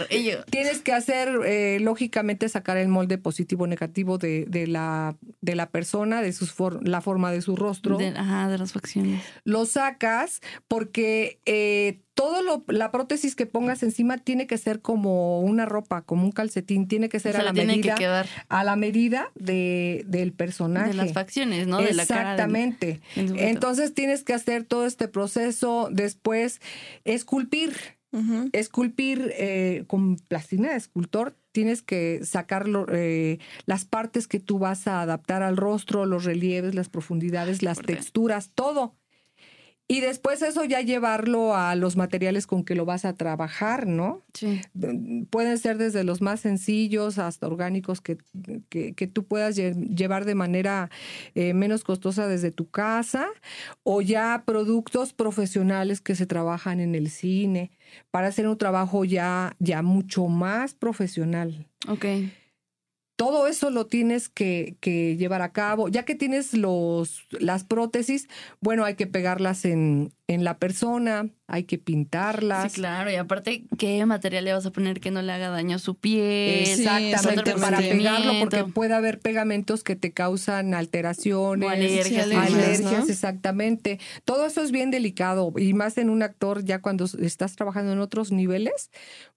tienes 0.50 0.82
que 0.82 0.94
hacer, 0.94 1.30
eh, 1.46 1.80
lógicamente, 1.82 2.48
sacar 2.48 2.78
el 2.78 2.88
molde 2.88 3.18
positivo 3.18 3.68
negativo 3.68 4.18
de, 4.18 4.46
de 4.48 4.68
la, 4.68 5.18
de 5.42 5.56
la 5.56 5.70
persona, 5.70 6.22
de 6.22 6.32
sus 6.32 6.52
for- 6.54 6.88
la 6.88 7.02
forma 7.02 7.32
de 7.34 7.42
su 7.42 7.58
rostro. 7.58 7.98
De, 7.98 8.08
ajá, 8.08 8.48
de 8.50 8.58
las 8.58 8.72
facciones. 8.72 9.22
Lo 9.44 9.66
sacas 9.66 10.40
porque 10.70 11.40
eh, 11.46 12.00
todo 12.16 12.42
lo, 12.42 12.64
la 12.70 12.92
prótesis 12.92 13.36
que 13.36 13.46
pongas 13.46 13.84
encima 13.84 14.18
tiene 14.18 14.48
que 14.48 14.58
ser 14.58 14.82
como 14.82 15.42
una 15.42 15.66
ropa, 15.66 16.02
como 16.02 16.24
un 16.24 16.32
calcetín, 16.32 16.88
tiene 16.88 17.10
que 17.10 17.18
O 17.18 17.20
ser 17.20 17.34
sea, 17.34 17.42
a 17.42 17.44
la 17.44 17.54
que 17.54 17.66
medida, 17.66 17.96
quedar 17.96 18.26
a 18.50 18.64
la 18.64 18.76
medida 18.78 19.32
de, 19.36 20.04
del 20.08 20.32
personaje. 20.32 20.88
de 20.88 20.94
las 20.96 21.14
facciones, 21.14 21.68
¿no? 21.68 21.82
De 21.82 21.94
la 21.94 22.06
cara. 22.06 22.22
del- 22.22 22.30
Exactamente. 22.32 23.02
Entonces 23.16 23.94
tienes 23.94 24.24
que 24.24 24.34
hacer 24.34 24.64
todo 24.64 24.86
este 24.88 25.08
proceso, 25.10 25.90
después 25.92 26.62
esculpir, 27.04 27.74
esculpir 28.54 29.34
eh, 29.38 29.84
con 29.88 30.16
plastilina 30.16 30.72
de 30.72 30.78
escultor. 30.78 31.36
Tienes 31.52 31.82
que 31.82 32.22
sacar 32.24 32.68
lo- 32.68 32.88
eh, 32.92 33.40
las 33.66 33.86
partes 33.86 34.28
que 34.28 34.40
tú 34.40 34.60
vas 34.60 34.88
a 34.88 35.02
adaptar 35.02 35.44
al 35.44 35.58
rostro, 35.58 36.06
los 36.06 36.24
relieves, 36.24 36.76
las 36.76 36.90
profundidades, 36.90 37.62
las 37.62 37.80
texturas, 37.80 38.52
todo. 38.56 38.96
Y 39.88 40.02
después 40.02 40.42
eso 40.42 40.64
ya 40.66 40.82
llevarlo 40.82 41.56
a 41.56 41.76
los 41.76 41.96
materiales 41.96 42.48
con 42.48 42.64
que 42.64 42.74
lo 42.74 42.86
vas 42.86 43.06
a 43.06 43.14
trabajar, 43.14 43.86
¿no? 43.86 44.24
Sí. 44.34 44.60
pueden 45.30 45.58
ser 45.60 45.78
desde 45.78 46.04
los 46.04 46.22
más 46.22 46.40
sencillos 46.40 47.20
hasta 47.20 47.46
orgánicos 47.46 48.02
que, 48.02 48.18
que, 48.70 48.94
que 48.94 49.08
tú 49.08 49.26
puedas 49.26 49.56
lle- 49.56 49.76
llevar 49.96 50.26
de 50.26 50.34
manera 50.34 50.90
eh, 51.36 51.54
menos 51.54 51.84
costosa 51.84 52.28
desde 52.28 52.50
tu 52.52 52.68
casa 52.70 53.28
o 53.84 54.02
ya 54.02 54.42
productos 54.46 55.14
profesionales 55.14 56.02
que 56.02 56.16
se 56.16 56.26
trabajan 56.26 56.80
en 56.80 56.96
el 56.96 57.10
cine 57.12 57.70
para 58.10 58.28
hacer 58.28 58.48
un 58.48 58.58
trabajo 58.58 59.06
ya, 59.06 59.56
ya 59.60 59.84
mucho 59.84 60.26
más 60.28 60.74
profesional. 60.74 61.68
Ok. 61.88 62.06
Todo 63.16 63.48
eso 63.48 63.70
lo 63.70 63.88
tienes 63.88 64.28
que, 64.30 64.76
que 64.82 65.16
llevar 65.18 65.42
a 65.42 65.52
cabo. 65.54 65.88
Ya 65.88 66.04
que 66.04 66.16
tienes 66.16 66.54
los, 66.54 67.28
las 67.32 67.64
prótesis, 67.64 68.28
bueno, 68.60 68.84
hay 68.84 68.96
que 68.96 69.08
pegarlas 69.08 69.64
en, 69.64 70.14
en 70.28 70.44
la 70.44 70.58
persona, 70.58 71.30
hay 71.48 71.64
que 71.64 71.78
pintarlas. 71.78 72.74
Sí, 72.74 72.82
claro. 72.82 73.12
Y 73.12 73.16
aparte, 73.16 73.68
¿qué 73.78 74.06
material 74.06 74.44
le 74.46 74.54
vas 74.54 74.66
a 74.66 74.72
poner 74.72 75.00
que 75.00 75.12
no 75.12 75.22
le 75.22 75.32
haga 75.32 75.50
daño 75.50 75.76
a 75.78 75.80
su 75.80 75.96
piel? 75.96 76.68
Exactamente, 76.68 77.54
para 77.54 77.78
pegarlo, 77.78 78.34
porque 78.40 78.64
puede 78.66 78.94
haber 78.94 79.20
pegamentos 79.20 79.84
que 79.84 79.96
te 79.96 80.12
causan 80.12 80.74
alteraciones, 80.74 81.68
O 81.68 81.72
alergias, 81.72 82.08
Sí, 82.08 82.16
alergias, 82.20 82.54
alergias, 82.54 83.06
¿no? 83.06 83.06
exactamente. 83.08 84.00
Todo 84.26 84.46
eso 84.46 84.62
es 84.62 84.72
bien 84.72 84.92
delicado 84.92 85.54
y 85.58 85.74
más 85.74 85.98
en 85.98 86.10
un 86.10 86.24
actor 86.24 86.64
ya 86.66 86.82
cuando 86.82 87.06
estás 87.06 87.56
trabajando 87.56 87.94
en 87.94 88.00
otros 88.00 88.32
niveles, 88.32 88.90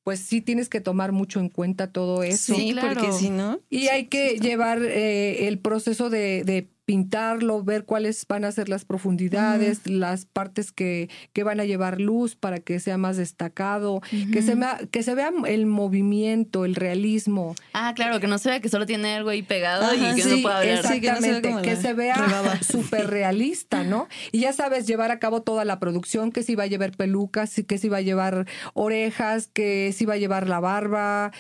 pues 0.08 0.20
sí 0.20 0.40
tienes 0.40 0.70
que 0.70 0.80
tomar 0.80 1.12
mucho 1.12 1.38
en 1.38 1.50
cuenta 1.50 1.92
todo 1.92 2.22
eso. 2.22 2.54
Sí, 2.54 2.72
claro. 2.72 2.94
porque 2.94 3.12
si 3.12 3.28
no. 3.28 3.60
Y 3.68 3.88
hay 3.88 4.06
que 4.06 4.38
llevar 4.38 4.82
eh, 4.82 5.48
el 5.48 5.58
proceso 5.58 6.08
de, 6.08 6.44
de 6.44 6.70
pintarlo, 6.88 7.62
ver 7.62 7.84
cuáles 7.84 8.24
van 8.26 8.46
a 8.46 8.50
ser 8.50 8.70
las 8.70 8.86
profundidades, 8.86 9.86
las 9.86 10.24
partes 10.24 10.72
que, 10.72 11.10
que 11.34 11.42
van 11.42 11.60
a 11.60 11.66
llevar 11.66 12.00
luz 12.00 12.34
para 12.34 12.60
que 12.60 12.80
sea 12.80 12.96
más 12.96 13.18
destacado, 13.18 14.00
que, 14.32 14.40
se 14.40 14.54
vea, 14.54 14.80
que 14.90 15.02
se 15.02 15.14
vea 15.14 15.30
el 15.48 15.66
movimiento, 15.66 16.64
el 16.64 16.74
realismo. 16.74 17.54
Ah, 17.74 17.92
claro, 17.94 18.20
que 18.20 18.26
no 18.26 18.38
se 18.38 18.48
vea 18.48 18.60
que 18.60 18.70
solo 18.70 18.86
tiene 18.86 19.16
algo 19.16 19.28
ahí 19.28 19.42
pegado 19.42 19.84
Ajá, 19.84 19.96
y 19.96 20.14
que 20.14 20.22
sí, 20.22 20.36
no 20.36 20.42
pueda 20.42 20.60
hablar. 20.60 20.86
Sí, 20.86 21.02
que 21.02 21.12
no 21.12 21.16
se 21.16 21.20
vea 21.20 21.36
Exactamente, 21.36 21.68
que 21.68 21.76
se 21.76 21.92
vea 21.92 22.58
súper 22.62 23.06
realista, 23.10 23.84
¿no? 23.84 24.08
Y 24.32 24.40
ya 24.40 24.54
sabes, 24.54 24.86
llevar 24.86 25.10
a 25.10 25.18
cabo 25.18 25.42
toda 25.42 25.66
la 25.66 25.78
producción, 25.78 26.32
que 26.32 26.42
si 26.42 26.54
va 26.54 26.64
a 26.64 26.68
llevar 26.68 26.92
pelucas, 26.92 27.54
que 27.68 27.76
si 27.76 27.90
va 27.90 27.98
a 27.98 28.00
llevar 28.00 28.46
orejas, 28.72 29.48
que 29.48 29.92
si 29.92 30.06
va 30.06 30.14
a 30.14 30.18
llevar 30.18 30.48
la 30.48 30.58
barba, 30.58 31.32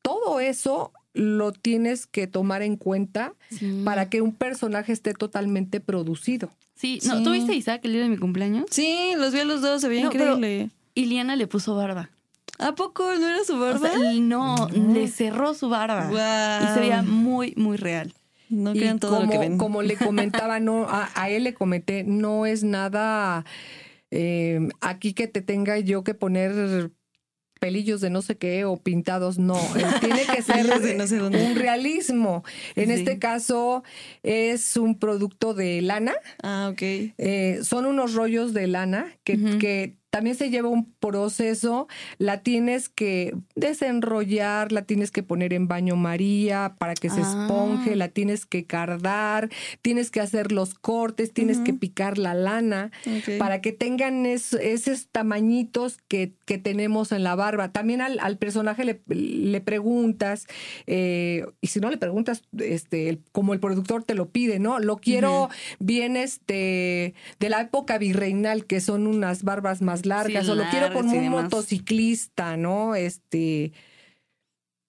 todo 0.00 0.40
eso 0.40 0.94
lo 1.14 1.52
tienes 1.52 2.06
que 2.06 2.26
tomar 2.26 2.62
en 2.62 2.76
cuenta 2.76 3.34
Sí. 3.50 3.82
para 3.84 4.10
que 4.10 4.20
un 4.20 4.34
personaje 4.34 4.92
esté 4.92 5.14
totalmente 5.14 5.80
producido. 5.80 6.50
Sí, 6.74 6.98
no, 7.06 7.18
Sí. 7.18 7.24
¿tú 7.24 7.30
viste 7.30 7.54
Isaac 7.54 7.80
el 7.84 7.92
día 7.92 8.02
de 8.02 8.08
mi 8.08 8.16
cumpleaños? 8.18 8.66
Sí, 8.70 9.12
los 9.16 9.32
vi 9.32 9.40
a 9.40 9.44
los 9.44 9.62
dos, 9.62 9.80
se 9.80 9.88
veía 9.88 10.04
No, 10.04 10.12
increíble. 10.12 10.70
Y 10.94 11.06
Liana 11.06 11.36
le 11.36 11.46
puso 11.46 11.74
barba. 11.76 12.10
¿A 12.58 12.74
poco 12.74 13.04
no 13.14 13.28
era 13.28 13.42
su 13.44 13.54
O 13.54 13.58
barba? 13.58 13.90
sea, 13.90 14.12
no, 14.20 14.68
le 14.72 15.08
cerró 15.08 15.54
su 15.54 15.68
barba. 15.68 16.08
Y 16.62 16.74
se 16.74 16.80
veía 16.80 17.02
muy, 17.02 17.54
muy 17.56 17.76
real. 17.76 18.12
No 18.48 18.74
y 18.74 18.78
crean 18.78 18.98
todo 19.00 19.12
como, 19.16 19.24
lo 19.26 19.30
que 19.32 19.38
ven. 19.38 19.58
como 19.58 19.82
le 19.82 19.96
comentaba, 19.96 20.60
no, 20.60 20.84
a, 20.88 21.10
a 21.14 21.30
él 21.30 21.44
le 21.44 21.54
comenté, 21.54 22.04
no 22.04 22.44
es 22.46 22.62
nada 22.62 23.44
eh, 24.10 24.68
aquí 24.80 25.12
que 25.14 25.26
te 25.26 25.40
tenga 25.42 25.78
yo 25.78 26.04
que 26.04 26.14
poner 26.14 26.90
pelillos 27.64 28.00
de 28.02 28.10
no 28.10 28.20
sé 28.20 28.36
qué 28.36 28.64
o 28.66 28.76
pintados, 28.76 29.38
no. 29.38 29.56
Eh, 29.56 29.84
Tiene 30.00 30.22
que 30.26 30.42
ser 30.42 30.80
de 30.80 30.94
no 30.96 31.06
sé 31.06 31.16
dónde. 31.16 31.42
un 31.42 31.54
realismo. 31.56 32.44
En 32.76 32.86
Sí. 32.88 32.92
este 32.92 33.18
caso 33.18 33.82
es 34.22 34.76
un 34.76 34.98
producto 34.98 35.54
de 35.54 35.80
lana. 35.80 36.12
Ah, 36.42 36.68
ok. 36.70 36.82
Eh, 36.82 37.60
son 37.62 37.86
unos 37.86 38.12
rollos 38.14 38.52
de 38.52 38.66
lana 38.66 39.16
que 39.24 39.96
también 40.14 40.36
se 40.36 40.48
lleva 40.48 40.68
un 40.68 40.92
proceso. 41.00 41.88
La 42.18 42.42
tienes 42.44 42.88
que 42.88 43.34
desenrollar, 43.56 44.70
la 44.70 44.82
tienes 44.82 45.10
que 45.10 45.24
poner 45.24 45.52
en 45.52 45.66
baño 45.66 45.96
María 45.96 46.76
para 46.78 46.94
que 46.94 47.10
se 47.10 47.20
Ah. 47.20 47.42
esponje, 47.42 47.96
la 47.96 48.06
tienes 48.08 48.46
que 48.46 48.64
cardar, 48.64 49.48
tienes 49.82 50.12
que 50.12 50.20
hacer 50.20 50.52
los 50.52 50.74
cortes, 50.74 51.32
tienes 51.32 51.58
que 51.58 51.74
picar 51.74 52.16
la 52.18 52.32
lana 52.34 52.92
para 53.38 53.60
que 53.60 53.72
tengan 53.72 54.24
es- 54.24 54.52
esos 54.52 55.08
tamañitos 55.08 55.98
que, 56.06 56.32
que 56.46 56.58
tenemos 56.58 57.10
en 57.10 57.24
la 57.24 57.34
barba. 57.34 57.72
También 57.72 58.00
al, 58.00 58.20
al 58.20 58.38
personaje 58.38 58.84
le, 58.84 59.00
le 59.08 59.60
preguntas, 59.60 60.46
eh, 60.86 61.44
y 61.60 61.66
si 61.66 61.80
no 61.80 61.90
le 61.90 61.98
preguntas, 61.98 62.42
este, 62.58 63.08
el- 63.08 63.20
como 63.32 63.52
el 63.52 63.58
productor 63.60 64.04
te 64.04 64.14
lo 64.14 64.28
pide, 64.30 64.60
¿no? 64.60 64.78
Lo 64.78 64.96
quiero 64.98 65.48
bien 65.80 66.16
este 66.16 67.14
de 67.40 67.48
la 67.48 67.62
época 67.62 67.98
virreinal, 67.98 68.64
que 68.66 68.80
son 68.80 69.08
unas 69.08 69.42
barbas 69.42 69.82
más 69.82 70.03
largas, 70.06 70.44
Sí, 70.46 70.50
o 70.50 70.54
lo 70.54 70.64
quiero 70.70 70.92
con 70.92 71.06
un 71.08 71.12
demás. 71.12 71.44
motociclista, 71.44 72.56
¿no? 72.56 72.94
Este, 72.94 73.72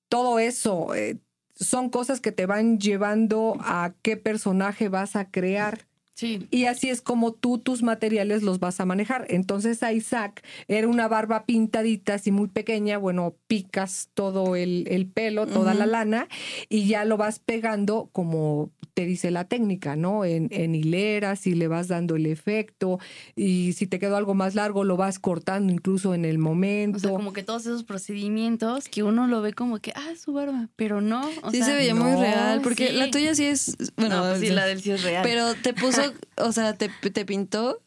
todo 0.10 0.40
eso. 0.40 0.94
eh, 0.96 1.20
son 1.56 1.90
cosas 1.90 2.20
que 2.20 2.32
te 2.34 2.46
van 2.46 2.80
llevando 2.80 3.56
a 3.62 3.94
qué 4.02 4.18
personaje 4.18 4.90
vas 4.90 5.16
a 5.16 5.32
crear. 5.32 5.88
Sí. 6.16 6.48
Y 6.50 6.66
así 6.66 6.90
es 6.90 7.02
como 7.02 7.34
tú 7.34 7.58
tus 7.58 7.84
materiales 7.84 8.42
los 8.42 8.60
vas 8.60 8.80
a 8.80 8.86
manejar. 8.86 9.26
Entonces 9.30 9.84
a 9.84 9.92
Isaac 9.94 10.44
era 10.68 10.88
una 10.88 11.08
barba 11.08 11.46
pintadita, 11.46 12.16
así 12.16 12.32
muy 12.32 12.48
pequeña. 12.48 12.98
Bueno, 12.98 13.36
picas 13.48 14.10
todo 14.14 14.56
el, 14.56 14.88
el 14.90 15.08
pelo, 15.08 15.46
toda 15.46 15.74
la 15.74 15.86
lana, 15.86 16.28
y 16.70 16.88
ya 16.88 17.06
lo 17.06 17.18
vas 17.18 17.40
pegando 17.40 18.10
como 18.12 18.72
te 18.96 19.06
dice 19.06 19.30
la 19.30 19.44
técnica, 19.44 19.98
¿no? 19.98 20.24
En, 20.24 20.48
en 20.52 20.74
hileras 20.74 21.48
y 21.48 21.54
le 21.54 21.68
vas 21.68 21.90
dando 21.90 22.16
el 22.16 22.26
efecto. 22.26 22.98
Y 23.36 23.74
si 23.74 23.88
te 23.88 24.00
quedó 24.00 24.16
algo 24.16 24.34
más 24.36 24.56
largo, 24.56 24.86
lo 24.86 24.96
vas 24.96 25.20
cortando 25.20 25.74
incluso 25.74 26.16
en 26.16 26.24
el 26.24 26.38
momento. 26.38 26.98
O 26.98 27.00
sea, 27.02 27.10
como 27.12 27.34
que 27.34 27.44
todos 27.44 27.66
esos 27.66 27.84
procedimientos 27.84 28.88
que 28.88 29.04
uno 29.04 29.28
lo 29.28 29.42
ve 29.42 29.54
como 29.54 29.80
que, 29.80 29.92
ah, 29.96 30.14
su 30.18 30.32
barba, 30.32 30.70
pero 30.78 31.02
no. 31.02 31.30
o 31.44 31.52
Sí 31.52 31.58
sea, 31.58 31.66
se 31.66 31.74
veía 31.74 31.94
muy 31.94 32.12
no, 32.12 32.22
real, 32.22 32.62
porque 32.62 32.88
sí. 32.88 32.94
la 32.94 33.12
tuya 33.12 33.36
sí 33.36 33.44
es, 33.44 33.76
bueno, 33.98 34.24
no, 34.24 34.30
pues 34.30 34.40
sí, 34.40 34.50
la 34.50 34.66
del 34.66 34.82
sí 34.82 34.92
es 34.92 35.04
real. 35.04 35.24
pero 35.24 35.54
te 35.56 35.74
puso, 35.74 36.05
o 36.38 36.52
sea, 36.52 36.74
te, 36.74 36.90
te 36.90 37.26
pintó. 37.26 37.82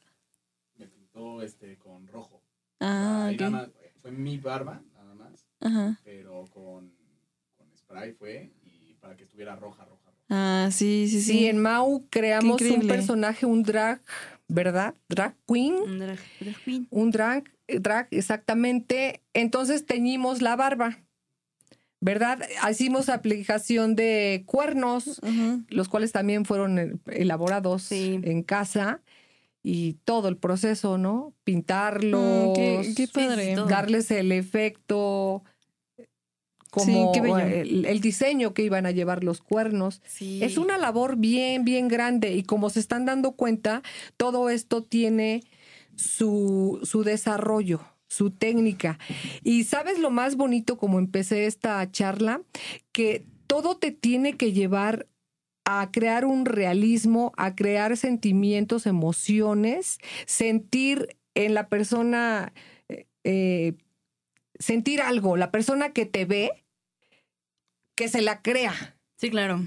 Me 0.76 0.86
pintó 0.86 1.42
este 1.42 1.76
con 1.78 2.06
rojo. 2.08 2.42
Ah, 2.80 3.26
Ahí 3.26 3.34
ok. 3.34 3.40
nada 3.40 3.50
más, 3.50 3.70
fue 4.00 4.10
mi 4.12 4.38
barba, 4.38 4.82
nada 4.94 5.14
más, 5.14 5.46
Ajá. 5.60 6.00
pero 6.04 6.44
con, 6.52 6.94
con 7.56 7.76
spray 7.76 8.12
fue 8.12 8.52
y 8.62 8.94
para 9.00 9.16
que 9.16 9.24
estuviera 9.24 9.56
roja, 9.56 9.84
roja, 9.84 10.10
roja. 10.10 10.16
Ah, 10.30 10.68
sí, 10.70 11.08
sí, 11.08 11.20
sí. 11.20 11.32
Sí, 11.32 11.46
en 11.46 11.58
Mau 11.60 12.06
creamos 12.10 12.60
un 12.62 12.86
personaje, 12.86 13.46
un 13.46 13.62
drag, 13.62 14.00
¿verdad? 14.46 14.94
Drag 15.08 15.34
queen. 15.46 15.74
Un 15.74 15.98
drag- 15.98 16.18
drag 16.40 16.56
queen. 16.64 16.86
Un 16.90 17.10
drag, 17.10 17.44
drag, 17.66 18.08
exactamente. 18.10 19.22
Entonces 19.32 19.86
teñimos 19.86 20.40
la 20.42 20.54
barba, 20.54 20.98
¿verdad? 22.01 22.38
Hicimos 22.70 23.09
aplicación 23.09 23.96
de 23.96 24.44
cuernos, 24.46 25.20
los 25.68 25.88
cuales 25.88 26.12
también 26.12 26.44
fueron 26.44 27.01
elaborados 27.07 27.82
Sí. 27.82 28.20
en 28.22 28.42
casa 28.42 29.03
y 29.62 29.94
todo 30.05 30.28
el 30.28 30.36
proceso, 30.36 30.96
¿no? 30.99 31.34
Pintarlos, 31.44 32.51
Mm, 32.51 32.94
qué, 32.94 33.09
padre. 33.12 33.57
darles 33.68 34.11
el 34.12 34.30
efecto, 34.32 35.42
como 36.70 37.14
el, 37.16 37.84
el 37.86 38.01
diseño 38.01 38.55
que 38.55 38.62
iban 38.62 38.86
a 38.86 38.90
llevar 38.90 39.24
los 39.24 39.40
cuernos. 39.40 40.01
Sí. 40.07 40.42
Es 40.42 40.59
una 40.59 40.78
labor 40.78 41.16
bien, 41.16 41.64
bien 41.64 41.88
grande 41.88 42.34
y 42.34 42.42
como 42.42 42.70
se 42.70 42.78
están 42.80 43.05
dando 43.07 43.32
cuenta, 43.32 43.82
todo 44.16 44.51
esto 44.51 44.82
tiene 44.84 45.42
su, 45.96 46.78
su 46.84 47.03
desarrollo, 47.05 47.80
su 48.09 48.30
técnica. 48.30 48.98
Y 49.42 49.64
sabes 49.64 49.98
lo 49.98 50.11
más 50.11 50.36
bonito 50.36 50.76
como 50.78 50.98
empecé 50.98 51.46
esta 51.46 51.90
charla, 51.90 52.42
que 52.92 53.24
todo 53.46 53.76
te 53.76 53.92
tiene 53.92 54.36
que 54.36 54.52
llevar 54.52 55.06
a 55.64 55.90
crear 55.92 56.24
un 56.24 56.46
realismo, 56.46 57.32
a 57.36 57.54
crear 57.54 57.96
sentimientos, 57.96 58.86
emociones, 58.86 59.98
sentir 60.26 61.16
en 61.34 61.54
la 61.54 61.68
persona, 61.68 62.52
eh, 62.88 63.06
eh, 63.24 63.74
sentir 64.59 65.02
algo, 65.02 65.36
la 65.36 65.50
persona 65.50 65.92
que 65.92 66.06
te 66.06 66.24
ve, 66.24 66.64
que 67.94 68.09
se 68.09 68.22
la 68.22 68.42
crea 68.42 68.98
Sí, 69.18 69.30
claro. 69.30 69.61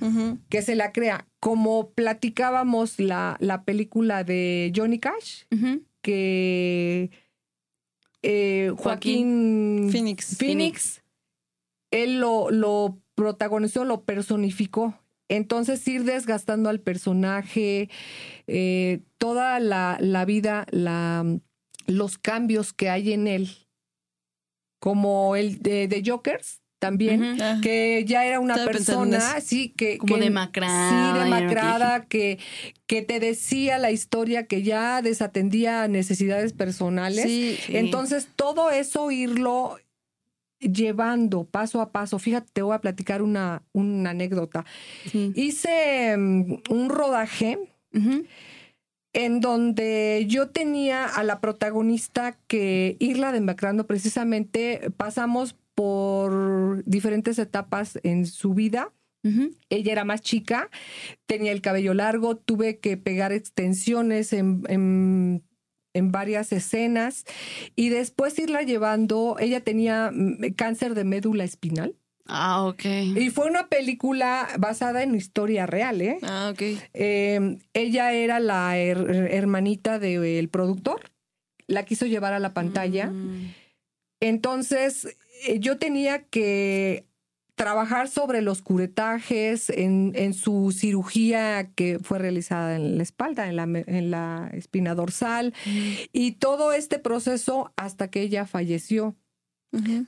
Que 0.49 0.61
se 0.61 0.75
la 0.75 0.93
crea. 0.93 1.27
Como 1.41 1.91
platicábamos 1.91 2.99
la, 2.99 3.35
la 3.41 3.63
película 3.63 4.23
de 4.23 4.71
Johnny 4.73 4.97
Cash, 4.97 5.43
que 6.01 7.11
eh, 8.23 8.71
Joaquín, 8.77 9.89
Phoenix. 9.91 10.37
Phoenix, 10.37 11.03
él 11.91 12.19
lo, 12.19 12.51
lo 12.51 12.99
protagonizó, 13.15 13.85
lo 13.85 14.03
personificó. 14.03 14.97
Entonces 15.29 15.87
ir 15.87 16.03
desgastando 16.03 16.69
al 16.69 16.81
personaje, 16.81 17.89
eh, 18.47 19.01
toda 19.17 19.59
la, 19.59 19.97
la 20.01 20.25
vida, 20.25 20.65
la, 20.71 21.25
los 21.87 22.17
cambios 22.17 22.73
que 22.73 22.89
hay 22.89 23.13
en 23.13 23.27
él, 23.27 23.49
como 24.79 25.35
el 25.35 25.59
de, 25.59 25.87
de 25.87 26.03
Jokers 26.05 26.60
también. 26.81 27.39
Ah, 27.41 27.59
que 27.61 28.03
ya 28.07 28.25
era 28.25 28.39
una 28.39 28.55
Estaba 28.55 28.71
persona, 28.71 29.39
sí, 29.39 29.69
que... 29.77 29.99
Como 29.99 30.15
que- 30.15 30.21
demacrada, 30.21 31.13
Sí, 31.13 31.19
demacrada, 31.23 32.05
que, 32.05 32.39
que 32.87 33.03
te 33.03 33.19
decía 33.19 33.77
la 33.77 33.91
historia 33.91 34.47
que 34.47 34.63
ya 34.63 35.01
desatendía 35.03 35.87
necesidades 35.87 36.53
personales. 36.53 37.23
sí. 37.23 37.55
Sí. 37.65 37.77
Entonces, 37.77 38.27
todo 38.35 38.71
eso 38.71 39.11
irlo 39.11 39.77
llevando 40.59 41.43
paso 41.43 41.81
a 41.81 41.91
paso. 41.91 42.17
Fíjate, 42.19 42.49
te 42.51 42.61
voy 42.61 42.73
a 42.75 42.81
platicar 42.81 43.21
una, 43.21 43.61
una 43.73 44.09
anécdota. 44.09 44.65
Sí. 45.11 45.31
Hice 45.35 46.15
mm, 46.17 46.55
un 46.69 46.89
rodaje 46.89 47.59
en 49.13 49.41
donde 49.41 50.25
yo 50.27 50.49
tenía 50.49 51.05
a 51.05 51.23
la 51.23 51.41
protagonista 51.41 52.37
que 52.47 52.95
irla 52.99 53.31
demacrando 53.33 53.85
precisamente 53.85 54.89
pasamos 54.95 55.55
por 55.81 56.83
diferentes 56.85 57.39
etapas 57.39 57.99
en 58.03 58.25
su 58.25 58.53
vida. 58.53 58.91
Ella 59.69 59.91
era 59.91 60.03
más 60.03 60.21
chica, 60.21 60.69
tenía 61.27 61.51
el 61.51 61.61
cabello 61.61 61.93
largo, 61.93 62.37
tuve 62.37 62.79
que 62.79 62.97
pegar 62.97 63.31
extensiones 63.31 64.33
en, 64.33 64.63
en- 64.67 65.43
en 65.93 66.11
varias 66.11 66.51
escenas 66.53 67.25
y 67.75 67.89
después 67.89 68.39
irla 68.39 68.61
llevando, 68.63 69.35
ella 69.39 69.59
tenía 69.61 70.09
mm, 70.13 70.53
cáncer 70.55 70.93
de 70.95 71.03
médula 71.03 71.43
espinal 71.43 71.95
Ah, 72.25 72.63
ok. 72.65 72.85
y 73.17 73.29
fue 73.29 73.45
una 73.47 73.67
película 73.67 74.47
basada 74.57 75.03
en 75.03 75.13
historia 75.15 75.65
real, 75.65 76.01
¿eh? 76.01 76.17
Ah, 76.23 76.49
ok. 76.53 76.61
Eh, 76.93 77.57
ella 77.73 78.13
era 78.13 78.39
la 78.39 78.77
her- 78.77 79.27
hermanita 79.29 79.99
del 79.99 80.47
productor, 80.49 81.11
la 81.67 81.83
quiso 81.83 82.05
llevar 82.05 82.33
a 82.33 82.39
la 82.39 82.53
pantalla. 82.53 83.07
Mm. 83.07 83.53
Entonces, 84.21 85.17
yo 85.59 85.77
tenía 85.77 86.23
que 86.23 87.07
trabajar 87.55 88.07
sobre 88.07 88.41
los 88.41 88.61
curetajes, 88.61 89.69
en, 89.69 90.13
en 90.15 90.33
su 90.33 90.71
cirugía 90.71 91.71
que 91.75 91.99
fue 91.99 92.17
realizada 92.17 92.75
en 92.75 92.97
la 92.97 93.03
espalda, 93.03 93.47
en 93.47 93.55
la, 93.55 93.63
en 93.63 94.09
la 94.09 94.49
espina 94.53 94.95
dorsal, 94.95 95.53
y 96.11 96.33
todo 96.33 96.73
este 96.73 96.97
proceso 96.97 97.71
hasta 97.75 98.09
que 98.09 98.21
ella 98.21 98.47
falleció. 98.47 99.15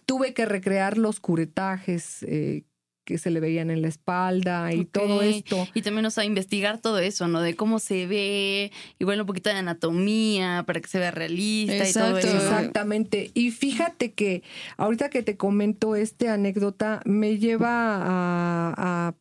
Tuve 0.06 0.34
que 0.34 0.46
recrear 0.46 0.98
los 0.98 1.20
curetajes 1.20 2.24
eh, 2.24 2.66
que 3.06 3.18
se 3.18 3.30
le 3.32 3.40
veían 3.40 3.70
en 3.70 3.82
la 3.82 3.88
espalda 3.90 4.74
y 4.74 4.86
todo 4.86 5.22
esto. 5.22 5.68
Y 5.74 5.82
también, 5.82 6.06
o 6.06 6.12
sea, 6.12 6.24
investigar 6.26 6.80
todo 6.80 7.00
eso, 7.00 7.28
¿no? 7.28 7.42
De 7.42 7.56
cómo 7.56 7.80
se 7.80 8.08
ve, 8.08 8.72
igual 9.00 9.20
un 9.22 9.28
poquito 9.28 9.50
de 9.50 9.58
anatomía 9.58 10.64
para 10.66 10.80
que 10.80 10.88
se 10.88 11.00
vea 11.00 11.12
realista 11.12 11.76
y 11.90 11.94
todo 11.94 12.18
eso. 12.18 12.36
Exactamente. 12.36 13.32
Y 13.34 13.52
fíjate 13.52 14.14
que 14.14 14.44
ahorita 14.78 15.10
que 15.10 15.24
te 15.24 15.36
comento 15.38 15.96
esta 15.96 16.34
anécdota, 16.34 17.02
me 17.06 17.38
lleva 17.38 17.96
a, 17.98 18.74
a- 18.78 19.16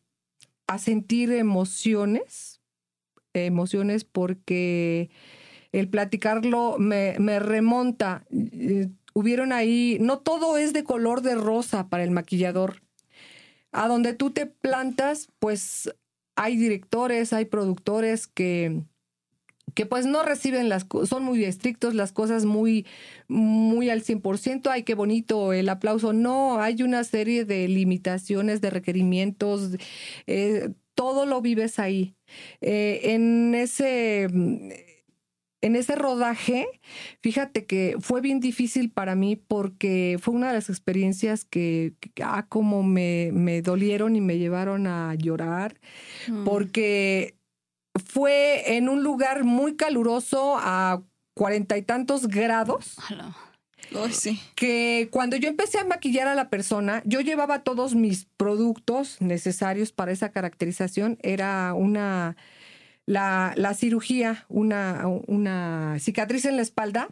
a 0.67 0.77
sentir 0.79 1.31
emociones, 1.33 2.61
emociones 3.33 4.05
porque 4.05 5.09
el 5.71 5.89
platicarlo 5.89 6.77
me, 6.79 7.15
me 7.19 7.39
remonta. 7.39 8.25
Eh, 8.31 8.89
Hubieron 9.15 9.53
ahí, 9.53 9.97
no 10.01 10.17
todo 10.19 10.57
es 10.57 10.73
de 10.73 10.83
color 10.83 11.21
de 11.21 11.35
rosa 11.35 11.87
para 11.87 12.03
el 12.03 12.09
maquillador. 12.09 12.81
A 13.73 13.87
donde 13.87 14.13
tú 14.13 14.31
te 14.31 14.45
plantas, 14.45 15.27
pues 15.39 15.93
hay 16.35 16.57
directores, 16.57 17.33
hay 17.33 17.45
productores 17.45 18.27
que, 18.27 18.81
que 19.73 19.85
pues 19.85 20.05
no 20.05 20.23
reciben 20.23 20.69
las 20.69 20.85
cosas, 20.85 21.09
son 21.09 21.23
muy 21.23 21.43
estrictos, 21.43 21.93
las 21.95 22.11
cosas 22.11 22.45
muy, 22.45 22.85
muy 23.27 23.89
al 23.89 24.03
100%, 24.03 24.67
ay, 24.69 24.83
qué 24.83 24.95
bonito 24.95 25.53
el 25.53 25.69
aplauso. 25.69 26.13
No, 26.13 26.59
hay 26.59 26.83
una 26.83 27.03
serie 27.03 27.45
de 27.45 27.67
limitaciones, 27.67 28.61
de 28.61 28.69
requerimientos, 28.69 29.71
eh, 30.27 30.69
todo 30.95 31.25
lo 31.25 31.41
vives 31.41 31.79
ahí. 31.79 32.15
Eh, 32.61 33.01
en 33.03 33.55
ese... 33.55 34.27
En 35.63 35.75
ese 35.75 35.95
rodaje, 35.95 36.67
fíjate 37.21 37.65
que 37.65 37.95
fue 37.99 38.21
bien 38.21 38.39
difícil 38.39 38.91
para 38.91 39.15
mí 39.15 39.35
porque 39.35 40.19
fue 40.21 40.33
una 40.35 40.49
de 40.49 40.53
las 40.55 40.69
experiencias 40.69 41.45
que, 41.45 41.93
que, 42.13 42.21
ah, 42.23 42.45
como 42.49 42.83
me, 42.83 43.31
me 43.33 43.61
dolieron 43.61 44.15
y 44.15 44.21
me 44.21 44.37
llevaron 44.37 44.85
a 44.87 45.15
llorar 45.15 45.79
Mm. 46.27 46.43
porque 46.43 47.35
fue 48.05 48.75
en 48.75 48.89
un 48.89 49.03
lugar 49.03 49.43
muy 49.43 49.75
caluroso 49.75 50.57
a 50.59 51.01
cuarenta 51.35 51.77
y 51.77 51.81
tantos 51.81 52.27
grados 52.27 52.95
Ala. 53.09 53.35
Ay, 53.95 54.11
sí. 54.13 54.39
que 54.55 55.09
cuando 55.11 55.35
yo 55.35 55.49
empecé 55.49 55.77
a 55.79 55.85
maquillar 55.85 56.27
a 56.27 56.35
la 56.35 56.49
persona, 56.49 57.01
yo 57.05 57.21
llevaba 57.21 57.63
todos 57.63 57.95
mis 57.95 58.25
productos 58.37 59.17
necesarios 59.21 59.91
para 59.91 60.11
esa 60.11 60.29
caracterización. 60.29 61.17
Era 61.21 61.73
una, 61.73 62.35
la, 63.05 63.53
la 63.57 63.73
cirugía, 63.73 64.45
una, 64.49 65.05
una 65.27 65.97
cicatriz 65.99 66.45
en 66.45 66.55
la 66.55 66.61
espalda. 66.61 67.09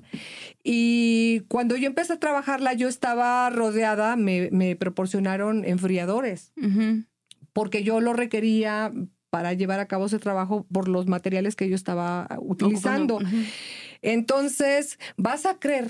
Y 0.64 1.42
cuando 1.48 1.76
yo 1.76 1.88
empecé 1.88 2.14
a 2.14 2.20
trabajarla, 2.20 2.74
yo 2.74 2.88
estaba 2.88 3.50
rodeada, 3.50 4.16
me, 4.16 4.50
me 4.52 4.76
proporcionaron 4.76 5.66
enfriadores 5.66 6.54
porque 7.54 7.84
yo 7.84 8.00
lo 8.00 8.14
requería 8.14 8.94
para 9.30 9.54
llevar 9.54 9.80
a 9.80 9.88
cabo 9.88 10.06
ese 10.06 10.20
trabajo 10.20 10.66
por 10.72 10.88
los 10.88 11.08
materiales 11.08 11.56
que 11.56 11.68
yo 11.70 11.76
estaba 11.76 12.28
utilizando. 12.40 13.20
Entonces, 14.02 15.00
vas 15.18 15.46
a 15.46 15.60
creer 15.60 15.90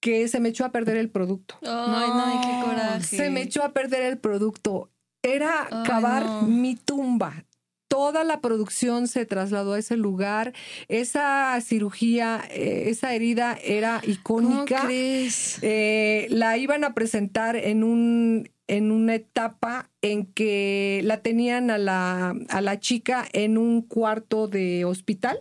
que 0.00 0.28
se 0.28 0.40
me 0.40 0.50
echó 0.50 0.64
a 0.64 0.72
perder 0.72 0.96
el 0.96 1.10
producto. 1.10 1.56
Ay, 1.62 2.08
no, 2.10 2.40
qué 2.40 2.66
coraje. 2.66 3.16
Se 3.16 3.30
me 3.30 3.42
echó 3.42 3.62
a 3.64 3.72
perder 3.72 4.02
el 4.02 4.18
producto. 4.18 4.90
Era 5.22 5.66
Ay, 5.70 5.82
cavar 5.86 6.24
no. 6.24 6.42
mi 6.42 6.76
tumba. 6.76 7.44
Toda 7.88 8.22
la 8.22 8.40
producción 8.40 9.08
se 9.08 9.24
trasladó 9.26 9.72
a 9.72 9.78
ese 9.78 9.96
lugar. 9.96 10.52
Esa 10.88 11.58
cirugía, 11.62 12.42
eh, 12.50 12.84
esa 12.88 13.14
herida 13.14 13.58
era 13.64 14.00
¿Cómo 14.22 14.50
icónica. 14.52 14.82
crees? 14.84 15.58
Eh, 15.62 16.26
la 16.30 16.56
iban 16.58 16.84
a 16.84 16.94
presentar 16.94 17.56
en 17.56 17.82
un 17.82 18.50
en 18.68 18.90
una 18.90 19.14
etapa 19.14 19.88
en 20.02 20.26
que 20.26 21.00
la 21.02 21.22
tenían 21.22 21.70
a 21.70 21.78
la, 21.78 22.34
a 22.50 22.60
la 22.60 22.78
chica 22.78 23.26
en 23.32 23.56
un 23.56 23.80
cuarto 23.80 24.46
de 24.46 24.84
hospital. 24.84 25.38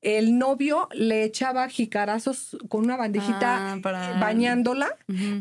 El 0.00 0.38
novio 0.38 0.88
le 0.92 1.24
echaba 1.24 1.68
jicarazos 1.68 2.56
con 2.68 2.84
una 2.84 2.96
bandejita 2.96 3.72
Ah, 3.72 3.78
para- 3.82 4.16
eh, 4.16 4.20
bañándola, 4.20 4.96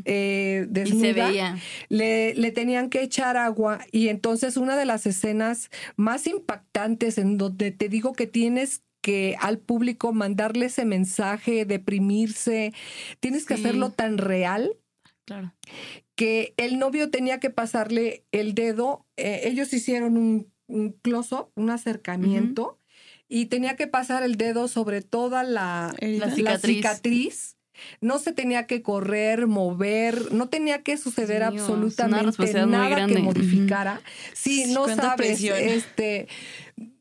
eh, 0.05 0.65
Y 0.67 0.73
desnuda. 0.73 1.01
se 1.01 1.13
veía. 1.13 1.57
Le, 1.89 2.33
le 2.33 2.51
tenían 2.51 2.89
que 2.89 3.01
echar 3.03 3.37
agua 3.37 3.79
y 3.91 4.09
entonces 4.09 4.57
una 4.57 4.75
de 4.75 4.85
las 4.85 5.05
escenas 5.05 5.69
más 5.95 6.25
impactantes 6.27 7.17
en 7.17 7.37
donde 7.37 7.71
te 7.71 7.87
digo 7.87 8.13
que 8.13 8.25
tienes 8.27 8.81
que 9.01 9.37
al 9.39 9.59
público 9.59 10.11
mandarle 10.11 10.65
ese 10.65 10.83
mensaje, 10.83 11.63
deprimirse, 11.65 12.73
tienes 13.19 13.45
que 13.45 13.55
Sí. 13.55 13.61
hacerlo 13.63 13.91
tan 13.91 14.17
real 14.17 14.75
Claro. 15.25 15.53
que 16.15 16.53
el 16.57 16.79
novio 16.79 17.09
tenía 17.11 17.39
que 17.39 17.49
pasarle 17.49 18.25
el 18.31 18.53
dedo, 18.55 19.05
eh, 19.17 19.41
ellos 19.45 19.71
hicieron 19.73 20.17
un, 20.17 20.51
un 20.67 20.91
close-up, 20.93 21.49
un 21.55 21.69
acercamiento, 21.69 22.76
y 23.29 23.47
tenía 23.47 23.75
que 23.75 23.87
pasar 23.87 24.23
el 24.23 24.35
dedo 24.37 24.67
sobre 24.67 25.01
toda 25.01 25.43
la. 25.43 25.93
La 26.01 26.27
la 26.37 26.57
cicatriz. 26.59 27.55
No 28.01 28.17
se 28.17 28.33
tenía 28.33 28.65
que 28.65 28.81
correr, 28.81 29.45
mover, 29.45 30.31
no 30.33 30.49
tenía 30.49 30.81
que 30.81 30.97
suceder 30.97 31.47
Dios, 31.51 31.61
absolutamente 31.61 32.65
nada 32.65 33.05
que 33.05 33.19
modificara. 33.19 34.01
Sí, 34.33 34.63
Sí, 34.65 34.73
no 34.73 34.87
sabes, 34.87 35.15
presión. 35.15 35.57
este, 35.59 36.27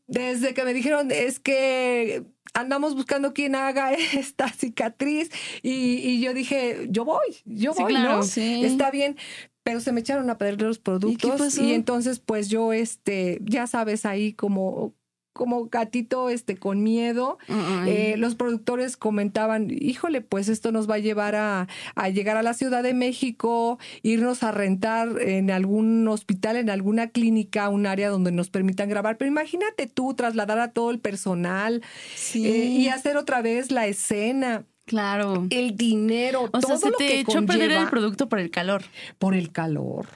desde 0.06 0.52
que 0.52 0.64
me 0.64 0.74
dijeron 0.74 1.10
es 1.10 1.40
que 1.40 2.24
andamos 2.52 2.94
buscando 2.94 3.32
quien 3.32 3.54
haga 3.54 3.92
esta 4.12 4.48
cicatriz 4.52 5.30
y, 5.62 5.70
y 5.98 6.20
yo 6.20 6.34
dije, 6.34 6.86
yo 6.90 7.06
voy, 7.06 7.26
yo 7.46 7.72
Sí, 7.72 7.82
voy, 7.82 7.92
claro. 7.94 8.16
¿no? 8.16 8.22
Sí. 8.22 8.62
Está 8.64 8.90
bien, 8.90 9.16
pero 9.62 9.80
se 9.80 9.92
me 9.92 10.00
echaron 10.00 10.28
a 10.28 10.36
perder 10.36 10.62
los 10.68 10.78
productos 10.78 11.38
pasó? 11.40 11.62
y 11.64 11.72
entonces 11.72 12.18
pues 12.20 12.48
yo 12.50 12.74
este 12.74 13.38
ya 13.44 13.66
sabes 13.66 14.04
ahí 14.04 14.34
como 14.34 14.94
como 15.36 15.66
gatito 15.66 16.30
este 16.30 16.56
con 16.56 16.82
miedo 16.82 17.38
eh, 17.86 18.14
los 18.18 18.34
productores 18.34 18.96
comentaban, 18.96 19.68
híjole, 19.70 20.20
pues 20.22 20.48
esto 20.48 20.72
nos 20.72 20.88
va 20.90 20.94
a 20.96 20.98
llevar 20.98 21.34
a, 21.36 21.68
a 21.94 22.08
llegar 22.08 22.36
a 22.36 22.42
la 22.42 22.54
Ciudad 22.54 22.82
de 22.82 22.94
México, 22.94 23.78
irnos 24.02 24.42
a 24.42 24.50
rentar 24.50 25.20
en 25.20 25.50
algún 25.50 26.08
hospital, 26.08 26.56
en 26.56 26.70
alguna 26.70 27.08
clínica, 27.10 27.68
un 27.68 27.86
área 27.86 28.08
donde 28.08 28.32
nos 28.32 28.50
permitan 28.50 28.88
grabar. 28.88 29.16
Pero 29.18 29.28
imagínate 29.30 29.86
tú 29.86 30.14
trasladar 30.14 30.58
a 30.58 30.72
todo 30.72 30.90
el 30.90 30.98
personal 30.98 31.82
Sí. 32.14 32.46
eh, 32.46 32.64
y 32.66 32.88
hacer 32.88 33.16
otra 33.16 33.42
vez 33.42 33.70
la 33.70 33.86
escena, 33.86 34.64
claro. 34.86 35.46
el 35.50 35.76
dinero, 35.76 36.44
O 36.44 36.48
todo 36.60 36.62
sea, 36.62 36.76
se 36.78 36.90
lo 36.90 36.96
te 36.96 37.06
que 37.06 37.20
echó 37.20 37.38
a 37.38 37.42
perder 37.42 37.72
el 37.72 37.88
producto 37.88 38.28
por 38.28 38.38
el 38.38 38.50
calor. 38.50 38.82
por 39.18 39.34
el 39.34 39.52
calor. 39.52 40.06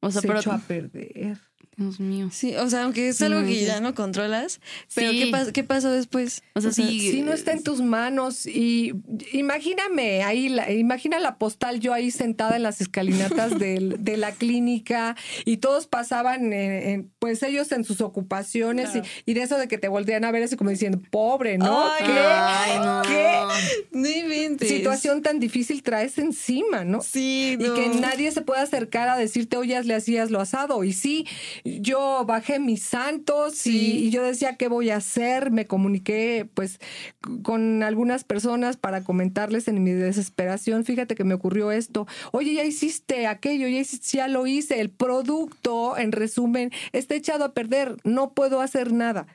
O 0.00 0.10
sea, 0.10 0.20
se 0.22 0.28
pero. 0.28 0.40
echó 0.40 0.52
a 0.52 0.58
perder. 0.58 1.38
Dios 1.80 1.98
mío. 1.98 2.28
Sí, 2.30 2.54
o 2.56 2.68
sea, 2.68 2.84
aunque 2.84 3.08
es 3.08 3.16
Sí, 3.16 3.24
algo 3.24 3.42
que 3.44 3.64
ya 3.64 3.80
no 3.80 3.94
controlas, 3.94 4.60
pero 4.94 5.10
Sí. 5.12 5.18
¿qué, 5.18 5.30
pas- 5.32 5.50
¿qué 5.50 5.64
pasó 5.64 5.90
después? 5.90 6.42
O 6.54 6.60
sea, 6.60 6.72
sí. 6.72 7.10
Si 7.10 7.22
no 7.22 7.32
está 7.32 7.52
en 7.52 7.62
tus 7.62 7.80
manos 7.80 8.44
y 8.46 8.92
imagíname 9.32 10.22
ahí, 10.22 10.48
la, 10.48 10.70
imagina 10.70 11.18
la 11.18 11.38
postal 11.38 11.80
yo 11.80 11.92
ahí 11.94 12.10
sentada 12.10 12.56
en 12.56 12.62
las 12.62 12.80
escalinatas 12.80 13.58
del- 13.58 13.96
de 14.04 14.16
la 14.18 14.32
clínica 14.32 15.16
y 15.44 15.56
todos 15.56 15.86
pasaban, 15.86 16.52
en- 16.52 16.88
en- 16.88 17.10
pues 17.18 17.42
ellos 17.42 17.72
en 17.72 17.84
sus 17.84 18.00
ocupaciones 18.00 18.90
Claro. 18.90 19.06
y, 19.26 19.30
y 19.30 19.34
de 19.34 19.42
eso 19.42 19.56
de 19.56 19.66
que 19.66 19.78
te 19.78 19.88
voltean 19.88 20.24
a 20.24 20.30
ver 20.32 20.42
así 20.42 20.56
como 20.56 20.70
diciendo, 20.70 21.00
pobre, 21.10 21.56
¿no? 21.58 21.90
Ay, 21.90 22.04
¿Qué, 22.06 22.12
Ay, 22.12 22.78
no. 22.78 23.02
qué 23.02 23.88
No 23.92 24.08
inventes. 24.08 24.68
situación 24.68 25.22
tan 25.22 25.40
difícil 25.40 25.82
traes 25.82 26.18
encima, 26.18 26.84
no? 26.84 27.00
Sí, 27.00 27.56
Y 27.58 27.62
no. 27.64 27.74
que 27.74 27.88
nadie 28.00 28.30
se 28.32 28.42
pueda 28.42 28.62
acercar 28.62 29.08
a 29.08 29.16
decirte, 29.16 29.56
oye, 29.56 29.80
le 29.82 29.94
hacías 29.94 30.30
lo 30.30 30.40
asado. 30.40 30.84
Y 30.84 30.92
sí, 30.92 31.26
yo 31.80 32.24
bajé 32.26 32.58
mis 32.58 32.82
santos 32.82 33.66
y- 33.66 33.70
Sí. 33.70 33.98
y, 34.06 34.10
yo 34.10 34.22
decía, 34.22 34.56
¿qué 34.56 34.68
voy 34.68 34.90
a 34.90 34.96
hacer? 34.96 35.50
Me 35.50 35.66
comuniqué 35.66 36.48
pues 36.54 36.78
con 37.42 37.82
algunas 37.82 38.24
personas 38.24 38.76
para 38.76 39.04
comentarles 39.04 39.68
en 39.68 39.82
mi 39.84 39.92
desesperación, 39.92 40.84
fíjate 40.84 41.14
que 41.14 41.24
me 41.24 41.34
ocurrió 41.34 41.70
esto. 41.72 42.06
Oye, 42.32 42.54
ya 42.54 42.64
hiciste 42.64 43.26
aquello, 43.26 43.68
ya, 43.68 43.78
hiciste- 43.78 44.16
ya 44.18 44.28
lo 44.28 44.46
hice. 44.46 44.80
El 44.80 44.90
producto, 44.90 45.96
en 45.96 46.12
resumen, 46.12 46.70
está 46.92 47.14
echado 47.14 47.44
a 47.44 47.52
perder. 47.54 47.96
No 48.04 48.32
puedo 48.32 48.60
hacer 48.60 48.92
nada. 48.92 49.26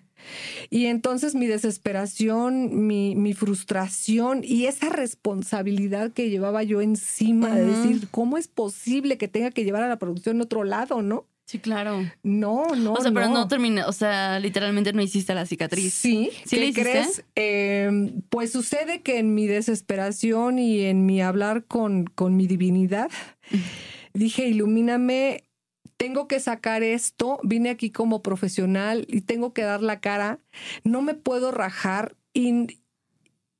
Y 0.72 0.86
entonces 0.88 1.36
mi 1.36 1.46
desesperación, 1.46 2.88
mi, 2.88 3.16
mi 3.16 3.34
frustración 3.34 4.42
y 4.44 4.66
esa 4.66 4.90
responsabilidad 4.90 6.12
que 6.14 6.30
llevaba 6.30 6.64
yo 6.64 6.82
encima 6.82 7.54
de 7.56 7.66
decir, 7.66 8.08
¿cómo 8.10 8.38
es 8.38 8.48
posible 8.48 9.18
que 9.18 9.28
tenga 9.28 9.52
que 9.52 9.64
llevar 9.64 9.84
a 9.84 9.88
la 9.90 10.00
producción 10.00 10.40
a 10.40 10.44
otro 10.44 10.64
lado, 10.64 11.02
no? 11.02 11.28
Sí, 11.46 11.60
claro. 11.60 12.04
No, 12.24 12.66
no. 12.76 12.94
o 12.94 13.02
sea, 13.02 13.12
pero 13.12 13.30
no 13.30 13.48
terminé. 13.48 13.84
O 13.84 13.92
sea, 13.92 14.40
literalmente 14.40 14.94
no 14.94 15.02
hiciste 15.02 15.36
la 15.36 15.46
cicatriz. 15.46 15.94
Sí, 15.94 16.32
¿Sí 16.44 16.58
¿qué 16.58 16.82
crees? 16.82 17.24
Eh, 17.36 18.14
pues 18.30 18.52
sucede 18.52 19.02
que 19.02 19.20
en 19.20 19.36
mi 19.36 19.46
desesperación 19.46 20.58
y 20.58 20.82
en 20.82 21.06
mi 21.06 21.22
hablar 21.22 21.66
con, 21.66 22.06
con 22.06 22.36
mi 22.36 22.48
divinidad, 22.48 23.12
dije, 24.14 24.48
ilumíname, 24.48 25.44
tengo 25.98 26.28
que 26.28 26.40
sacar 26.40 26.82
esto, 26.82 27.40
vine 27.44 27.70
aquí 27.70 27.92
como 27.92 28.24
profesional 28.24 29.06
y 29.08 29.22
tengo 29.22 29.54
que 29.54 29.62
dar 29.62 29.82
la 29.82 30.00
cara, 30.00 30.40
no 30.84 31.04
me 31.04 31.14
puedo 31.14 31.52
rajar 31.52 32.16
y 32.34 32.80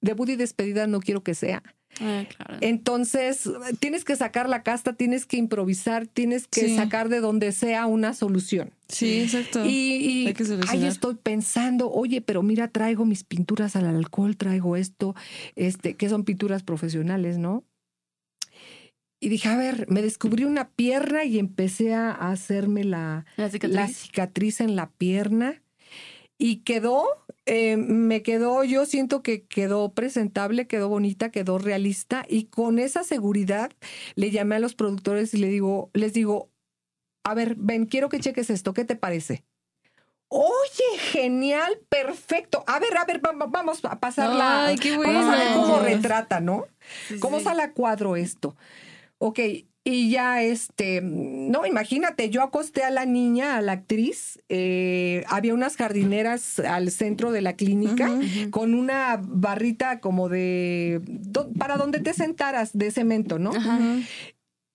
debut 0.02 0.30
y 0.30 0.36
despedida 0.36 0.88
no 0.88 1.00
quiero 1.00 1.24
que 1.24 1.36
sea. 1.36 1.62
Claro. 1.98 2.58
Entonces, 2.62 3.50
tienes 3.80 4.04
que 4.04 4.16
sacar 4.16 4.50
la 4.50 4.64
casta, 4.64 4.94
tienes 4.94 5.26
que 5.26 5.38
improvisar, 5.38 6.08
tienes 6.08 6.46
que 6.48 6.68
Sí. 6.68 6.76
sacar 6.76 7.08
de 7.10 7.22
donde 7.22 7.52
sea 7.54 7.86
una 7.86 8.14
solución. 8.14 8.72
Sí, 8.90 9.22
exacto. 9.22 9.66
Y, 9.66 9.70
y 10.30 10.34
ahí 10.68 10.86
estoy 10.86 11.16
pensando, 11.16 11.90
oye, 11.92 12.22
pero 12.22 12.44
mira, 12.44 12.68
traigo 12.68 13.06
mis 13.06 13.24
pinturas 13.24 13.76
al 13.76 13.86
alcohol, 13.88 14.36
traigo 14.36 14.76
esto, 14.76 15.16
este, 15.56 15.96
que 15.96 16.10
son 16.10 16.24
pinturas 16.26 16.64
profesionales, 16.64 17.38
¿no? 17.38 17.64
Y 19.22 19.30
dije, 19.30 19.48
a 19.48 19.58
ver, 19.58 19.88
me 19.90 20.02
descubrí 20.02 20.44
una 20.44 20.70
pierna 20.70 21.24
y 21.24 21.40
empecé 21.40 21.94
a 21.94 22.12
hacerme 22.12 22.84
la, 22.84 23.26
La 23.38 23.50
cicatriz. 23.50 23.76
la 23.76 23.88
cicatriz 23.88 24.62
en 24.62 24.76
la 24.76 24.90
pierna. 24.92 25.62
Y 26.38 26.58
quedó, 26.58 27.06
eh, 27.46 27.78
me 27.78 28.24
quedó, 28.24 28.64
yo 28.64 28.86
siento 28.86 29.22
que 29.22 29.46
quedó 29.46 29.94
presentable, 29.94 30.68
quedó 30.68 30.90
bonita, 30.90 31.32
quedó 31.32 31.58
realista. 31.58 32.26
Y 32.28 32.46
con 32.46 32.80
esa 32.80 33.04
seguridad 33.04 33.72
le 34.16 34.32
llamé 34.32 34.56
a 34.56 34.60
los 34.60 34.76
productores 34.76 35.34
y 35.34 35.38
le 35.38 35.48
digo, 35.48 35.92
les 35.94 36.14
digo, 36.14 36.50
a 37.24 37.34
ver, 37.34 37.56
ven, 37.56 37.86
quiero 37.86 38.10
que 38.10 38.20
cheques 38.20 38.50
esto, 38.50 38.74
¿qué 38.74 38.86
te 38.86 38.96
parece? 38.96 39.44
Oye, 40.28 40.98
genial, 41.00 41.80
perfecto. 41.88 42.64
A 42.68 42.80
ver, 42.80 42.98
a 42.98 43.06
ver, 43.06 43.22
vamos, 43.22 43.86
a 43.86 44.00
pasarla. 44.00 44.66
Ay, 44.66 44.78
qué 44.78 44.92
Vamos 44.98 45.26
a 45.26 45.36
ver 45.38 45.48
bueno. 45.48 45.62
cómo 45.62 45.80
retrata, 45.80 46.40
¿no? 46.40 46.66
Sí, 47.08 47.20
¿Cómo 47.20 47.38
sí. 47.38 47.46
sale 47.46 47.62
a 47.62 47.74
cuadro 47.74 48.16
esto? 48.16 48.56
Ok, 49.18 49.40
y 49.88 50.10
ya 50.10 50.42
este, 50.42 51.00
no, 51.04 51.66
imagínate, 51.68 52.32
yo 52.32 52.42
acosté 52.42 52.84
a 52.84 52.90
la 52.90 53.06
niña, 53.06 53.56
a 53.56 53.62
la 53.62 53.74
actriz, 53.74 54.42
eh, 54.50 55.24
había 55.28 55.54
unas 55.54 55.78
jardineras 55.78 56.58
al 56.60 56.90
centro 56.90 57.32
de 57.32 57.42
la 57.44 57.54
clínica 57.54 58.08
con 58.50 58.74
una 58.74 59.22
barrita 59.22 60.00
como 60.00 60.28
de, 60.28 61.02
do- 61.06 61.52
para 61.54 61.78
donde 61.78 62.00
te 62.00 62.14
sentaras 62.16 62.76
de 62.76 62.90
cemento, 62.90 63.38
¿no? 63.38 63.52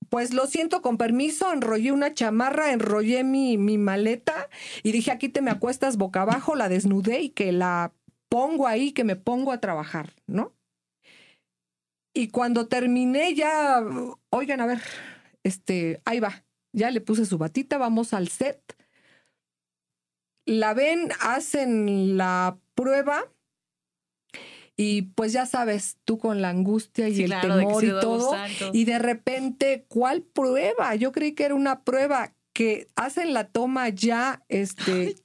Pues 0.09 0.33
lo 0.33 0.47
siento, 0.47 0.81
con 0.83 0.97
permiso, 0.97 1.53
enrollé 1.53 1.93
una 1.93 2.15
chamarra, 2.15 2.73
enrollé 2.73 3.23
mi, 3.23 3.59
mi 3.59 3.79
maleta 3.79 4.49
y 4.83 4.91
dije, 4.93 5.11
aquí 5.13 5.29
te 5.29 5.41
me 5.41 5.51
acuestas 5.51 5.97
boca 5.97 6.23
abajo, 6.23 6.57
la 6.57 6.69
desnudé 6.69 7.21
y 7.21 7.31
que 7.31 7.53
la 7.53 7.93
pongo 8.29 8.67
ahí, 8.69 8.93
que 8.93 9.05
me 9.05 9.17
pongo 9.17 9.51
a 9.53 9.59
trabajar, 9.61 10.15
¿no? 10.27 10.53
Y 12.13 12.29
cuando 12.29 12.67
terminé 12.67 13.35
ya, 13.35 13.83
oigan, 14.31 14.61
a 14.61 14.67
ver, 14.67 14.81
este, 15.45 16.01
ahí 16.05 16.21
va, 16.21 16.45
ya 16.73 16.91
le 16.91 17.01
puse 17.01 17.25
su 17.25 17.39
batita, 17.39 17.79
vamos 17.79 18.13
al 18.13 18.29
set. 18.29 18.61
La 20.47 20.75
ven, 20.75 21.11
hacen 21.21 22.17
la 22.17 22.59
prueba 22.75 23.31
y 24.77 25.03
pues 25.03 25.33
ya 25.33 25.47
sabes, 25.47 25.99
tú 26.05 26.19
con 26.19 26.41
la 26.41 26.49
angustia 26.49 27.09
y 27.09 27.15
Sí, 27.15 27.23
el 27.25 27.31
claro, 27.31 27.59
temor 27.59 27.85
y 27.85 27.89
todo. 27.91 28.35
y 28.73 28.85
de 28.87 28.99
repente, 28.99 29.85
¿cuál 29.89 30.23
prueba? 30.23 30.95
Yo 30.95 31.13
creí 31.13 31.33
que 31.33 31.45
era 31.45 31.55
una 31.55 31.83
prueba 31.85 32.33
que 32.53 32.89
hacen 32.97 33.33
la 33.35 33.47
toma 33.49 33.91
ya, 33.91 34.43
este, 34.49 35.17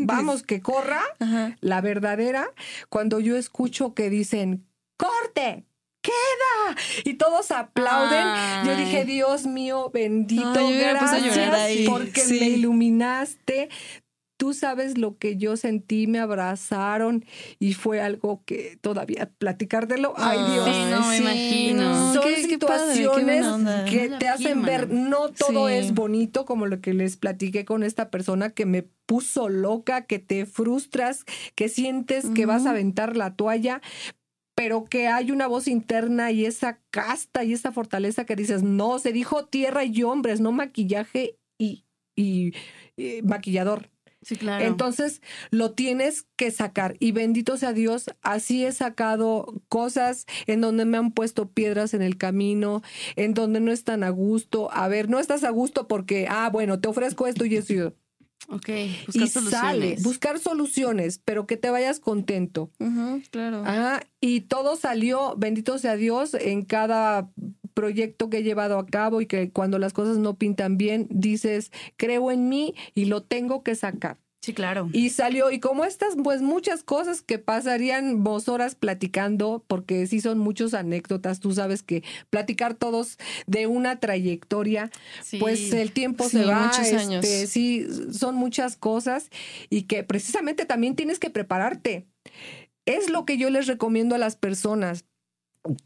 vamos, 0.00 0.42
que 0.42 0.60
corra, 0.60 1.02
Ajá. 1.20 1.56
la 1.60 1.80
verdadera, 1.80 2.50
cuando 2.88 3.20
yo 3.20 3.36
escucho 3.36 3.94
que 3.94 4.10
dicen, 4.10 4.66
corte, 4.96 5.66
queda, 6.06 6.76
y 7.04 7.14
todos 7.14 7.50
aplauden, 7.50 8.26
yo 8.64 8.76
dije, 8.76 9.04
Dios 9.04 9.46
mío, 9.46 9.90
bendito, 9.92 10.52
Ay, 10.56 10.78
gracias, 10.78 11.36
ahí, 11.54 11.86
porque 11.88 12.20
sí. 12.20 12.38
me 12.40 12.46
iluminaste. 12.48 13.68
Tú 14.38 14.52
sabes 14.52 14.98
lo 14.98 15.16
que 15.16 15.38
yo 15.38 15.56
sentí, 15.56 16.06
me 16.06 16.18
abrazaron 16.18 17.24
y 17.58 17.72
fue 17.72 18.02
algo 18.02 18.42
que 18.44 18.76
todavía 18.82 19.30
platicártelo. 19.38 20.12
Ay, 20.18 20.36
Dios. 20.52 20.66
Sí, 20.66 20.82
no, 20.90 21.08
me 21.08 21.16
imagino. 21.16 22.12
Son 22.12 22.22
Qué- 22.22 22.46
qué 22.46 22.58
padre, 22.58 22.92
qué 22.92 22.98
situaciones 22.98 23.46
que 23.90 24.10
te 24.18 24.28
hacen 24.28 24.60
ver, 24.60 24.90
no 24.90 25.30
todo 25.30 25.68
Sí. 25.68 25.74
es 25.76 25.94
bonito 25.94 26.44
como 26.44 26.66
lo 26.66 26.82
que 26.82 26.92
les 26.92 27.16
platiqué 27.16 27.64
con 27.64 27.82
esta 27.82 28.10
persona 28.10 28.50
que 28.50 28.66
me 28.66 28.82
puso 29.06 29.48
loca, 29.48 30.02
que 30.04 30.18
te 30.18 30.44
frustras, 30.44 31.24
que 31.54 31.70
sientes 31.70 32.26
que 32.34 32.44
vas 32.44 32.66
a 32.66 32.70
aventar 32.70 33.16
la 33.16 33.36
toalla, 33.36 33.80
pero 34.56 34.86
que 34.86 35.06
hay 35.06 35.30
una 35.30 35.46
voz 35.46 35.68
interna 35.68 36.32
y 36.32 36.46
esa 36.46 36.80
casta 36.90 37.44
y 37.44 37.52
esa 37.52 37.72
fortaleza 37.72 38.24
que 38.24 38.34
dices, 38.34 38.62
no, 38.62 38.98
se 38.98 39.12
dijo 39.12 39.44
tierra 39.44 39.84
y 39.84 40.02
hombres, 40.02 40.40
no 40.40 40.50
maquillaje 40.50 41.38
y, 41.58 41.84
y, 42.16 42.52
maquillador. 43.22 43.90
Sí, 44.22 44.34
claro. 44.34 44.64
Entonces 44.64 45.20
lo 45.50 45.72
tienes 45.72 46.26
que 46.36 46.50
sacar 46.50 46.96
y 46.98 47.12
bendito 47.12 47.58
sea 47.58 47.74
Dios, 47.74 48.06
así 48.22 48.64
he 48.64 48.72
sacado 48.72 49.62
cosas 49.68 50.24
en 50.46 50.62
donde 50.62 50.86
me 50.86 50.96
han 50.96 51.12
puesto 51.12 51.50
piedras 51.50 51.92
en 51.92 52.00
el 52.00 52.16
camino, 52.16 52.82
en 53.14 53.34
donde 53.34 53.60
no 53.60 53.70
están 53.70 54.02
a 54.02 54.08
gusto. 54.08 54.72
A 54.72 54.88
ver, 54.88 55.10
no 55.10 55.20
estás 55.20 55.44
a 55.44 55.50
gusto 55.50 55.86
porque, 55.86 56.26
ah, 56.30 56.48
bueno, 56.50 56.80
te 56.80 56.88
ofrezco 56.88 57.26
esto 57.26 57.44
y 57.44 57.56
eso. 57.56 57.94
Y 58.48 58.54
ok, 58.54 58.68
Y 58.68 59.20
buscar 59.20 59.28
sale, 59.28 59.50
soluciones. 59.50 60.02
buscar 60.02 60.38
soluciones, 60.38 61.20
pero 61.24 61.46
que 61.46 61.56
te 61.56 61.70
vayas 61.70 62.00
contento. 62.00 62.70
Ujú, 62.78 63.22
claro. 63.30 63.62
Ah, 63.66 64.02
y 64.20 64.42
todo 64.42 64.76
salió, 64.76 65.34
bendito 65.36 65.78
sea 65.78 65.96
Dios, 65.96 66.34
en 66.34 66.64
cada 66.64 67.30
proyecto 67.74 68.30
que 68.30 68.38
he 68.38 68.42
llevado 68.42 68.78
a 68.78 68.86
cabo 68.86 69.20
y 69.20 69.26
que 69.26 69.50
cuando 69.50 69.78
las 69.78 69.92
cosas 69.92 70.16
no 70.18 70.36
pintan 70.36 70.76
bien, 70.78 71.06
dices, 71.10 71.72
creo 71.96 72.30
en 72.30 72.48
mí 72.48 72.74
y 72.94 73.04
lo 73.06 73.22
tengo 73.22 73.62
que 73.62 73.74
sacar. 73.74 74.18
Sí, 74.42 74.54
claro. 74.54 74.88
Y 74.92 75.10
salió, 75.10 75.50
y 75.50 75.58
como 75.58 75.84
estas, 75.84 76.14
pues 76.22 76.40
muchas 76.40 76.84
cosas 76.84 77.20
que 77.20 77.38
pasarían 77.40 78.22
vos 78.22 78.48
horas 78.48 78.76
platicando, 78.76 79.64
porque 79.66 80.06
sí 80.06 80.20
son 80.20 80.38
muchas 80.38 80.72
anécdotas, 80.72 81.40
tú 81.40 81.52
sabes 81.52 81.82
que 81.82 82.04
platicar 82.30 82.74
todos 82.74 83.18
de 83.48 83.66
una 83.66 83.98
trayectoria, 83.98 84.90
Sí. 85.24 85.38
pues 85.38 85.72
el 85.72 85.90
tiempo 85.90 86.24
Sí, 86.28 86.38
se 86.38 86.44
va, 86.44 86.66
muchos 86.66 86.86
este, 86.86 86.96
años. 86.96 87.26
sí, 87.26 87.86
son 88.12 88.36
muchas 88.36 88.76
cosas 88.76 89.30
y 89.68 89.82
que 89.82 90.04
precisamente 90.04 90.64
también 90.64 90.94
tienes 90.94 91.18
que 91.18 91.30
prepararte. 91.30 92.06
Es 92.84 93.10
lo 93.10 93.24
que 93.24 93.38
yo 93.38 93.50
les 93.50 93.66
recomiendo 93.66 94.14
a 94.14 94.18
las 94.18 94.36
personas 94.36 95.04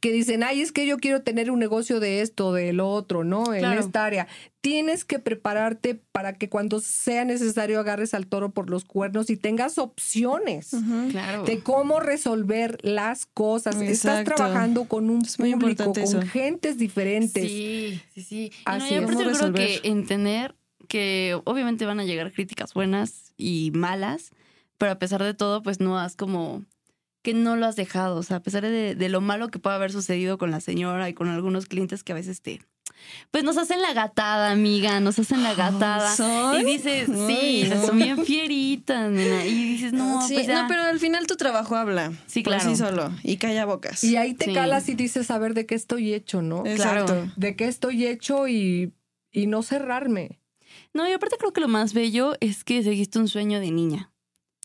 que 0.01 0.13
dicen, 0.13 0.43
ay, 0.43 0.61
es 0.61 0.73
que 0.73 0.87
yo 0.87 0.99
quiero 0.99 1.23
tener 1.23 1.51
un 1.51 1.59
negocio 1.59 2.01
de 2.01 2.21
esto, 2.21 2.53
de 2.53 2.73
lo 2.73 2.89
otro, 2.89 3.25
¿no? 3.25 3.53
En 3.55 3.61
Claro. 3.61 3.81
esta 3.81 4.05
área. 4.05 4.27
Tienes 4.61 5.05
que 5.07 5.19
prepararte 5.19 5.95
para 6.13 6.35
que 6.35 6.49
cuando 6.51 6.81
sea 6.81 7.25
necesario 7.25 7.81
agarres 7.81 8.13
al 8.13 8.27
toro 8.27 8.51
por 8.53 8.69
los 8.69 8.85
cuernos 8.85 9.31
y 9.31 9.37
tengas 9.37 9.79
opciones. 9.79 10.71
Claro. 11.11 11.45
de 11.45 11.61
cómo 11.61 12.01
resolver 12.01 12.79
las 12.83 13.27
cosas. 13.27 13.77
Estás 13.81 14.25
trabajando 14.25 14.85
con 14.85 15.09
un 15.11 15.23
Es 15.23 15.37
público, 15.37 15.93
con 15.93 16.03
eso. 16.03 16.21
gentes 16.23 16.77
diferentes. 16.79 17.43
Sí, 17.45 18.01
sí, 18.15 18.23
sí. 18.23 18.53
Así 18.65 18.81
no, 18.81 18.85
es. 18.87 18.93
y 18.93 18.95
aparte 18.97 19.15
¿Cómo 19.25 19.31
yo 19.33 19.39
creo 19.39 19.53
que 19.55 19.81
entender 19.89 20.55
que 20.89 21.41
obviamente 21.45 21.87
van 21.87 22.01
a 22.01 22.05
llegar 22.05 22.33
críticas 22.33 22.75
buenas 22.75 23.33
y 23.37 23.71
malas, 23.75 24.31
pero 24.77 24.93
a 24.93 24.99
pesar 24.99 25.23
de 25.23 25.35
todo, 25.35 25.63
pues 25.63 25.79
no 25.81 25.99
has 25.99 26.17
como 26.17 26.65
que 27.23 27.35
no 27.35 27.57
lo 27.57 27.67
has 27.67 27.77
dejado. 27.77 28.17
O 28.17 28.23
sea, 28.23 28.39
a 28.39 28.43
pesar 28.43 28.63
de, 28.63 28.95
de 28.95 29.09
lo 29.09 29.21
malo 29.21 29.49
que 29.49 29.59
puede 29.59 29.77
haber 29.77 29.93
sucedido 29.93 30.39
con 30.39 30.51
la 30.51 30.61
señora 30.61 31.09
y 31.09 31.15
con 31.15 31.29
algunos 31.29 31.67
clientes 31.67 32.03
que 32.05 32.13
a 32.13 32.15
veces 32.17 32.41
te. 32.43 32.61
Pues 33.31 33.45
nos 33.45 33.57
hacen 33.57 33.81
la 33.81 33.95
gatada, 33.95 34.51
amiga, 34.51 35.01
nos 35.01 35.19
hacen 35.19 35.43
la 35.43 35.55
gatada. 35.55 36.15
¿Son? 36.15 36.61
Y 36.61 36.65
dices, 36.65 37.07
sí, 37.07 37.63
Ay, 37.65 37.71
no. 37.71 37.87
son 37.87 37.97
bien 37.99 38.25
fieritas, 38.27 39.11
nena. 39.11 39.47
Y 39.47 39.55
dices, 39.73 39.93
no, 39.95 40.27
Sí, 40.27 40.35
pues 40.35 40.47
ya. 40.47 40.63
no, 40.63 40.69
pero 40.69 40.83
al 40.83 40.99
final 40.99 41.27
tu 41.27 41.37
trabajo 41.37 41.77
habla. 41.77 42.13
Sí, 42.27 42.43
por 42.43 42.55
claro. 42.55 42.69
sí 42.69 42.77
solo. 42.77 43.11
Y 43.23 43.37
calla 43.39 43.65
bocas. 43.65 44.05
Y 44.05 44.17
ahí 44.17 44.35
te 44.35 44.47
Sí. 44.47 44.53
calas 44.55 44.89
y 44.91 44.95
dices, 44.95 45.31
a 45.31 45.39
ver, 45.39 45.55
¿de 45.55 45.65
qué 45.65 45.75
estoy 45.77 46.13
hecho, 46.13 46.43
no? 46.43 46.63
claro. 46.65 47.07
¿De 47.37 47.57
qué 47.57 47.69
estoy 47.69 48.05
hecho 48.07 48.49
y, 48.49 48.93
y 49.33 49.47
no 49.47 49.63
cerrarme? 49.63 50.39
No, 50.93 51.09
y 51.09 51.13
aparte 51.13 51.37
creo 51.39 51.53
que 51.53 51.61
lo 51.63 51.69
más 51.69 51.95
bello 51.95 52.35
es 52.41 52.65
que 52.65 52.83
seguiste 52.83 53.19
un 53.19 53.29
sueño 53.29 53.61
de 53.61 53.71
niña. 53.71 54.13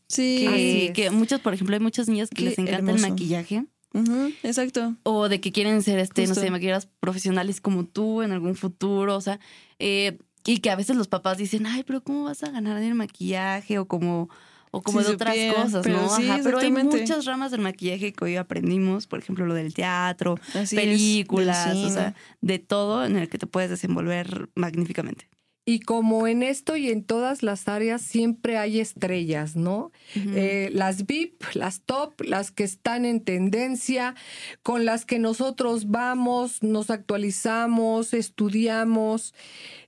Sí. 0.08 0.38
Que, 0.40 0.48
Así 0.48 0.86
es. 0.86 0.92
que 0.92 1.10
muchas, 1.10 1.40
por 1.40 1.54
ejemplo, 1.54 1.74
hay 1.74 1.80
muchas 1.80 2.08
niñas 2.08 2.30
que 2.30 2.36
Qué 2.36 2.44
les 2.44 2.58
encanta 2.58 2.76
hermoso. 2.78 3.04
el 3.06 3.10
maquillaje. 3.12 3.64
Ujú, 3.94 4.30
exacto. 4.42 4.94
o 5.04 5.28
de 5.30 5.40
que 5.40 5.52
quieren 5.52 5.82
ser, 5.82 5.98
este, 5.98 6.26
no 6.26 6.34
sé, 6.34 6.50
maquilladoras 6.50 6.86
profesionales 7.00 7.62
como 7.62 7.86
tú 7.86 8.20
en 8.20 8.30
algún 8.32 8.54
futuro, 8.54 9.16
o 9.16 9.20
sea, 9.22 9.40
eh, 9.78 10.18
y 10.44 10.58
que 10.58 10.68
a 10.70 10.76
veces 10.76 10.96
los 10.96 11.08
papás 11.08 11.38
dicen, 11.38 11.66
ay, 11.66 11.82
pero 11.82 12.02
¿cómo 12.02 12.24
vas 12.24 12.42
a 12.42 12.50
ganar 12.50 12.76
en 12.76 12.84
el 12.88 12.94
maquillaje? 12.94 13.78
O 13.78 13.86
como, 13.86 14.28
o 14.70 14.82
como 14.82 15.00
Si 15.00 15.06
de 15.08 15.14
otras 15.14 15.34
supiera, 15.34 15.62
cosas, 15.62 15.82
pero 15.82 16.02
¿no? 16.02 16.08
sí, 16.14 16.28
Ajá, 16.28 16.40
pero 16.44 16.58
hay 16.58 16.70
muchas 16.70 17.24
ramas 17.24 17.50
del 17.52 17.62
maquillaje 17.62 18.12
que 18.12 18.24
hoy 18.24 18.36
aprendimos, 18.36 19.06
por 19.06 19.18
ejemplo, 19.18 19.46
lo 19.46 19.54
del 19.54 19.72
teatro, 19.72 20.38
Así 20.50 20.58
es, 20.58 20.70
del 20.72 20.78
películas, 20.90 21.74
o 21.74 21.88
sea, 21.88 22.14
de 22.42 22.58
todo 22.58 23.04
en 23.06 23.16
el 23.16 23.30
que 23.30 23.38
te 23.38 23.46
puedes 23.46 23.70
desenvolver 23.70 24.50
magníficamente. 24.54 25.26
Y 25.68 25.80
como 25.80 26.28
en 26.28 26.44
esto 26.44 26.76
y 26.76 26.90
en 26.90 27.02
todas 27.02 27.42
las 27.42 27.66
áreas 27.66 28.00
siempre 28.00 28.56
hay 28.56 28.78
estrellas, 28.78 29.56
¿no? 29.56 29.90
Eh, 30.14 30.70
las 30.72 31.06
VIP, 31.06 31.42
las 31.54 31.80
top, 31.82 32.20
las 32.22 32.52
que 32.52 32.62
están 32.62 33.04
en 33.04 33.20
tendencia, 33.20 34.14
con 34.62 34.84
las 34.84 35.04
que 35.04 35.18
nosotros 35.18 35.90
vamos, 35.90 36.62
nos 36.62 36.88
actualizamos, 36.90 38.14
estudiamos. 38.14 39.34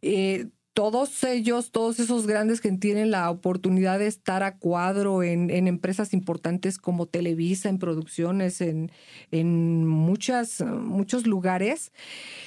eh, 0.03 0.49
todos 0.79 1.24
ellos, 1.24 1.72
todos 1.72 1.99
esos 1.99 2.29
grandes 2.29 2.61
que 2.61 2.70
tienen 2.70 3.11
la 3.11 3.29
oportunidad 3.33 3.99
de 3.99 4.07
estar 4.07 4.45
a 4.45 4.59
cuadro 4.59 5.24
en, 5.24 5.51
en 5.51 5.66
empresas 5.66 6.12
importantes 6.14 6.79
como 6.79 7.07
Televisa, 7.07 7.68
en 7.68 7.79
producciones, 7.79 8.61
en, 8.61 8.93
en 9.33 9.85
muchas, 9.89 10.61
muchos 10.61 11.26
lugares, 11.26 11.91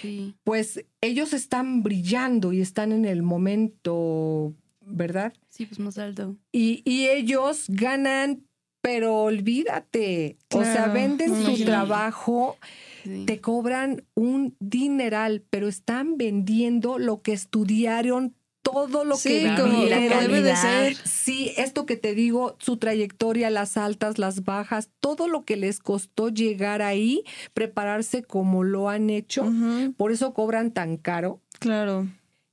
Sí. 0.01 0.33
pues 0.45 0.85
ellos 1.01 1.33
están 1.33 1.83
brillando 1.83 2.53
y 2.53 2.61
están 2.61 2.93
en 2.93 3.03
el 3.03 3.21
momento, 3.21 4.53
¿verdad? 4.85 5.33
sí, 5.49 5.65
pues 5.65 5.79
más 5.79 5.97
alto. 5.97 6.37
Y, 6.53 6.81
y 6.89 7.07
ellos 7.09 7.65
ganan, 7.67 8.43
pero 8.81 9.23
olvídate. 9.23 10.37
o 10.53 10.63
sea, 10.63 10.87
venden 10.87 11.43
su 11.45 11.63
trabajo, 11.63 12.57
Sí. 13.03 13.25
te 13.25 13.39
cobran 13.41 14.03
un 14.13 14.55
dineral, 14.59 15.43
pero 15.49 15.67
están 15.67 16.17
vendiendo 16.17 16.99
lo 16.99 17.21
que 17.23 17.33
estudiaron, 17.33 18.35
todo 18.61 19.05
lo 19.05 19.15
Sí, 19.15 19.29
que 19.29 19.55
como, 19.59 19.85
la 19.85 19.97
vivieron. 19.97 20.07
como 20.09 20.21
debe 20.21 20.41
de 20.43 20.55
ser. 20.55 20.95
Sí, 21.07 21.51
esto 21.57 21.87
que 21.87 21.95
te 21.97 22.13
digo, 22.13 22.55
su 22.59 22.77
trayectoria, 22.77 23.49
las 23.49 23.75
altas, 23.75 24.19
las 24.19 24.43
bajas, 24.43 24.89
todo 24.99 25.27
lo 25.27 25.45
que 25.45 25.57
les 25.57 25.79
costó 25.79 26.29
llegar 26.29 26.83
ahí, 26.83 27.23
prepararse 27.55 28.21
como 28.23 28.63
lo 28.63 28.87
han 28.89 29.09
hecho, 29.09 29.51
por 29.97 30.11
eso 30.11 30.33
cobran 30.35 30.69
tan 30.71 30.97
caro. 30.97 31.41
Claro. 31.59 32.07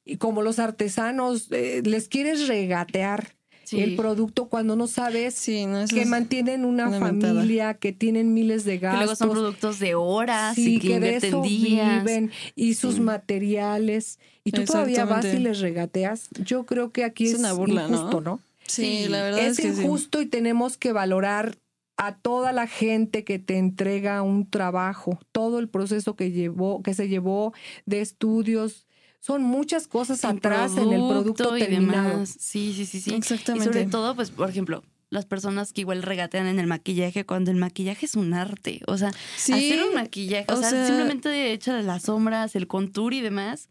Y 0.07 0.17
como 0.17 0.41
los 0.41 0.59
artesanos, 0.59 1.49
eh, 1.53 1.83
les 1.85 2.09
quieres 2.09 2.49
regatear 2.49 3.35
Sí. 3.69 3.81
el 3.83 3.97
producto 3.97 4.49
cuando 4.49 4.77
no 4.77 4.87
sabes 4.87 5.35
Sí, 5.35 5.67
no 5.67 5.85
que 5.87 6.07
mantienen 6.07 6.65
una, 6.65 6.91
familia, 6.91 7.75
que 7.75 7.93
tienen 7.93 8.33
miles 8.33 8.65
de 8.65 8.73
que 8.81 8.87
gastos. 8.87 9.01
luego 9.01 9.17
son 9.17 9.31
productos 9.31 9.79
de 9.79 9.95
horas 9.95 10.55
Sí, 10.55 10.77
y 10.77 10.79
que, 10.79 10.89
que 10.89 11.01
de 11.01 11.07
invierten 11.09 11.29
eso 11.29 11.43
días. 11.43 12.05
viven 12.05 12.31
y 12.55 12.75
sus 12.75 12.99
materiales. 12.99 14.19
Y 14.45 14.53
tú 14.53 14.65
todavía 14.65 15.05
vas 15.05 15.27
y 15.27 15.39
les 15.39 15.61
regateas. 15.61 16.29
Yo 16.43 16.65
creo 16.65 16.93
que 16.93 17.05
aquí 17.05 17.27
Es 17.27 17.35
es, 17.35 17.39
una 17.41 17.53
burla, 17.53 17.87
¿no? 17.89 17.97
injusto, 17.97 18.21
¿no? 18.23 18.41
Sí, 18.67 19.03
Sí, 19.05 19.09
la 19.09 19.23
verdad 19.23 19.41
Es, 19.47 19.59
es, 19.59 19.77
que 19.77 19.83
injusto 19.83 20.23
y 20.23 20.27
tenemos 20.27 20.79
que 20.79 20.93
valorar 20.93 21.59
a 21.99 22.17
toda 22.17 22.53
la 22.53 22.67
gente 22.67 23.25
que 23.25 23.39
te 23.39 23.59
entrega 23.59 24.23
un 24.23 24.49
trabajo, 24.49 25.19
todo 25.33 25.59
el 25.59 25.69
proceso 25.69 26.17
que 26.17 26.31
llevó, 26.31 26.83
que 26.83 26.95
se 26.95 27.09
llevó 27.09 27.53
de 27.87 28.01
estudios. 28.01 28.87
Son 29.21 29.43
muchas 29.43 29.89
cosas 29.89 30.21
sin 30.21 30.31
atrás 30.31 30.77
en 30.77 30.93
el 30.93 31.09
producto 31.09 31.57
y 31.57 31.61
terminado. 31.61 32.11
demás. 32.11 32.37
Sí, 32.39 32.73
sí, 32.75 32.87
sí, 32.87 33.01
sí. 33.01 33.15
Exactamente. 33.15 33.69
Y 33.69 33.73
sobre 33.73 33.87
todo, 33.91 34.15
pues, 34.15 34.31
por 34.31 34.49
ejemplo, 34.49 34.83
las 35.11 35.27
personas 35.27 35.73
que 35.73 35.81
igual 35.81 36.03
regatean 36.03 36.47
en 36.47 36.59
el 36.59 36.67
maquillaje 36.67 37.25
cuando 37.27 37.51
el 37.51 37.57
maquillaje 37.57 38.07
es 38.07 38.15
un 38.15 38.35
arte. 38.35 38.81
O 38.87 38.97
sea, 38.97 39.11
Sí, 39.37 39.53
hacer 39.53 39.83
un 39.83 39.95
maquillaje, 39.95 40.47
o, 40.53 40.55
o 40.55 40.61
sea, 40.61 40.71
sea- 40.71 40.87
simplemente 40.87 41.29
de 41.29 41.53
hecho 41.53 41.73
de 41.75 41.83
las 41.83 42.03
sombras, 42.05 42.55
el 42.57 42.67
contour 42.67 43.13
y 43.15 43.21
demás, 43.21 43.69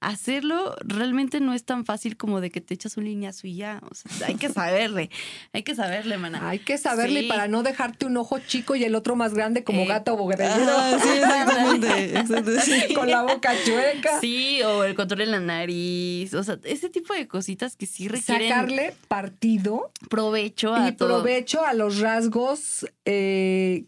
hacerlo 0.00 0.74
realmente 0.80 1.40
no 1.40 1.52
es 1.52 1.64
tan 1.64 1.84
fácil 1.84 2.16
como 2.16 2.40
de 2.40 2.50
que 2.50 2.60
te 2.60 2.74
echas 2.74 2.96
un 2.96 3.04
lineazo 3.04 3.46
y 3.46 3.56
ya. 3.56 3.80
O 3.90 3.94
sea, 3.94 4.28
hay 4.28 4.34
que 4.36 4.48
saberle, 4.48 5.10
hay 5.52 5.62
que 5.62 5.74
saberle, 5.74 6.16
mana. 6.18 6.48
Hay 6.48 6.58
que 6.60 6.78
saberle 6.78 7.20
Sí. 7.22 7.28
para 7.28 7.48
no 7.48 7.62
dejarte 7.62 8.06
un 8.06 8.16
ojo 8.16 8.38
chico 8.38 8.74
y 8.76 8.84
el 8.84 8.94
otro 8.94 9.14
más 9.16 9.34
grande 9.34 9.62
como 9.62 9.82
Eh, 9.82 9.86
gato 9.86 10.14
o 10.14 10.30
Ah, 10.40 10.98
sí, 11.02 11.08
exactamente. 11.18 12.60
sí. 12.62 12.94
con 12.94 13.10
la 13.10 13.22
boca 13.22 13.52
chueca. 13.64 14.20
Sí, 14.20 14.62
o 14.62 14.84
el 14.84 14.94
control 14.94 15.20
en 15.22 15.30
la 15.32 15.40
nariz. 15.40 16.32
O 16.34 16.42
sea, 16.44 16.58
ese 16.64 16.88
tipo 16.88 17.12
de 17.14 17.28
cositas 17.28 17.76
que 17.76 17.86
sí 17.86 18.08
requieren 18.08 18.48
Sacarle 18.48 18.94
partido 19.08 19.92
provecho 20.08 20.74
a 20.74 20.88
y 20.88 20.92
todo. 20.92 21.08
provecho 21.08 21.64
a 21.64 21.74
los 21.74 21.98
rasgos, 22.00 22.86
eh, 23.04 23.84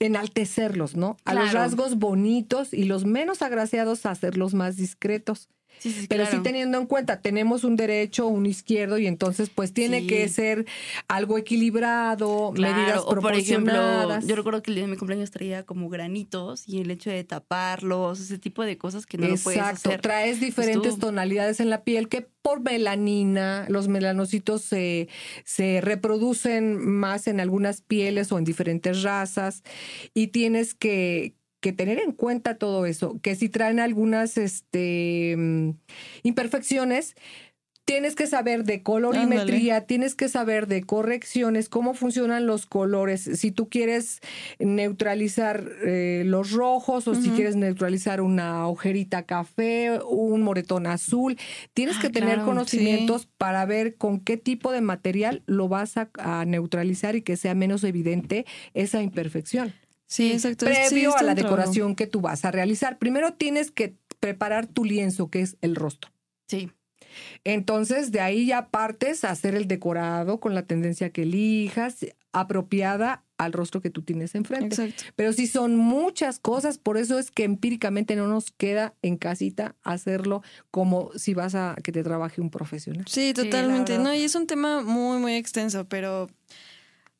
enaltecerlos, 0.00 0.96
¿no? 0.96 1.16
A 1.24 1.34
los 1.34 1.52
rasgos 1.52 1.96
bonitos 1.96 2.72
y 2.72 2.84
los 2.84 3.04
menos 3.04 3.42
agraciados 3.42 4.06
hacerlos 4.06 4.54
más 4.54 4.76
discretos. 4.76 5.48
Sí, 5.78 5.92
sí, 5.92 6.06
Pero 6.08 6.24
claro. 6.24 6.36
sí 6.38 6.42
teniendo 6.42 6.78
en 6.78 6.86
cuenta, 6.86 7.20
tenemos 7.20 7.64
un 7.64 7.76
derecho, 7.76 8.26
un 8.26 8.46
izquierdo 8.46 8.98
y 8.98 9.06
entonces 9.06 9.50
pues 9.50 9.72
tiene 9.72 10.00
Sí. 10.00 10.06
que 10.06 10.28
ser 10.28 10.66
algo 11.08 11.38
equilibrado, 11.38 12.52
Claro, 12.54 12.76
medidas 12.76 13.00
o 13.04 13.14
por 13.20 13.34
ejemplo, 13.34 13.72
proporcionadas. 13.72 14.26
yo 14.26 14.36
recuerdo 14.36 14.62
que 14.62 14.70
el 14.70 14.74
día 14.76 14.84
de 14.84 14.90
mi 14.90 14.96
cumpleaños 14.96 15.30
traía 15.30 15.64
como 15.64 15.88
granitos 15.88 16.68
y 16.68 16.80
el 16.80 16.90
hecho 16.90 17.10
de 17.10 17.24
taparlos, 17.24 18.20
ese 18.20 18.38
tipo 18.38 18.64
de 18.64 18.76
cosas 18.78 19.06
que 19.06 19.18
no 19.18 19.28
lo 19.28 19.36
puedes 19.36 19.58
Exacto, 19.60 19.88
hacer. 19.90 20.00
traes 20.00 20.40
diferentes 20.40 20.94
tú. 20.94 20.98
tonalidades 21.00 21.60
en 21.60 21.70
la 21.70 21.84
piel 21.84 22.08
que 22.08 22.26
por 22.42 22.60
melanina, 22.60 23.66
los 23.68 23.88
melanocitos 23.88 24.62
se, 24.62 25.08
se 25.44 25.80
reproducen 25.82 26.78
más 26.78 27.26
en 27.26 27.40
algunas 27.40 27.82
pieles 27.82 28.32
o 28.32 28.38
en 28.38 28.44
diferentes 28.44 29.02
razas 29.02 29.62
y 30.14 30.28
tienes 30.28 30.74
que, 30.74 31.34
que 31.60 31.72
tener 31.72 31.98
en 31.98 32.12
cuenta 32.12 32.56
todo 32.56 32.86
eso, 32.86 33.18
que 33.22 33.34
si 33.34 33.48
traen 33.48 33.80
algunas 33.80 34.36
este, 34.36 35.34
mm, 35.36 35.70
imperfecciones, 36.22 37.14
tienes 37.88 38.14
que 38.14 38.26
saber 38.26 38.64
de 38.64 38.82
colorimetría, 38.82 39.86
tienes 39.86 40.14
que 40.14 40.28
saber 40.28 40.66
de 40.66 40.82
correcciones, 40.82 41.70
cómo 41.70 41.94
funcionan 41.94 42.44
los 42.44 42.66
colores. 42.66 43.22
Si 43.22 43.50
tú 43.50 43.70
quieres 43.70 44.20
neutralizar 44.58 45.66
eh, 45.86 46.22
los 46.26 46.52
rojos 46.52 47.08
o 47.08 47.14
si 47.14 47.30
quieres 47.30 47.56
neutralizar 47.56 48.20
una 48.20 48.68
ojerita 48.68 49.22
café, 49.22 50.00
un 50.06 50.42
moretón 50.42 50.86
azul, 50.86 51.38
tienes 51.72 51.96
Ah, 51.96 52.00
que 52.02 52.10
tener 52.10 52.34
claro, 52.34 52.44
conocimientos 52.44 53.26
para 53.38 53.64
ver 53.64 53.96
con 53.96 54.20
qué 54.20 54.36
tipo 54.36 54.70
de 54.70 54.82
material 54.82 55.42
lo 55.46 55.68
vas 55.68 55.96
a, 55.96 56.10
a 56.18 56.44
neutralizar 56.44 57.16
y 57.16 57.22
que 57.22 57.38
sea 57.38 57.54
menos 57.54 57.84
evidente 57.84 58.44
esa 58.74 59.00
imperfección 59.00 59.72
Sí, 60.08 60.32
exacto. 60.32 60.66
Sí, 60.66 60.72
previo 60.72 61.16
a 61.16 61.22
la 61.22 61.34
decoración 61.34 61.94
que 61.94 62.06
tú 62.06 62.20
vas 62.20 62.44
a 62.44 62.50
realizar. 62.50 62.98
Primero 62.98 63.34
tienes 63.34 63.70
que 63.70 63.94
preparar 64.18 64.66
tu 64.66 64.84
lienzo, 64.84 65.30
que 65.30 65.42
es 65.42 65.56
el 65.60 65.76
rostro. 65.76 66.10
Sí, 66.48 66.70
Entonces, 67.44 68.10
de 68.10 68.20
ahí 68.20 68.46
ya 68.46 68.68
partes 68.68 69.22
a 69.22 69.30
hacer 69.30 69.54
el 69.54 69.68
decorado 69.68 70.40
con 70.40 70.54
la 70.54 70.62
tendencia 70.62 71.10
que 71.10 71.22
elijas, 71.22 72.06
apropiada 72.32 73.24
al 73.36 73.52
rostro 73.52 73.80
que 73.80 73.90
tú 73.90 74.02
tienes 74.02 74.34
enfrente. 74.34 74.74
Exacto. 74.82 75.04
Pero 75.14 75.32
sí 75.32 75.46
son 75.46 75.76
muchas 75.76 76.38
cosas, 76.38 76.78
por 76.78 76.96
eso 76.96 77.18
es 77.18 77.30
que 77.30 77.44
empíricamente 77.44 78.16
no 78.16 78.26
nos 78.28 78.50
queda 78.50 78.94
en 79.02 79.16
casita 79.16 79.76
hacerlo 79.82 80.42
como 80.70 81.10
si 81.16 81.34
vas 81.34 81.54
a 81.54 81.76
que 81.82 81.92
te 81.92 82.02
trabaje 82.02 82.40
un 82.40 82.50
profesional. 82.50 83.04
Sí, 83.06 83.32
totalmente. 83.34 83.98
no, 83.98 84.14
y 84.14 84.22
es 84.22 84.34
un 84.34 84.46
tema 84.46 84.82
muy, 84.82 85.18
muy 85.18 85.34
extenso, 85.34 85.86
pero 85.86 86.28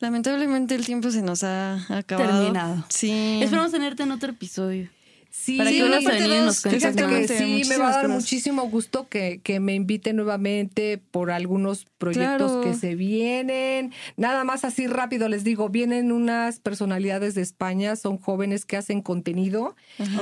lamentablemente 0.00 0.74
el 0.74 0.84
tiempo 0.86 1.10
se 1.10 1.22
nos 1.22 1.42
ha 1.44 1.74
acabado. 1.96 2.38
terminado. 2.40 2.84
Sí. 2.88 3.40
Esperamos 3.42 3.72
tenerte 3.72 4.02
en 4.02 4.12
otro 4.12 4.30
episodio. 4.30 4.88
Sí, 5.30 5.58
Para 5.58 5.70
que 5.70 5.76
y 5.76 5.80
nos 5.80 6.04
Fíjate 6.04 6.70
que 6.70 6.76
Exactamente, 6.76 7.38
sí, 7.38 7.62
me 7.68 7.76
va 7.76 7.88
a 7.88 7.92
dar 7.92 8.06
cosas. 8.06 8.22
muchísimo 8.22 8.62
gusto 8.70 9.08
que, 9.08 9.40
que 9.42 9.60
me 9.60 9.74
invite 9.74 10.12
nuevamente 10.14 10.98
por 10.98 11.30
algunos 11.30 11.84
proyectos 11.98 12.50
Claro. 12.52 12.60
que 12.62 12.74
se 12.74 12.94
vienen. 12.94 13.92
Nada 14.16 14.42
más 14.44 14.64
así 14.64 14.86
rápido 14.86 15.28
les 15.28 15.44
digo, 15.44 15.68
vienen 15.68 16.12
unas 16.12 16.60
personalidades 16.60 17.34
de 17.34 17.42
España, 17.42 17.94
son 17.94 18.16
jóvenes 18.18 18.64
que 18.64 18.78
hacen 18.78 19.02
contenido 19.02 19.76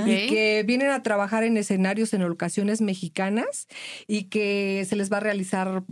y 0.06 0.26
que 0.26 0.64
vienen 0.66 0.90
a 0.90 1.02
trabajar 1.02 1.44
en 1.44 1.56
escenarios 1.56 2.12
en 2.12 2.22
locaciones 2.28 2.80
mexicanas 2.80 3.68
y 4.08 4.24
que 4.24 4.84
se 4.88 4.96
les 4.96 5.10
va 5.10 5.18
a 5.18 5.20
realizar... 5.20 5.84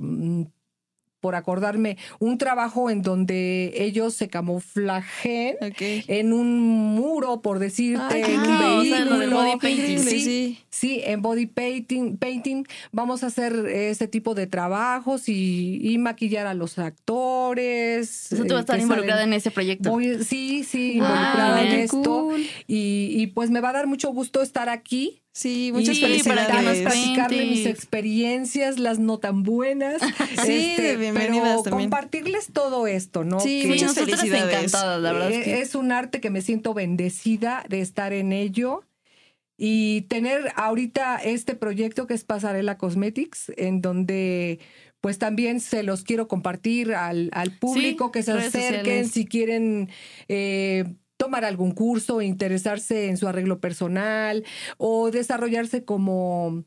por 1.25 1.37
acordarme, 1.37 1.97
un 2.19 2.37
trabajo 2.37 2.91
en 2.91 3.01
donde 3.01 3.73
ellos 3.77 4.13
se 4.13 4.29
camuflajen 4.29 5.57
en 6.07 6.35
un 6.35 6.61
muro, 6.61 7.41
por 7.41 7.61
decirte, 7.61 8.21
en 8.35 8.41
un. 8.41 8.47
O 8.51 8.85
sea, 8.85 9.05
body 9.31 9.57
painting. 9.59 9.99
Sí, 10.01 10.21
sí. 10.21 10.59
Sí, 10.69 11.01
en 11.03 11.23
body 11.23 11.47
painting, 11.47 12.19
painting 12.19 12.65
vamos 12.93 13.23
a 13.25 13.29
hacer 13.29 13.55
ese 13.67 14.07
tipo 14.07 14.35
de 14.35 14.47
trabajos 14.47 15.31
y, 15.31 15.79
y 15.83 15.97
maquillar 15.97 16.47
a 16.47 16.53
los 16.53 16.79
actores. 16.79 18.31
Eso 18.33 18.45
tú 18.45 18.53
vas 18.53 18.57
a 18.57 18.57
eh, 18.57 18.61
estar 18.61 18.81
involucrada 18.81 19.23
en 19.25 19.33
ese 19.33 19.51
proyecto. 19.51 19.91
Voy- 19.91 20.23
sí, 20.25 20.63
sí, 20.65 20.99
Ah, 21.01 21.07
involucrada 21.07 21.63
en 21.63 21.73
esto. 21.81 22.03
cool. 22.03 22.43
Y, 22.67 23.15
y 23.17 23.27
pues 23.29 23.51
me 23.51 23.61
va 23.63 23.71
a 23.71 23.73
dar 23.73 23.87
mucho 23.87 24.11
gusto 24.11 24.43
estar 24.43 24.69
aquí. 24.69 25.23
Sí, 25.37 25.73
muchas 25.73 25.97
y 25.97 26.01
para 26.01 26.09
felicidades. 26.47 26.49
nos 26.49 26.53
platicarles, 26.53 26.83
platicarle 26.83 27.47
mis 27.47 27.67
experiencias, 27.67 28.79
las 28.79 29.01
no 29.01 29.19
tan 29.19 29.43
buenas. 29.43 30.01
Sí, 30.47 30.77
bienvenidas 30.79 31.49
pero 31.49 31.63
también. 31.65 31.91
compartirles 31.91 32.47
todo 32.53 32.87
esto, 32.87 33.25
¿no? 33.25 33.41
Sí, 33.41 33.65
muchas 33.67 33.95
felicidades. 33.95 34.45
encantadas, 34.55 35.01
la 35.03 35.13
verdad 35.13 35.33
es 35.33 35.45
que 35.45 35.61
es 35.61 35.75
un 35.75 35.91
arte 35.91 36.21
que 36.21 36.31
me 36.31 36.41
siento 36.41 36.73
bendecida 36.73 37.65
de 37.69 37.81
estar 37.81 38.13
en 38.13 38.33
ello 38.33 38.85
y 39.57 40.03
tener 40.03 40.53
ahorita 40.55 41.17
este 41.17 41.55
proyecto 41.57 42.07
que 42.07 42.15
es 42.15 42.23
Pasarela 42.25 42.79
Cosmetics, 42.79 43.53
en 43.57 43.81
donde 43.81 44.61
pues 45.01 45.19
también 45.19 45.61
se 45.61 45.83
los 45.83 46.03
quiero 46.05 46.29
compartir 46.29 46.95
al, 46.95 47.29
al 47.33 47.51
público, 47.53 48.07
Sí, 48.07 48.13
que 48.13 48.23
se 48.23 48.33
acerquen 48.33 49.05
sociales. 49.07 49.11
si 49.11 49.27
quieren 49.27 49.91
eh, 50.29 50.85
tomar 51.25 51.45
algún 51.45 51.73
curso, 51.73 52.21
interesarse 52.23 53.09
en 53.09 53.17
su 53.17 53.27
arreglo 53.29 53.59
personal 53.61 54.45
o 54.79 55.11
desarrollarse 55.11 55.85
como 55.85 56.65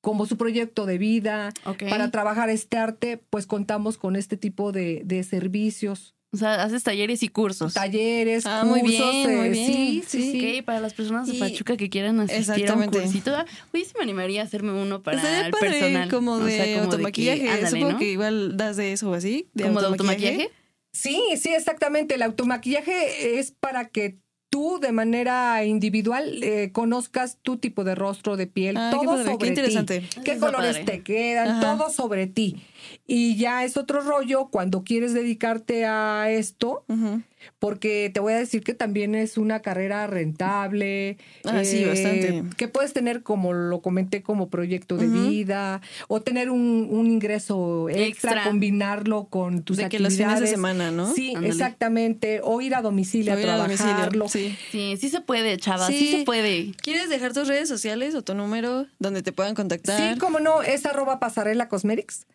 como 0.00 0.26
su 0.26 0.36
proyecto 0.36 0.84
de 0.84 0.98
vida, 0.98 1.52
para 1.88 2.10
trabajar 2.10 2.50
este 2.50 2.76
arte, 2.76 3.18
pues 3.30 3.46
contamos 3.46 3.98
con 3.98 4.16
este 4.16 4.36
tipo 4.36 4.72
de, 4.72 5.02
de 5.04 5.22
servicios 5.22 6.16
O 6.32 6.36
sea, 6.38 6.64
haces 6.64 6.82
talleres 6.82 7.22
y 7.22 7.28
cursos. 7.28 7.74
talleres, 7.74 8.44
Ah, 8.46 8.64
muy 8.64 8.80
cursos, 8.80 9.10
bien, 9.12 9.30
eh, 9.30 9.36
muy 9.36 9.48
bien. 9.50 9.66
sí, 9.72 10.02
sí, 10.04 10.32
Sí. 10.32 10.62
para 10.62 10.80
las 10.80 10.94
personas 10.94 11.28
de 11.28 11.34
Y- 11.36 11.38
Pachuca 11.38 11.76
que 11.76 11.88
quieran 11.88 12.18
asistir 12.18 12.68
a 12.68 12.74
un 12.74 12.86
cursito. 12.86 13.32
ah, 13.36 13.44
Oye, 13.72 13.84
sí 13.84 13.92
me 13.96 14.02
animaría 14.02 14.40
a 14.40 14.44
hacerme 14.44 14.72
uno 14.72 15.02
para 15.04 15.18
el 15.44 15.50
padre, 15.52 15.70
personal. 15.70 16.10
como 16.10 16.32
O 16.32 16.38
de 16.40 16.50
sea, 16.56 16.64
como 16.64 16.74
que- 16.78 16.84
automaquillaje. 16.96 17.48
ándale, 17.48 17.68
Supongo 17.70 17.92
¿no? 17.92 17.98
que 18.00 18.10
igual 18.10 18.56
das 18.56 18.76
de 18.78 18.92
eso 18.92 19.08
o 19.10 19.14
así. 19.14 19.46
De 19.54 19.64
¿Como 19.64 19.80
de 19.82 19.86
automaquillaje? 19.86 20.50
Sí, 20.92 21.20
sí, 21.40 21.54
exactamente. 21.54 22.14
El 22.16 22.22
automaquillaje 22.22 23.38
es 23.38 23.50
para 23.50 23.88
que 23.88 24.18
tú 24.50 24.78
de 24.78 24.92
manera 24.92 25.64
individual 25.64 26.42
eh, 26.42 26.70
conozcas 26.72 27.38
tu 27.40 27.56
tipo 27.56 27.84
de 27.84 27.94
rostro, 27.94 28.36
de 28.36 28.46
piel, 28.46 28.74
qué 28.74 28.88
todo 28.90 29.16
qué 29.16 29.24
sobre 29.24 29.48
interesante. 29.48 30.00
ti. 30.00 30.20
¿Qué 30.22 30.38
colores 30.38 30.78
padre. 30.78 30.84
te 30.84 31.02
quedan? 31.02 31.48
Ajá. 31.48 31.60
Todo 31.78 31.90
sobre 31.90 32.26
ti. 32.26 32.62
Y 33.06 33.36
ya 33.36 33.64
es 33.64 33.76
otro 33.76 34.00
rollo 34.00 34.48
cuando 34.50 34.84
quieres 34.84 35.12
dedicarte 35.14 35.84
a 35.86 36.30
esto, 36.30 36.84
porque 37.58 38.10
te 38.14 38.20
voy 38.20 38.32
a 38.34 38.36
decir 38.36 38.62
que 38.62 38.72
también 38.74 39.14
es 39.14 39.36
una 39.36 39.60
carrera 39.60 40.06
rentable. 40.06 41.18
Ah, 41.44 41.64
sí, 41.64 41.84
bastante. 41.84 42.44
Que 42.56 42.68
puedes 42.68 42.92
tener, 42.92 43.22
como 43.22 43.52
lo 43.52 43.80
comenté, 43.82 44.22
como 44.22 44.48
proyecto 44.48 44.96
de 44.96 45.06
vida, 45.08 45.80
o 46.08 46.20
tener 46.22 46.50
un, 46.50 46.88
un 46.90 47.06
ingreso 47.06 47.88
extra, 47.88 48.30
Extra. 48.32 48.44
combinarlo 48.44 49.24
con 49.24 49.62
tus 49.62 49.76
de 49.76 49.88
que 49.88 49.96
actividades. 49.96 50.18
los 50.18 50.26
fines 50.28 50.40
de 50.40 50.46
semana, 50.48 50.90
¿no? 50.90 51.12
Sí, 51.12 51.30
Ándale. 51.30 51.48
exactamente. 51.48 52.40
O 52.44 52.60
ir 52.60 52.74
a 52.74 52.82
domicilio 52.82 53.32
O 53.32 53.36
a 53.36 53.38
a 53.54 53.56
domicilio. 53.58 53.92
trabajarlo. 53.92 54.28
Sí. 54.28 54.56
Sí, 54.70 54.96
sí 55.00 55.08
se 55.08 55.20
puede, 55.20 55.56
chava, 55.56 55.86
sí, 55.88 55.98
Sí. 55.98 56.12
se 56.18 56.24
puede. 56.24 56.72
¿Quieres 56.82 57.08
dejar 57.08 57.32
tus 57.32 57.48
redes 57.48 57.68
sociales 57.68 58.14
o 58.14 58.22
tu 58.22 58.34
número 58.34 58.86
donde 58.98 59.22
te 59.22 59.32
puedan 59.32 59.54
contactar? 59.54 60.14
Sí, 60.14 60.18
como 60.18 60.38
no, 60.40 60.62
es 60.62 60.86
arroba 60.86 61.18
pasarela 61.20 61.68
cosmetics. 61.68 62.26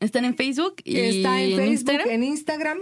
Están 0.00 0.24
en 0.24 0.34
Facebook 0.36 0.76
y 0.84 0.98
Está 0.98 1.40
en, 1.40 1.50
Facebook, 1.50 1.66
Instagram. 1.72 2.10
en 2.10 2.22
Instagram. 2.24 2.78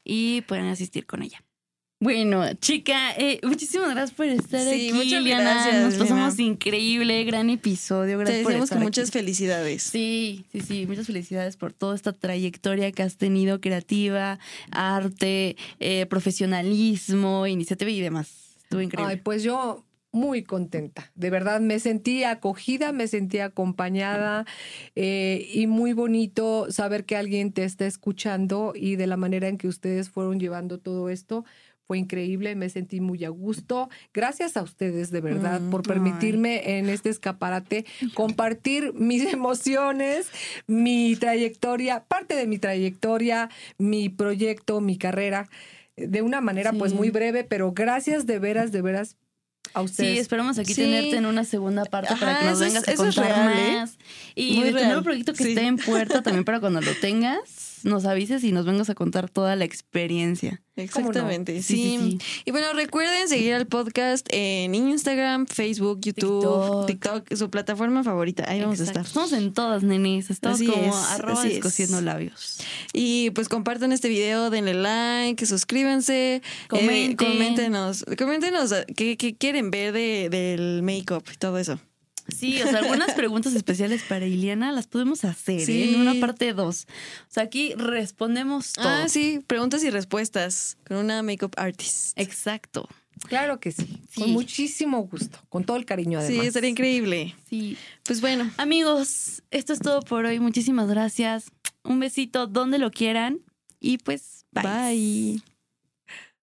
y 0.04 0.42
puedan 0.42 0.66
asistir 0.66 1.06
con 1.06 1.24
ella. 1.24 1.44
Bueno, 2.04 2.54
chica, 2.56 3.14
eh, 3.18 3.40
muchísimas 3.44 3.92
gracias 3.92 4.12
por 4.12 4.26
estar 4.26 4.60
Sí, 4.60 4.90
aquí, 4.90 4.94
muchas 4.94 5.24
Liana. 5.24 5.44
gracias, 5.54 5.84
Nos 5.86 5.96
pasamos 5.96 6.38
Lina. 6.38 6.52
increíble, 6.52 7.24
gran 7.24 7.50
episodio. 7.50 8.18
Te 8.18 8.24
Gracias 8.26 8.40
por 8.44 8.48
deseamos 8.52 8.64
estar 8.66 8.78
con 8.80 8.84
muchas 8.84 9.08
aquí. 9.08 9.20
felicidades. 9.20 9.84
Sí, 9.84 10.44
sí, 10.52 10.60
sí. 10.60 10.86
Muchas 10.86 11.08
felicidades 11.08 11.56
por 11.56 11.72
toda 11.72 11.96
esta 11.96 12.12
trayectoria 12.12 12.92
que 12.92 13.04
has 13.04 13.16
tenido 13.16 13.62
creativa, 13.62 14.38
arte, 14.72 15.56
eh, 15.80 16.06
profesionalismo, 16.08 17.48
iniciativa 17.48 17.90
y 17.90 18.02
demás. 18.02 18.58
Estuvo 18.64 18.82
increíble. 18.82 19.14
Ay, 19.14 19.22
pues 19.24 19.42
yo 19.42 19.86
muy 20.12 20.44
contenta. 20.44 21.10
De 21.16 21.30
verdad, 21.30 21.62
me 21.62 21.80
sentí 21.80 22.26
acogida, 22.26 22.92
me 22.92 23.08
sentí 23.08 23.40
acompañada 23.40 24.46
eh, 24.96 25.50
y 25.54 25.68
muy 25.68 25.94
bonito 25.94 26.68
saber 26.70 27.06
que 27.06 27.16
alguien 27.16 27.54
te 27.54 27.64
está 27.64 27.88
escuchando 27.88 28.74
y 28.76 28.98
de 28.98 29.08
la 29.08 29.16
manera 29.18 29.48
en 29.48 29.58
que 29.58 29.68
ustedes 29.70 30.10
fueron 30.10 30.40
llevando 30.40 30.80
todo 30.80 31.10
esto. 31.10 31.46
Fue 31.86 31.98
increíble, 31.98 32.56
me 32.56 32.70
sentí 32.70 33.02
muy 33.02 33.26
a 33.26 33.30
gusto. 33.30 33.90
Gracias 34.14 34.56
a 34.56 34.64
ustedes, 34.64 35.12
de 35.12 35.20
verdad, 35.22 35.60
Mm, 35.60 35.70
por 35.70 35.82
ay. 35.82 35.88
permitirme 35.88 36.78
en 36.78 36.88
este 36.90 37.10
escaparate 37.10 37.86
compartir 38.14 38.94
mis 38.94 39.26
emociones, 39.34 40.28
mi 40.66 41.16
trayectoria, 41.18 42.04
parte 42.06 42.36
de 42.36 42.48
mi 42.48 42.58
trayectoria, 42.58 43.50
mi 43.78 44.08
proyecto, 44.10 44.80
mi 44.80 44.98
carrera, 44.98 45.50
de 45.98 46.22
una 46.22 46.40
manera 46.42 46.72
pues 46.74 46.92
Sí. 46.92 46.98
muy 46.98 47.10
breve, 47.10 47.44
pero 47.44 47.74
gracias 47.74 48.26
de 48.26 48.40
veras, 48.40 48.72
de 48.72 48.82
veras 48.82 49.18
a 49.74 49.80
Sí, 49.82 49.86
ustedes. 49.86 50.20
esperamos 50.20 50.58
aquí 50.60 50.74
Sí. 50.74 50.82
tenerte 50.84 51.18
en 51.18 51.26
una 51.26 51.44
segunda 51.44 51.84
parte 51.86 52.16
para 52.20 52.40
que 52.40 52.46
nos 52.46 52.54
eso 52.62 52.66
es- 52.66 52.74
vengas 52.74 52.88
a 52.88 52.92
eso 52.94 53.06
es 53.08 53.16
contar 53.16 53.46
real, 53.48 53.58
¿eh? 53.60 53.72
más. 53.74 53.98
Y 54.36 54.56
Muy 54.58 54.72
de 54.72 54.80
tu 54.80 54.86
nuevo 54.86 55.04
proyecto 55.04 55.34
que 55.34 55.44
Sí. 55.44 55.50
esté 55.50 55.62
en 55.68 55.78
puerta 55.78 56.22
también 56.22 56.46
para 56.46 56.60
cuando 56.60 56.80
lo 56.82 56.92
tengas, 57.02 57.73
nos 57.84 58.06
avises 58.06 58.44
y 58.44 58.52
nos 58.52 58.66
vengas 58.66 58.90
a 58.90 58.96
contar 58.96 59.30
toda 59.30 59.56
la 59.56 59.66
experiencia. 59.66 60.62
Exactamente, 60.76 61.62
Sí, 61.62 61.76
sí, 62.02 62.18
sí, 62.20 62.42
Y 62.46 62.52
bueno, 62.52 62.74
recuerden 62.74 63.28
seguir 63.28 63.54
al 63.54 63.68
podcast 63.68 64.26
en 64.32 64.74
Instagram, 64.74 65.46
Facebook, 65.46 66.00
YouTube, 66.02 66.88
TikTok. 66.88 67.22
TikTok, 67.28 67.38
su 67.38 67.50
plataforma 67.52 68.04
favorita. 68.04 68.46
Ahí 68.48 68.62
vamos 68.62 68.80
Exacto. 68.80 69.00
a 69.00 69.04
estar. 69.04 69.24
Estamos 69.24 69.44
en 69.44 69.54
todas, 69.54 69.84
nenes. 69.84 70.32
Estamos 70.32 70.60
Así 70.60 70.68
como 70.68 70.84
es, 70.84 70.96
arroba 71.12 71.44
labios. 72.02 72.58
Y 72.92 73.30
pues 73.32 73.50
compartan 73.50 73.92
este 73.92 74.10
video, 74.10 74.50
denle 74.50 74.74
like, 74.74 75.46
suscríbanse, 75.46 76.42
Comenten. 76.70 77.12
eh, 77.12 77.16
coméntenos, 77.16 78.06
coméntenos 78.18 78.72
eh, 78.72 78.86
qué, 78.96 79.16
qué 79.16 79.36
quieren 79.36 79.70
ver 79.70 79.94
de, 79.94 80.30
del 80.32 80.82
make-up 80.82 81.24
y 81.32 81.38
todo 81.38 81.60
eso. 81.60 81.80
Sí, 82.28 82.62
o 82.62 82.68
sea, 82.68 82.80
algunas 82.80 83.14
preguntas 83.14 83.54
especiales 83.54 84.04
para 84.04 84.26
Iliana 84.26 84.72
las 84.72 84.88
podemos 84.88 85.26
hacer 85.26 85.70
¿eh? 85.70 85.94
En 85.94 86.02
una 86.02 86.14
parte 86.20 86.54
2. 86.54 86.88
O 86.88 87.32
sea, 87.32 87.44
aquí 87.44 87.74
respondemos 87.76 88.74
todo. 88.74 88.88
Ah, 88.88 89.10
sí, 89.10 89.42
preguntas 89.46 89.84
y 89.84 89.90
respuestas 89.90 90.78
con 90.88 90.98
una 90.98 91.22
make-up 91.24 91.52
artist. 91.58 92.18
Exacto. 92.18 92.88
Claro 93.28 93.60
que 93.60 93.72
sí, 93.72 94.02
Sí. 94.10 94.22
con 94.22 94.32
muchísimo 94.32 95.00
gusto, 95.08 95.40
con 95.50 95.64
todo 95.64 95.78
el 95.78 95.86
cariño 95.86 96.20
además. 96.20 96.42
Sí, 96.42 96.48
estaría 96.48 96.70
increíble. 96.70 97.36
Sí. 97.50 97.78
Pues 98.04 98.22
bueno, 98.22 98.50
Amigos, 98.58 99.44
esto 99.52 99.72
es 99.74 99.80
todo 99.80 100.02
por 100.02 100.26
hoy. 100.26 100.40
Muchísimas 100.40 100.88
gracias. 100.90 101.46
Un 101.84 102.00
besito 102.00 102.48
donde 102.48 102.80
lo 102.80 102.92
quieran. 102.92 103.40
Y 103.80 103.98
pues, 103.98 104.46
bye. 104.52 104.64
bye. 104.64 105.53